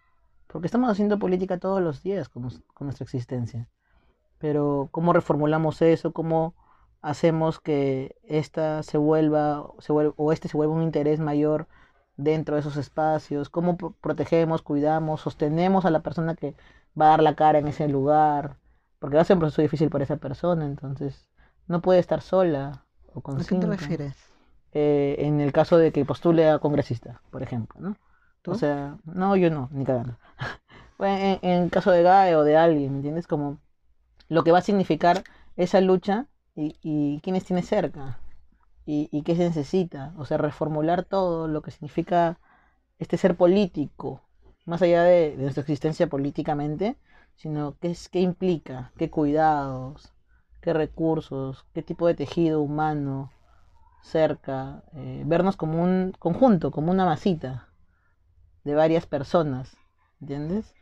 Porque 0.47 0.67
estamos 0.67 0.89
haciendo 0.89 1.19
política 1.19 1.57
todos 1.57 1.81
los 1.81 2.03
días 2.03 2.29
con, 2.29 2.43
nuestra 2.43 3.03
existencia. 3.03 3.69
Pero 4.39 4.89
cómo 4.91 5.13
reformulamos 5.13 5.81
eso, 5.81 6.11
cómo 6.11 6.53
hacemos 7.01 7.59
que 7.59 8.15
esta 8.27 8.83
se 8.83 8.97
vuelva, 8.97 9.65
se 9.79 9.93
o 9.93 10.31
este 10.31 10.49
se 10.49 10.57
vuelva 10.57 10.75
un 10.75 10.83
interés 10.83 11.19
mayor 11.19 11.67
dentro 12.17 12.55
de 12.55 12.61
esos 12.61 12.77
espacios, 12.77 13.49
cómo 13.49 13.77
pro- 13.77 13.93
protegemos, 14.01 14.61
cuidamos, 14.61 15.21
sostenemos 15.21 15.85
a 15.85 15.91
la 15.91 16.01
persona 16.01 16.35
que 16.35 16.55
va 16.99 17.07
a 17.07 17.09
dar 17.09 17.23
la 17.23 17.35
cara 17.35 17.59
en 17.59 17.67
ese 17.67 17.87
lugar, 17.87 18.57
porque 18.99 19.17
va 19.17 19.21
a 19.21 19.25
ser 19.25 19.35
un 19.35 19.41
proceso 19.41 19.61
difícil 19.61 19.89
para 19.89 20.03
esa 20.03 20.17
persona, 20.17 20.65
entonces 20.65 21.27
no 21.67 21.81
puede 21.81 21.99
estar 21.99 22.21
sola 22.21 22.85
o 23.13 23.21
con 23.21 23.39
¿A 23.39 23.43
qué 23.43 23.55
te 23.55 23.67
refieres? 23.67 24.34
Eh, 24.75 25.17
en 25.19 25.41
el 25.41 25.53
caso 25.53 25.79
de 25.79 25.93
que 25.93 26.05
postule 26.05 26.49
a 26.49 26.59
congresista, 26.59 27.21
por 27.31 27.43
ejemplo, 27.43 27.81
¿no? 27.81 27.97
¿Tú? 28.43 28.53
O 28.53 28.55
sea, 28.55 28.97
no, 29.05 29.35
yo 29.37 29.51
no, 29.51 29.69
ni 29.73 29.85
cagando. 29.85 30.17
Bueno, 30.99 31.17
en, 31.17 31.39
en 31.43 31.63
el 31.63 31.71
caso 31.71 31.91
de 31.91 32.03
Gae 32.03 32.35
o 32.37 32.43
de 32.45 32.57
alguien, 32.57 32.91
¿me 32.91 32.97
¿entiendes? 32.99 33.27
Como 33.27 33.59
lo 34.29 34.43
que 34.43 34.51
va 34.51 34.59
a 34.59 34.61
significar 34.61 35.23
esa 35.57 35.81
lucha 35.81 36.27
y, 36.55 36.77
y 36.81 37.21
quiénes 37.21 37.45
tiene 37.45 37.63
cerca 37.63 38.19
y, 38.85 39.09
y 39.11 39.23
qué 39.23 39.35
se 39.35 39.43
necesita. 39.45 40.13
O 40.17 40.25
sea, 40.25 40.37
reformular 40.37 41.03
todo 41.05 41.47
lo 41.47 41.61
que 41.61 41.71
significa 41.71 42.39
este 42.99 43.17
ser 43.17 43.35
político, 43.37 44.21
más 44.65 44.81
allá 44.81 45.03
de, 45.03 45.35
de 45.37 45.43
nuestra 45.43 45.61
existencia 45.61 46.07
políticamente, 46.07 46.97
sino 47.35 47.77
qué, 47.79 47.91
es, 47.91 48.09
qué 48.09 48.21
implica, 48.21 48.91
qué 48.97 49.09
cuidados, 49.09 50.13
qué 50.61 50.73
recursos, 50.73 51.65
qué 51.73 51.83
tipo 51.83 52.07
de 52.07 52.15
tejido 52.15 52.61
humano 52.61 53.31
cerca, 54.05 54.83
eh, 54.93 55.23
vernos 55.25 55.57
como 55.57 55.81
un 55.83 56.13
conjunto, 56.19 56.71
como 56.71 56.91
una 56.91 57.05
masita 57.05 57.67
de 58.63 58.75
varias 58.75 59.05
personas, 59.07 59.75
¿entiendes? 60.21 60.75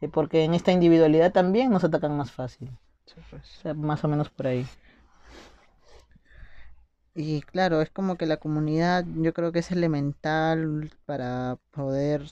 Eh, 0.00 0.08
porque 0.08 0.44
en 0.44 0.54
esta 0.54 0.72
individualidad 0.72 1.32
también 1.32 1.70
nos 1.70 1.84
atacan 1.84 2.16
más 2.16 2.32
fácil, 2.32 2.70
Sí, 3.06 3.16
pues. 3.30 3.42
o 3.58 3.62
sea, 3.62 3.74
más 3.74 4.02
o 4.04 4.08
menos 4.08 4.30
por 4.30 4.46
ahí. 4.46 4.66
Y 7.14 7.42
claro, 7.42 7.80
es 7.80 7.90
como 7.90 8.16
que 8.16 8.26
la 8.26 8.38
comunidad 8.38 9.04
yo 9.16 9.32
creo 9.32 9.52
que 9.52 9.60
es 9.60 9.70
elemental 9.70 10.90
para 11.06 11.58
poder 11.70 12.22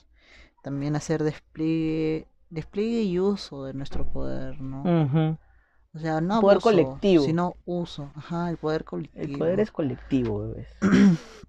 también 0.61 0.95
hacer 0.95 1.23
despliegue, 1.23 2.27
despliegue 2.49 3.03
y 3.03 3.19
uso 3.19 3.63
de 3.65 3.73
nuestro 3.73 4.05
poder, 4.05 4.59
¿no? 4.59 4.83
O 5.95 5.99
sea, 5.99 6.21
no 6.21 6.35
Poder 6.41 6.57
abuso, 6.57 6.61
colectivo. 6.61 7.25
sino 7.25 7.55
uso. 7.65 8.11
Ajá, 8.15 8.49
el 8.49 8.57
poder 8.57 8.83
colectivo. 8.83 9.23
El 9.23 9.37
poder 9.39 9.59
es 9.59 9.71
colectivo, 9.71 10.39
bebés. 10.39 10.67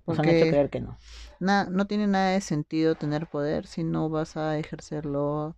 Nos 0.06 0.18
han 0.18 0.28
hecho 0.28 0.46
creer 0.46 0.70
que 0.70 0.80
no. 0.80 0.96
Na- 1.40 1.64
no 1.70 1.86
tiene 1.86 2.06
nada 2.06 2.30
de 2.30 2.40
sentido 2.40 2.94
tener 2.94 3.26
poder 3.26 3.66
si 3.66 3.84
no 3.84 4.08
vas 4.08 4.36
a 4.36 4.58
ejercerlo 4.58 5.56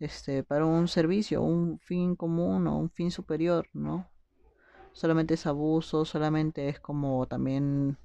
este, 0.00 0.42
para 0.44 0.66
un 0.66 0.88
servicio, 0.88 1.42
un 1.42 1.78
fin 1.80 2.16
común 2.16 2.66
o 2.66 2.78
un 2.78 2.90
fin 2.90 3.10
superior, 3.10 3.68
¿no? 3.74 4.06
Solamente 4.92 5.34
es 5.34 5.46
abuso, 5.46 6.04
solamente 6.04 6.68
es 6.68 6.80
como 6.80 7.26
también 7.26 7.96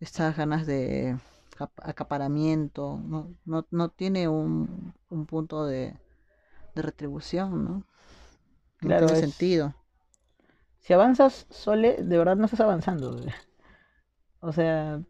estas 0.00 0.36
ganas 0.36 0.66
de 0.66 1.16
cap- 1.56 1.72
acaparamiento, 1.82 3.00
no, 3.04 3.34
no, 3.46 3.66
no 3.70 3.90
tiene 3.90 4.28
un, 4.28 4.94
un 5.10 5.26
punto 5.26 5.66
de, 5.66 5.94
de 6.74 6.82
retribución, 6.82 7.64
¿no? 7.64 7.84
No 8.80 8.92
Claro, 8.92 9.06
tiene 9.06 9.14
es- 9.14 9.46
sentido. 9.54 9.74
Si 10.80 10.92
avanzas, 10.92 11.46
Sole, 11.50 11.98
de 12.02 12.18
verdad 12.18 12.34
no 12.34 12.46
estás 12.46 12.58
avanzando. 12.60 13.16
O 14.40 14.52
sea, 14.52 15.00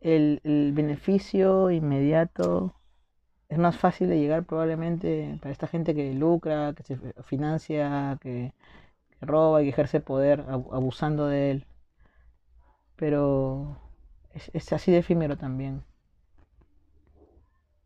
el, 0.00 0.40
el 0.44 0.72
beneficio 0.74 1.70
inmediato 1.72 2.74
es 3.50 3.58
más 3.58 3.76
fácil 3.78 4.08
de 4.10 4.18
llegar 4.20 4.44
probablemente 4.44 5.38
para 5.42 5.52
esta 5.52 5.66
gente 5.68 5.94
que 5.94 6.14
lucra, 6.14 6.74
que 6.74 6.82
se 6.84 6.98
financia, 7.24 8.18
que, 8.22 8.54
que 9.20 9.26
roba 9.26 9.62
y 9.62 9.66
que 9.66 9.70
ejerce 9.70 10.00
poder 10.00 10.42
abu- 10.48 10.74
abusando 10.74 11.26
de 11.28 11.52
él. 11.52 11.66
Pero 12.96 13.76
es, 14.32 14.50
es 14.54 14.72
así 14.72 14.92
de 14.92 14.98
efímero 14.98 15.36
también. 15.36 15.84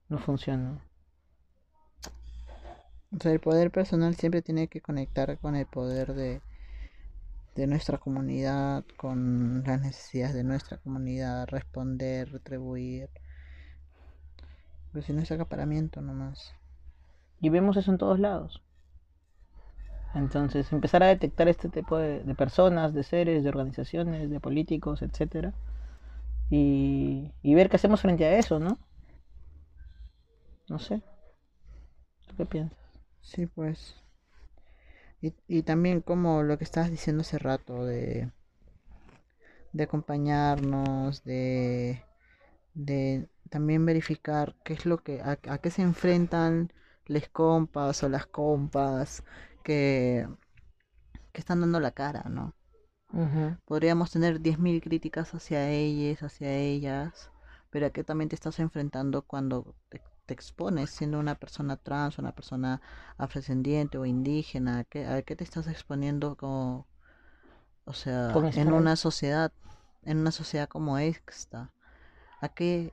No 0.09 0.19
funciona. 0.19 0.81
O 3.17 3.21
sea, 3.21 3.33
el 3.33 3.41
poder 3.41 3.73
personal 3.73 4.15
siempre 4.15 4.43
tiene 4.43 4.69
que 4.69 4.81
conectar 4.81 5.39
con 5.39 5.57
el 5.57 5.67
poder 5.67 6.15
de, 6.15 6.41
de 7.57 7.67
nuestra 7.67 7.99
comunidad, 7.99 8.85
con 8.97 9.65
las 9.67 9.81
necesidades 9.81 10.35
de 10.35 10.45
nuestra 10.45 10.77
comunidad, 10.77 11.49
responder, 11.49 12.31
retribuir. 12.31 13.09
Pero 14.91 15.07
si 15.07 15.13
no 15.13 15.21
es 15.23 15.31
acaparamiento 15.31 16.01
nomás. 16.03 16.53
Y 17.41 17.51
vemos 17.51 17.77
eso 17.77 17.93
en 17.93 17.99
todos 17.99 18.21
lados. 18.21 18.63
Entonces, 20.15 20.73
empezar 20.73 21.03
a 21.03 21.07
detectar 21.09 21.47
este 21.49 21.69
tipo 21.69 21.97
de, 21.99 22.23
de 22.25 22.35
personas, 22.35 22.95
de 22.95 23.03
seres, 23.05 23.43
de 23.45 23.49
organizaciones, 23.51 24.31
de 24.31 24.41
políticos, 24.41 25.03
etcétera, 25.03 25.53
y, 26.51 27.33
y 27.43 27.55
ver 27.55 27.69
qué 27.71 27.77
hacemos 27.77 28.01
frente 28.03 28.25
a 28.27 28.39
eso, 28.39 28.59
¿no? 28.61 28.79
No 30.69 30.79
sé. 30.79 31.03
¿Tú 32.29 32.37
qué 32.37 32.47
piensas? 32.47 32.86
Sí, 33.27 33.47
pues. 33.47 33.95
Y, 35.21 35.35
y 35.47 35.63
también 35.63 36.01
como 36.01 36.43
lo 36.43 36.57
que 36.57 36.65
estabas 36.65 36.91
diciendo 36.91 37.21
hace 37.21 37.39
rato 37.39 37.85
de, 37.85 38.31
de 39.73 39.85
acompañarnos, 39.85 41.23
de, 41.25 42.03
de 42.75 43.29
también 43.51 43.87
verificar 43.87 44.57
qué 44.65 44.75
es 44.75 44.87
lo 44.87 44.99
que, 44.99 45.21
a, 45.23 45.39
a 45.49 45.59
qué 45.59 45.71
se 45.71 45.83
enfrentan 45.83 46.73
les 47.07 47.29
compas 47.31 48.03
o 48.05 48.09
las 48.09 48.27
compas 48.27 49.25
que, 49.65 50.29
que 51.33 51.41
están 51.41 51.61
dando 51.61 51.79
la 51.81 51.93
cara, 51.93 52.25
¿no? 52.29 52.53
Podríamos 53.67 54.11
tener 54.11 54.41
10.000 54.41 54.81
críticas 54.81 55.35
hacia 55.35 55.71
ellas, 55.71 56.23
hacia 56.23 56.57
ellas, 56.57 57.31
pero 57.71 57.87
¿a 57.87 57.91
qué 57.91 58.03
también 58.03 58.29
te 58.31 58.35
estás 58.35 58.59
enfrentando 58.61 59.23
cuando 59.23 59.75
te, 59.91 60.01
te 60.27 60.35
expones 60.35 60.91
siendo 60.91 61.19
una 61.21 61.37
persona 61.37 61.77
trans, 61.77 62.19
una 62.19 62.33
persona 62.35 62.81
afrodescendiente 63.19 63.99
o 63.99 64.07
indígena? 64.07 64.81
¿A 64.81 64.85
qué, 64.85 65.07
a 65.07 65.23
qué 65.23 65.37
te 65.37 65.45
estás 65.45 65.69
exponiendo 65.69 66.37
como, 66.37 66.87
o 67.85 67.93
sea, 67.93 68.47
en 68.53 68.73
una 68.73 68.97
sociedad, 68.97 69.53
en 70.05 70.19
una 70.19 70.33
sociedad 70.33 70.69
como 70.69 70.99
esta? 70.99 71.73
¿A 72.41 72.49
qué 72.51 72.93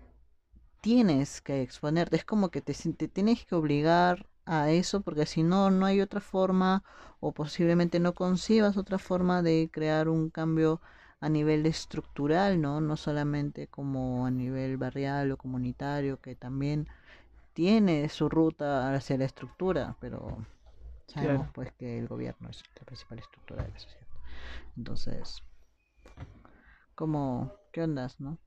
tienes 0.82 1.42
que 1.42 1.62
exponerte? 1.62 2.18
Es 2.18 2.26
como 2.26 2.50
que 2.50 2.62
te, 2.62 2.74
te 2.74 3.08
tienes 3.08 3.46
que 3.46 3.56
obligar 3.56 4.28
a 4.46 4.72
eso 4.72 5.02
porque 5.02 5.26
si 5.26 5.44
no, 5.44 5.72
no 5.72 5.86
hay 5.86 6.02
otra 6.02 6.22
forma 6.22 6.84
o 7.20 7.32
posiblemente 7.34 8.00
no 8.00 8.14
concibas 8.14 8.78
otra 8.78 9.00
forma 9.00 9.42
de 9.42 9.70
crear 9.72 10.10
un 10.10 10.30
cambio 10.30 10.82
a 11.22 11.30
nivel 11.30 11.66
estructural, 11.66 12.62
¿no? 12.62 12.82
No 12.82 12.98
solamente 12.98 13.68
como 13.68 14.26
a 14.26 14.32
nivel 14.32 14.78
barrial 14.78 15.32
o 15.32 15.38
comunitario, 15.38 16.20
que 16.22 16.36
también 16.36 16.88
tiene 17.54 18.10
su 18.10 18.30
ruta 18.30 18.94
hacia 18.94 19.18
la 19.18 19.26
estructura, 19.26 19.96
pero 20.00 20.46
sabemos 21.08 21.48
Claro. 21.48 21.52
pues 21.54 21.72
que 21.74 22.00
el 22.00 22.08
gobierno 22.08 22.50
es 22.50 22.64
la 22.78 22.86
principal 22.86 23.20
estructura 23.20 23.64
de 23.64 23.72
la 23.72 23.80
sociedad. 23.80 24.08
Entonces, 24.76 25.44
como, 26.96 27.54
¿qué 27.72 27.84
ondas, 27.84 28.20
no? 28.20 28.38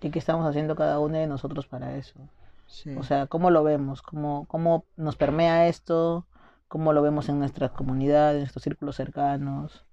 ¿Y 0.00 0.10
qué 0.10 0.18
estamos 0.18 0.46
haciendo 0.46 0.74
cada 0.76 0.98
uno 0.98 1.16
de 1.18 1.26
nosotros 1.26 1.66
para 1.66 1.96
eso? 1.96 2.28
Sí. 2.66 2.94
O 2.96 3.02
sea, 3.02 3.26
¿cómo 3.26 3.50
lo 3.50 3.62
vemos? 3.62 4.02
¿Cómo, 4.02 4.46
cómo 4.48 4.86
nos 4.96 5.16
permea 5.16 5.68
esto? 5.68 6.26
¿Cómo 6.68 6.92
lo 6.92 7.02
vemos 7.02 7.28
en 7.28 7.38
nuestras 7.38 7.70
comunidades, 7.72 8.36
en 8.36 8.40
nuestros 8.40 8.64
círculos 8.64 8.96
cercanos? 8.96 9.84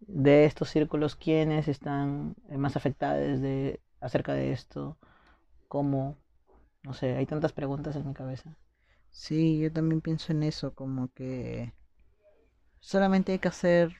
De 0.00 0.44
estos 0.44 0.70
círculos, 0.70 1.16
¿quiénes 1.16 1.68
están 1.68 2.36
más 2.50 2.76
afectados 2.76 3.40
de, 3.40 3.80
acerca 4.00 4.32
de 4.32 4.52
esto? 4.52 4.96
¿Cómo? 5.66 6.16
No 6.88 6.92
sé, 6.92 7.14
hay 7.16 7.24
tantas 7.24 7.52
preguntas 7.52 7.94
en 7.94 8.08
mi 8.08 8.14
cabeza. 8.14 8.56
Sí, 9.10 9.58
yo 9.58 9.72
también 9.72 10.00
pienso 10.00 10.32
en 10.32 10.42
eso, 10.44 10.74
como 10.74 11.08
que 11.12 11.74
solamente 12.80 13.32
hay 13.32 13.38
que 13.38 13.48
hacer 13.48 13.96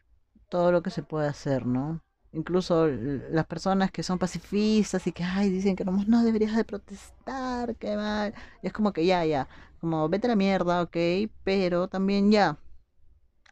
todo 0.49 0.73
lo 0.73 0.83
que 0.83 0.91
se 0.91 1.03
puede 1.03 1.29
hacer, 1.29 1.67
¿no? 1.67 2.01
Incluso 2.33 2.87
las 2.89 3.47
personas 3.47 3.91
que 3.91 4.03
son 4.03 4.19
pacifistas 4.19 5.07
y 5.07 5.13
que, 5.13 5.25
ay, 5.25 5.51
dicen 5.51 5.77
que 5.77 5.85
no, 5.85 5.93
no 6.07 6.23
deberías 6.25 6.55
de 6.57 6.65
protestar, 6.65 7.75
qué 7.77 7.97
mal. 7.97 8.35
Es 8.63 8.73
como 8.73 8.93
que 8.93 9.07
ya, 9.07 9.25
ya, 9.25 9.49
como 9.81 10.09
vete 10.09 10.27
a 10.27 10.31
la 10.31 10.37
mierda, 10.37 10.83
ok, 10.83 10.97
pero 11.45 11.89
también 11.89 12.31
ya, 12.31 12.59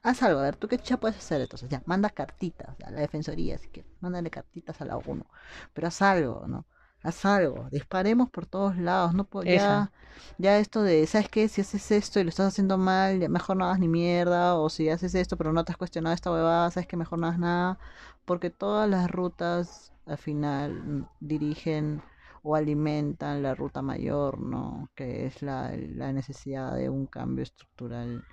haz 0.02 0.22
algo, 0.22 0.40
a 0.40 0.44
ver, 0.44 0.56
¿tú 0.56 0.68
qué 0.68 0.78
ya 0.78 0.98
puedes 0.98 1.18
hacer 1.18 1.40
entonces? 1.42 1.68
Ya, 1.70 1.82
manda 1.86 2.10
cartitas 2.10 2.76
a 2.84 2.90
la 2.90 3.00
defensoría, 3.00 3.58
si 3.58 3.68
quieres, 3.68 3.92
mándale 4.00 4.30
cartitas 4.30 4.80
a 4.80 4.86
la 4.86 4.96
ONU, 4.98 5.26
pero 5.74 5.88
haz 5.88 6.02
algo, 6.02 6.46
¿no? 6.48 6.66
Haz 7.06 7.24
algo, 7.24 7.68
disparemos 7.70 8.30
por 8.30 8.46
todos 8.46 8.76
lados, 8.76 9.14
no 9.14 9.24
po- 9.24 9.44
ya, 9.44 9.92
ya 10.38 10.58
esto 10.58 10.82
de, 10.82 11.06
¿sabes 11.06 11.28
qué? 11.28 11.48
Si 11.48 11.60
haces 11.60 11.90
esto 11.90 12.20
y 12.20 12.24
lo 12.24 12.30
estás 12.30 12.48
haciendo 12.48 12.78
mal, 12.78 13.28
mejor 13.30 13.56
no 13.56 13.64
hagas 13.66 13.78
ni 13.80 13.88
mierda, 13.88 14.56
o 14.56 14.68
si 14.70 14.88
haces 14.90 15.14
esto 15.14 15.36
pero 15.36 15.52
no 15.52 15.64
te 15.64 15.72
has 15.72 15.78
cuestionado 15.78 16.14
esta 16.14 16.32
huevada, 16.32 16.70
¿sabes 16.70 16.86
que 16.88 16.96
Mejor 16.96 17.18
no 17.18 17.26
hagas 17.26 17.38
nada, 17.38 17.78
porque 18.24 18.50
todas 18.50 18.88
las 18.88 19.10
rutas 19.10 19.92
al 20.06 20.18
final 20.18 20.72
mm, 20.84 21.06
dirigen 21.20 22.02
o 22.42 22.54
alimentan 22.56 23.42
la 23.42 23.54
ruta 23.54 23.82
mayor, 23.82 24.38
¿no? 24.40 24.88
Que 24.94 25.26
es 25.26 25.42
la, 25.42 25.72
la 25.76 26.12
necesidad 26.12 26.74
de 26.76 26.88
un 26.90 27.06
cambio 27.06 27.42
estructural, 27.42 28.24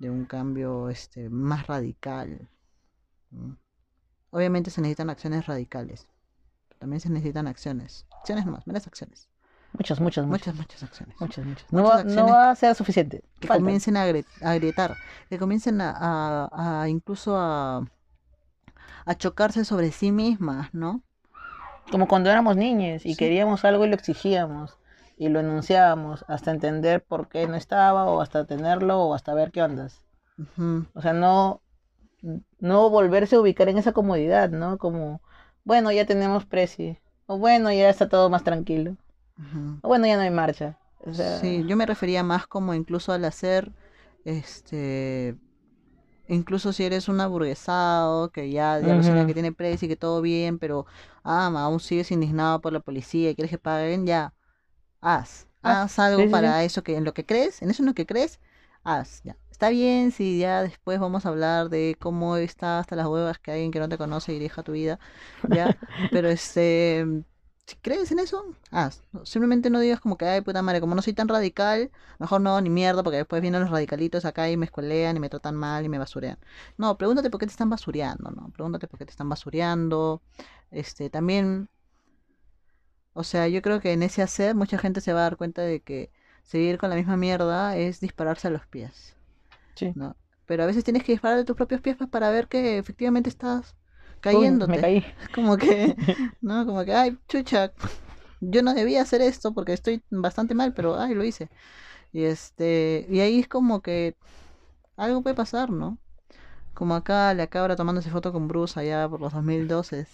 de 0.00 0.10
un 0.10 0.24
cambio 0.26 0.88
este, 0.90 1.28
más 1.30 1.66
radical. 1.66 2.48
¿no? 3.30 3.58
Obviamente 4.30 4.70
se 4.70 4.80
necesitan 4.82 5.10
acciones 5.10 5.46
radicales, 5.46 6.08
también 6.78 7.00
se 7.00 7.10
necesitan 7.10 7.46
acciones. 7.46 8.06
Acciones 8.20 8.46
nomás, 8.46 8.66
meras 8.66 8.86
acciones. 8.86 9.28
Muchas, 9.72 10.00
muchas, 10.00 10.26
muchas. 10.26 10.54
Muchas, 10.54 10.56
muchas 10.56 10.82
acciones. 10.82 11.20
Muchas, 11.20 11.44
muchas. 11.44 11.72
No, 11.72 11.82
Muchas 11.82 11.98
va, 11.98 12.04
no 12.04 12.26
va 12.28 12.50
a 12.50 12.54
ser 12.54 12.74
suficiente. 12.74 13.22
Que 13.40 13.48
Faltan. 13.48 13.64
comiencen 13.64 13.96
a, 13.96 14.02
agrietar, 14.50 14.94
que 15.28 15.38
comiencen 15.38 15.80
a, 15.80 15.90
a- 16.50 16.82
a 16.82 16.88
incluso 16.88 17.36
a, 17.36 17.82
a 19.04 19.14
chocarse 19.14 19.64
sobre 19.64 19.92
sí 19.92 20.10
mismas, 20.12 20.72
¿no? 20.72 21.02
Como 21.90 22.06
cuando 22.08 22.30
éramos 22.30 22.56
niños 22.56 23.04
y 23.06 23.10
Sí. 23.12 23.16
queríamos 23.16 23.64
algo 23.64 23.84
y 23.84 23.88
lo 23.88 23.94
exigíamos 23.94 24.78
y 25.16 25.28
lo 25.30 25.40
enunciábamos 25.40 26.24
hasta 26.28 26.50
entender 26.50 27.02
por 27.04 27.28
qué 27.28 27.46
no 27.46 27.56
estaba 27.56 28.04
o 28.06 28.20
hasta 28.20 28.44
tenerlo 28.46 29.00
o 29.02 29.14
hasta 29.14 29.34
ver 29.34 29.50
qué 29.50 29.62
ondas. 29.62 30.02
O 30.94 31.00
sea, 31.02 31.12
no, 31.12 31.60
no 32.58 32.90
volverse 32.90 33.36
a 33.36 33.40
ubicar 33.40 33.68
en 33.68 33.78
esa 33.78 33.92
comodidad, 33.92 34.50
¿no? 34.50 34.78
Como, 34.78 35.20
bueno, 35.68 35.92
ya 35.92 36.06
tenemos 36.06 36.44
precio. 36.46 36.96
O 37.26 37.38
bueno, 37.38 37.72
ya 37.72 37.88
está 37.90 38.08
todo 38.08 38.30
más 38.30 38.44
tranquilo. 38.44 38.96
O 39.82 39.88
bueno, 39.88 40.06
ya 40.06 40.16
no 40.16 40.22
hay 40.22 40.30
marcha. 40.30 40.78
O 41.00 41.14
sea, 41.14 41.38
Sí, 41.40 41.64
yo 41.66 41.76
me 41.76 41.86
refería 41.86 42.22
más 42.22 42.46
como 42.46 42.74
incluso 42.74 43.12
al 43.12 43.24
hacer, 43.24 43.72
este, 44.24 45.36
incluso 46.28 46.72
si 46.72 46.84
eres 46.84 47.08
un 47.08 47.20
aburguesado, 47.20 48.30
que 48.32 48.50
ya, 48.50 48.80
ya 48.80 48.92
alucina 48.92 49.24
Ujú. 49.24 49.26
que 49.26 49.34
tiene 49.34 49.52
precio 49.52 49.86
y 49.86 49.88
que 49.90 49.96
todo 49.96 50.22
bien, 50.22 50.58
pero 50.58 50.86
ah, 51.24 51.46
aún 51.48 51.80
sigues 51.80 52.10
indignado 52.12 52.60
por 52.60 52.72
la 52.72 52.80
policía 52.80 53.30
y 53.30 53.34
quieres 53.36 53.50
que 53.50 53.58
paguen, 53.58 54.06
ya, 54.06 54.34
haz, 55.02 55.48
Haz, 55.62 55.78
haz 55.84 55.98
algo 56.00 56.28
sí, 56.28 56.28
sí, 56.28 56.38
sí. 56.38 56.54
para 56.54 56.64
eso 56.64 56.82
que 56.84 56.96
en 56.96 57.04
lo 57.04 57.14
que 57.14 57.26
crees, 57.26 57.62
en 57.62 57.70
eso 57.70 57.82
en 57.82 57.88
lo 57.88 57.94
que 57.94 58.06
crees, 58.06 58.40
haz, 58.84 59.22
ya. 59.24 59.36
Está 59.58 59.70
bien 59.70 60.12
si 60.12 60.38
ya 60.38 60.62
después 60.62 61.00
vamos 61.00 61.26
a 61.26 61.30
hablar 61.30 61.68
de 61.68 61.96
cómo 61.98 62.36
está 62.36 62.78
hasta 62.78 62.94
las 62.94 63.08
huevas 63.08 63.40
que 63.40 63.50
alguien 63.50 63.72
que 63.72 63.80
no 63.80 63.88
te 63.88 63.98
conoce 63.98 64.30
dirija 64.30 64.62
tu 64.62 64.70
vida, 64.70 65.00
ya, 65.48 65.76
pero 66.12 66.28
este, 66.28 67.04
si 67.66 67.74
crees 67.82 68.12
en 68.12 68.20
eso, 68.20 68.44
haz. 68.70 69.02
Simplemente 69.24 69.68
no 69.68 69.80
digas 69.80 69.98
como 69.98 70.16
que, 70.16 70.26
ay, 70.26 70.42
puta 70.42 70.62
madre, 70.62 70.80
como 70.80 70.94
no 70.94 71.02
soy 71.02 71.12
tan 71.12 71.26
radical, 71.26 71.90
mejor 72.20 72.40
no, 72.40 72.60
ni 72.60 72.70
mierda, 72.70 73.02
porque 73.02 73.16
después 73.16 73.42
vienen 73.42 73.60
los 73.62 73.70
radicalitos 73.70 74.24
acá 74.24 74.48
y 74.48 74.56
me 74.56 74.66
escuelean 74.66 75.16
y 75.16 75.20
me 75.20 75.28
tratan 75.28 75.56
mal 75.56 75.84
y 75.84 75.88
me 75.88 75.98
basurean. 75.98 76.38
No, 76.76 76.96
pregúntate 76.96 77.28
por 77.28 77.40
qué 77.40 77.46
te 77.46 77.50
están 77.50 77.68
basureando, 77.68 78.30
¿no? 78.30 78.50
Pregúntate 78.50 78.86
por 78.86 78.98
qué 79.00 79.06
te 79.06 79.10
están 79.10 79.28
basureando. 79.28 80.22
Este, 80.70 81.10
también, 81.10 81.68
o 83.12 83.24
sea, 83.24 83.48
yo 83.48 83.60
creo 83.62 83.80
que 83.80 83.92
en 83.92 84.02
ese 84.04 84.22
hacer 84.22 84.54
mucha 84.54 84.78
gente 84.78 85.00
se 85.00 85.12
va 85.12 85.20
a 85.20 85.22
dar 85.24 85.36
cuenta 85.36 85.62
de 85.62 85.80
que 85.80 86.10
seguir 86.44 86.78
con 86.78 86.90
la 86.90 86.96
misma 86.96 87.16
mierda 87.16 87.76
es 87.76 87.98
dispararse 88.00 88.48
a 88.48 88.50
los 88.50 88.66
pies, 88.68 89.17
sí. 89.78 89.94
¿no? 89.94 90.16
Pero 90.46 90.62
a 90.64 90.66
veces 90.66 90.84
tienes 90.84 91.04
que 91.04 91.12
disparar 91.12 91.38
de 91.38 91.44
tus 91.44 91.56
propios 91.56 91.80
pies 91.80 91.96
pues, 91.96 92.10
para 92.10 92.30
ver 92.30 92.48
que 92.48 92.78
efectivamente 92.78 93.28
estás 93.30 93.76
Uy, 94.14 94.20
cayéndote. 94.20 94.72
me 94.72 94.78
caí. 94.80 95.04
Como 95.34 95.56
que, 95.56 95.96
¿no? 96.40 96.66
Como 96.66 96.84
que, 96.84 96.94
ay, 96.94 97.18
chucha, 97.28 97.72
yo 98.40 98.62
no 98.62 98.74
debía 98.74 99.02
hacer 99.02 99.22
esto 99.22 99.52
porque 99.54 99.72
estoy 99.74 100.02
bastante 100.10 100.54
mal, 100.54 100.74
pero 100.74 100.98
ay, 100.98 101.14
lo 101.14 101.24
hice. 101.24 101.50
Y 102.12 102.24
este, 102.24 103.06
y 103.10 103.20
ahí 103.20 103.40
es 103.40 103.48
como 103.48 103.82
que 103.82 104.16
algo 104.96 105.22
puede 105.22 105.36
pasar, 105.36 105.70
¿no? 105.70 105.98
Como 106.74 106.94
acá 106.94 107.34
la 107.34 107.48
cabra 107.48 107.76
tomándose 107.76 108.10
foto 108.10 108.32
con 108.32 108.48
Bruce 108.48 108.78
allá 108.80 109.08
por 109.08 109.20
los 109.20 109.32
2012. 109.32 110.06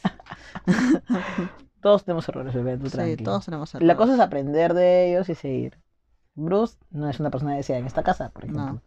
Todos 1.82 2.04
tenemos 2.04 2.28
errores, 2.28 2.54
bebé, 2.54 2.78
tú 2.78 2.88
Sí, 2.88 3.16
todos 3.16 3.44
tenemos 3.44 3.74
La 3.74 3.78
errores. 3.80 3.96
cosa 3.96 4.14
es 4.14 4.20
aprender 4.20 4.74
de 4.74 5.10
ellos 5.10 5.28
y 5.28 5.34
seguir. 5.34 5.78
Bruce 6.34 6.76
no 6.90 7.08
es 7.08 7.20
una 7.20 7.30
persona 7.30 7.54
deseada 7.54 7.80
en 7.80 7.86
esta 7.86 8.02
casa, 8.02 8.30
por 8.30 8.48
No. 8.48 8.80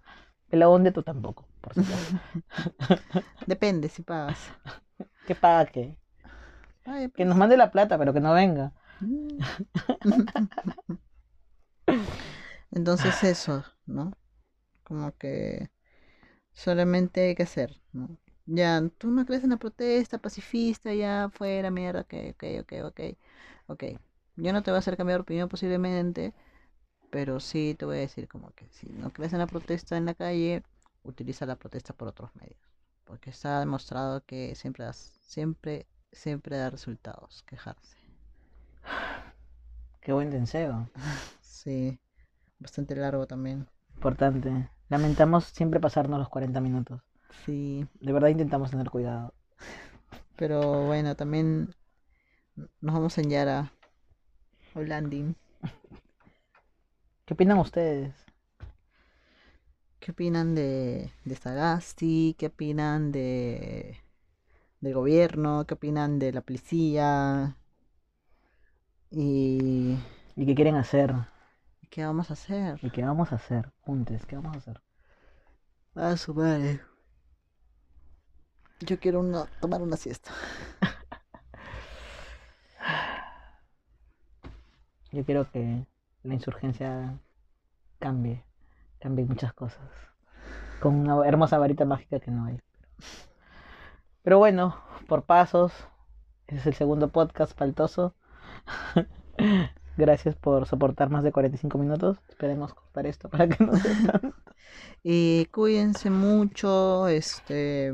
El 0.52 0.84
de 0.84 0.91
tú 0.91 1.04
tampoco, 1.04 1.45
por 1.62 1.74
acaso. 1.74 1.95
Depende 3.48 3.89
si 3.89 4.04
pagas. 4.04 4.39
¿Qué 5.26 5.36
paga 5.36 5.66
qué? 5.68 5.98
Ay, 6.86 7.12
Que 7.16 7.26
nos 7.26 7.38
mande 7.38 7.58
la 7.58 7.72
plata, 7.72 7.98
pero 7.98 8.14
que 8.14 8.20
no 8.22 8.34
venga. 8.34 8.72
Mm. 9.02 9.48
Entonces 12.72 13.24
eso, 13.24 13.64
¿no? 13.86 14.12
Como 14.84 15.16
que 15.18 15.70
solamente 16.54 17.22
hay 17.30 17.36
que 17.36 17.43
hacer, 17.43 17.82
¿no? 17.93 18.18
Ya, 18.45 18.82
tú 18.98 19.12
no 19.12 19.26
crees 19.26 19.43
en 19.43 19.52
la 19.52 19.58
protesta 19.58 20.18
pacifista, 20.20 20.93
ya 20.93 21.30
fuera, 21.34 21.70
mierda, 21.72 22.02
ok, 22.02 22.14
ok, 22.34 22.43
ok, 22.62 22.74
ok, 22.86 23.00
ok. 23.68 23.84
Yo 24.38 24.54
no 24.54 24.64
te 24.64 24.72
voy 24.72 24.78
a 24.78 24.80
hacer 24.80 24.98
cambiar 24.98 25.20
de 25.20 25.24
opinión 25.24 25.50
posiblemente, 25.50 26.34
pero 27.10 27.39
sí 27.39 27.76
te 27.78 27.86
voy 27.86 27.97
a 27.97 27.99
decir 28.01 28.28
como 28.28 28.51
que 28.51 28.68
si 28.70 28.88
no 28.89 29.12
crees 29.12 29.34
en 29.34 29.39
la 29.39 29.47
protesta 29.47 29.97
en 29.97 30.05
la 30.05 30.14
calle, 30.16 30.64
utiliza 31.03 31.45
la 31.45 31.55
protesta 31.58 31.93
por 31.93 32.08
otros 32.10 32.36
medios. 32.36 32.60
Porque 33.05 33.30
está 33.32 33.60
demostrado 33.60 34.24
que 34.26 34.55
siempre, 34.55 34.86
das- 34.86 35.20
siempre, 35.22 35.88
siempre 36.12 36.58
da 36.58 36.70
resultados, 36.70 37.43
quejarse. 37.43 37.97
Qué 40.01 40.14
buen 40.14 40.30
deseo. 40.32 40.89
Sí, 41.41 41.99
bastante 42.60 42.95
largo 42.95 43.28
también. 43.28 43.68
Importante. 43.95 44.70
Lamentamos 44.88 45.43
siempre 45.43 45.82
pasarnos 45.82 46.20
los 46.20 46.30
40 46.30 46.62
minutos. 46.62 47.01
Sí, 47.45 47.88
De 47.99 48.12
verdad 48.14 48.30
intentamos 48.30 48.72
tener 48.72 48.89
cuidado. 48.89 49.34
pero 50.36 50.86
bueno, 50.86 51.16
también 51.16 51.74
nos 52.82 52.93
vamos 52.95 53.18
en 53.18 53.30
Yara. 53.30 53.72
O 54.76 54.82
landing. 54.82 55.36
¿Qué 57.28 57.36
opinan 57.36 57.59
ustedes? 57.59 58.15
¿Qué 59.99 60.11
opinan 60.11 60.55
de, 60.55 61.11
de 61.25 61.36
Sagasti? 61.36 62.36
¿Qué 62.38 62.47
opinan 62.47 63.11
de 63.11 63.97
del 64.82 64.93
gobierno? 64.95 65.65
¿Qué 65.67 65.75
opinan 65.75 66.19
de 66.19 66.34
la 66.34 66.41
policía? 66.41 67.57
¿Y 69.11 69.97
¿Y 70.38 70.45
qué 70.45 70.55
quieren 70.55 70.75
hacer? 70.75 71.13
qué 71.89 72.05
vamos 72.05 72.30
a 72.30 72.34
hacer? 72.34 72.80
¿Y 72.82 72.89
qué 72.89 73.03
vamos 73.03 73.32
a 73.32 73.36
hacer? 73.36 73.71
Juntes, 73.82 74.25
¿qué 74.25 74.36
vamos 74.36 74.55
a 74.55 74.57
hacer? 74.57 74.82
A 75.97 76.15
su 76.15 76.34
madre. 76.34 76.80
Yo 78.80 78.99
quiero 78.99 79.19
una- 79.19 79.45
tomar 79.59 79.84
una 79.84 79.97
siesta. 79.97 80.32
Yo 85.11 85.25
quiero 85.25 85.49
que 85.51 85.86
la 86.28 86.34
insurgencia 86.34 87.19
cambie, 87.99 88.43
cambie 88.99 89.25
muchas 89.25 89.53
cosas. 89.53 89.89
Con 90.82 90.95
una 90.95 91.25
hermosa 91.28 91.57
varita 91.57 91.86
mágica 91.86 92.19
que 92.19 92.32
no 92.32 92.45
hay. 92.45 92.59
Pero 94.21 94.38
bueno, 94.38 94.75
por 95.07 95.23
pasos, 95.23 95.71
ese 96.47 96.59
es 96.59 96.67
el 96.67 96.73
segundo 96.73 97.07
podcast 97.09 97.57
faltoso. 97.57 98.13
Gracias 99.97 100.36
por 100.36 100.67
soportar 100.67 101.09
más 101.09 101.23
de 101.23 101.32
45 101.32 101.78
minutos. 101.78 102.17
Esperemos 102.30 102.73
cortar 102.73 103.07
esto 103.07 103.30
para 103.30 103.47
que 103.47 103.63
no 103.63 103.75
sea 103.75 104.11
tanto. 104.11 104.38
Y 105.01 105.45
cuídense 105.45 106.09
mucho, 106.09 107.07
este 107.07 107.93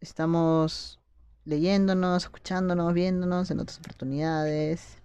estamos 0.00 1.00
leyéndonos, 1.44 2.24
escuchándonos, 2.24 2.92
viéndonos 2.92 3.50
en 3.50 3.60
otras 3.60 3.78
oportunidades 3.78 4.99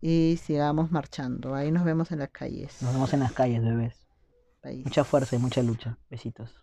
y 0.00 0.38
sigamos 0.42 0.90
marchando. 0.90 1.54
Ahí 1.54 1.70
nos 1.70 1.84
vemos 1.84 2.10
en 2.12 2.20
las 2.20 2.30
calles. 2.30 2.80
Nos 2.82 2.92
vemos 2.92 3.12
en 3.12 3.20
las 3.20 3.32
calles, 3.32 3.62
bebés. 3.62 4.06
País. 4.60 4.84
Mucha 4.84 5.04
fuerza 5.04 5.36
y 5.36 5.38
mucha 5.38 5.62
lucha. 5.62 5.98
Besitos. 6.10 6.54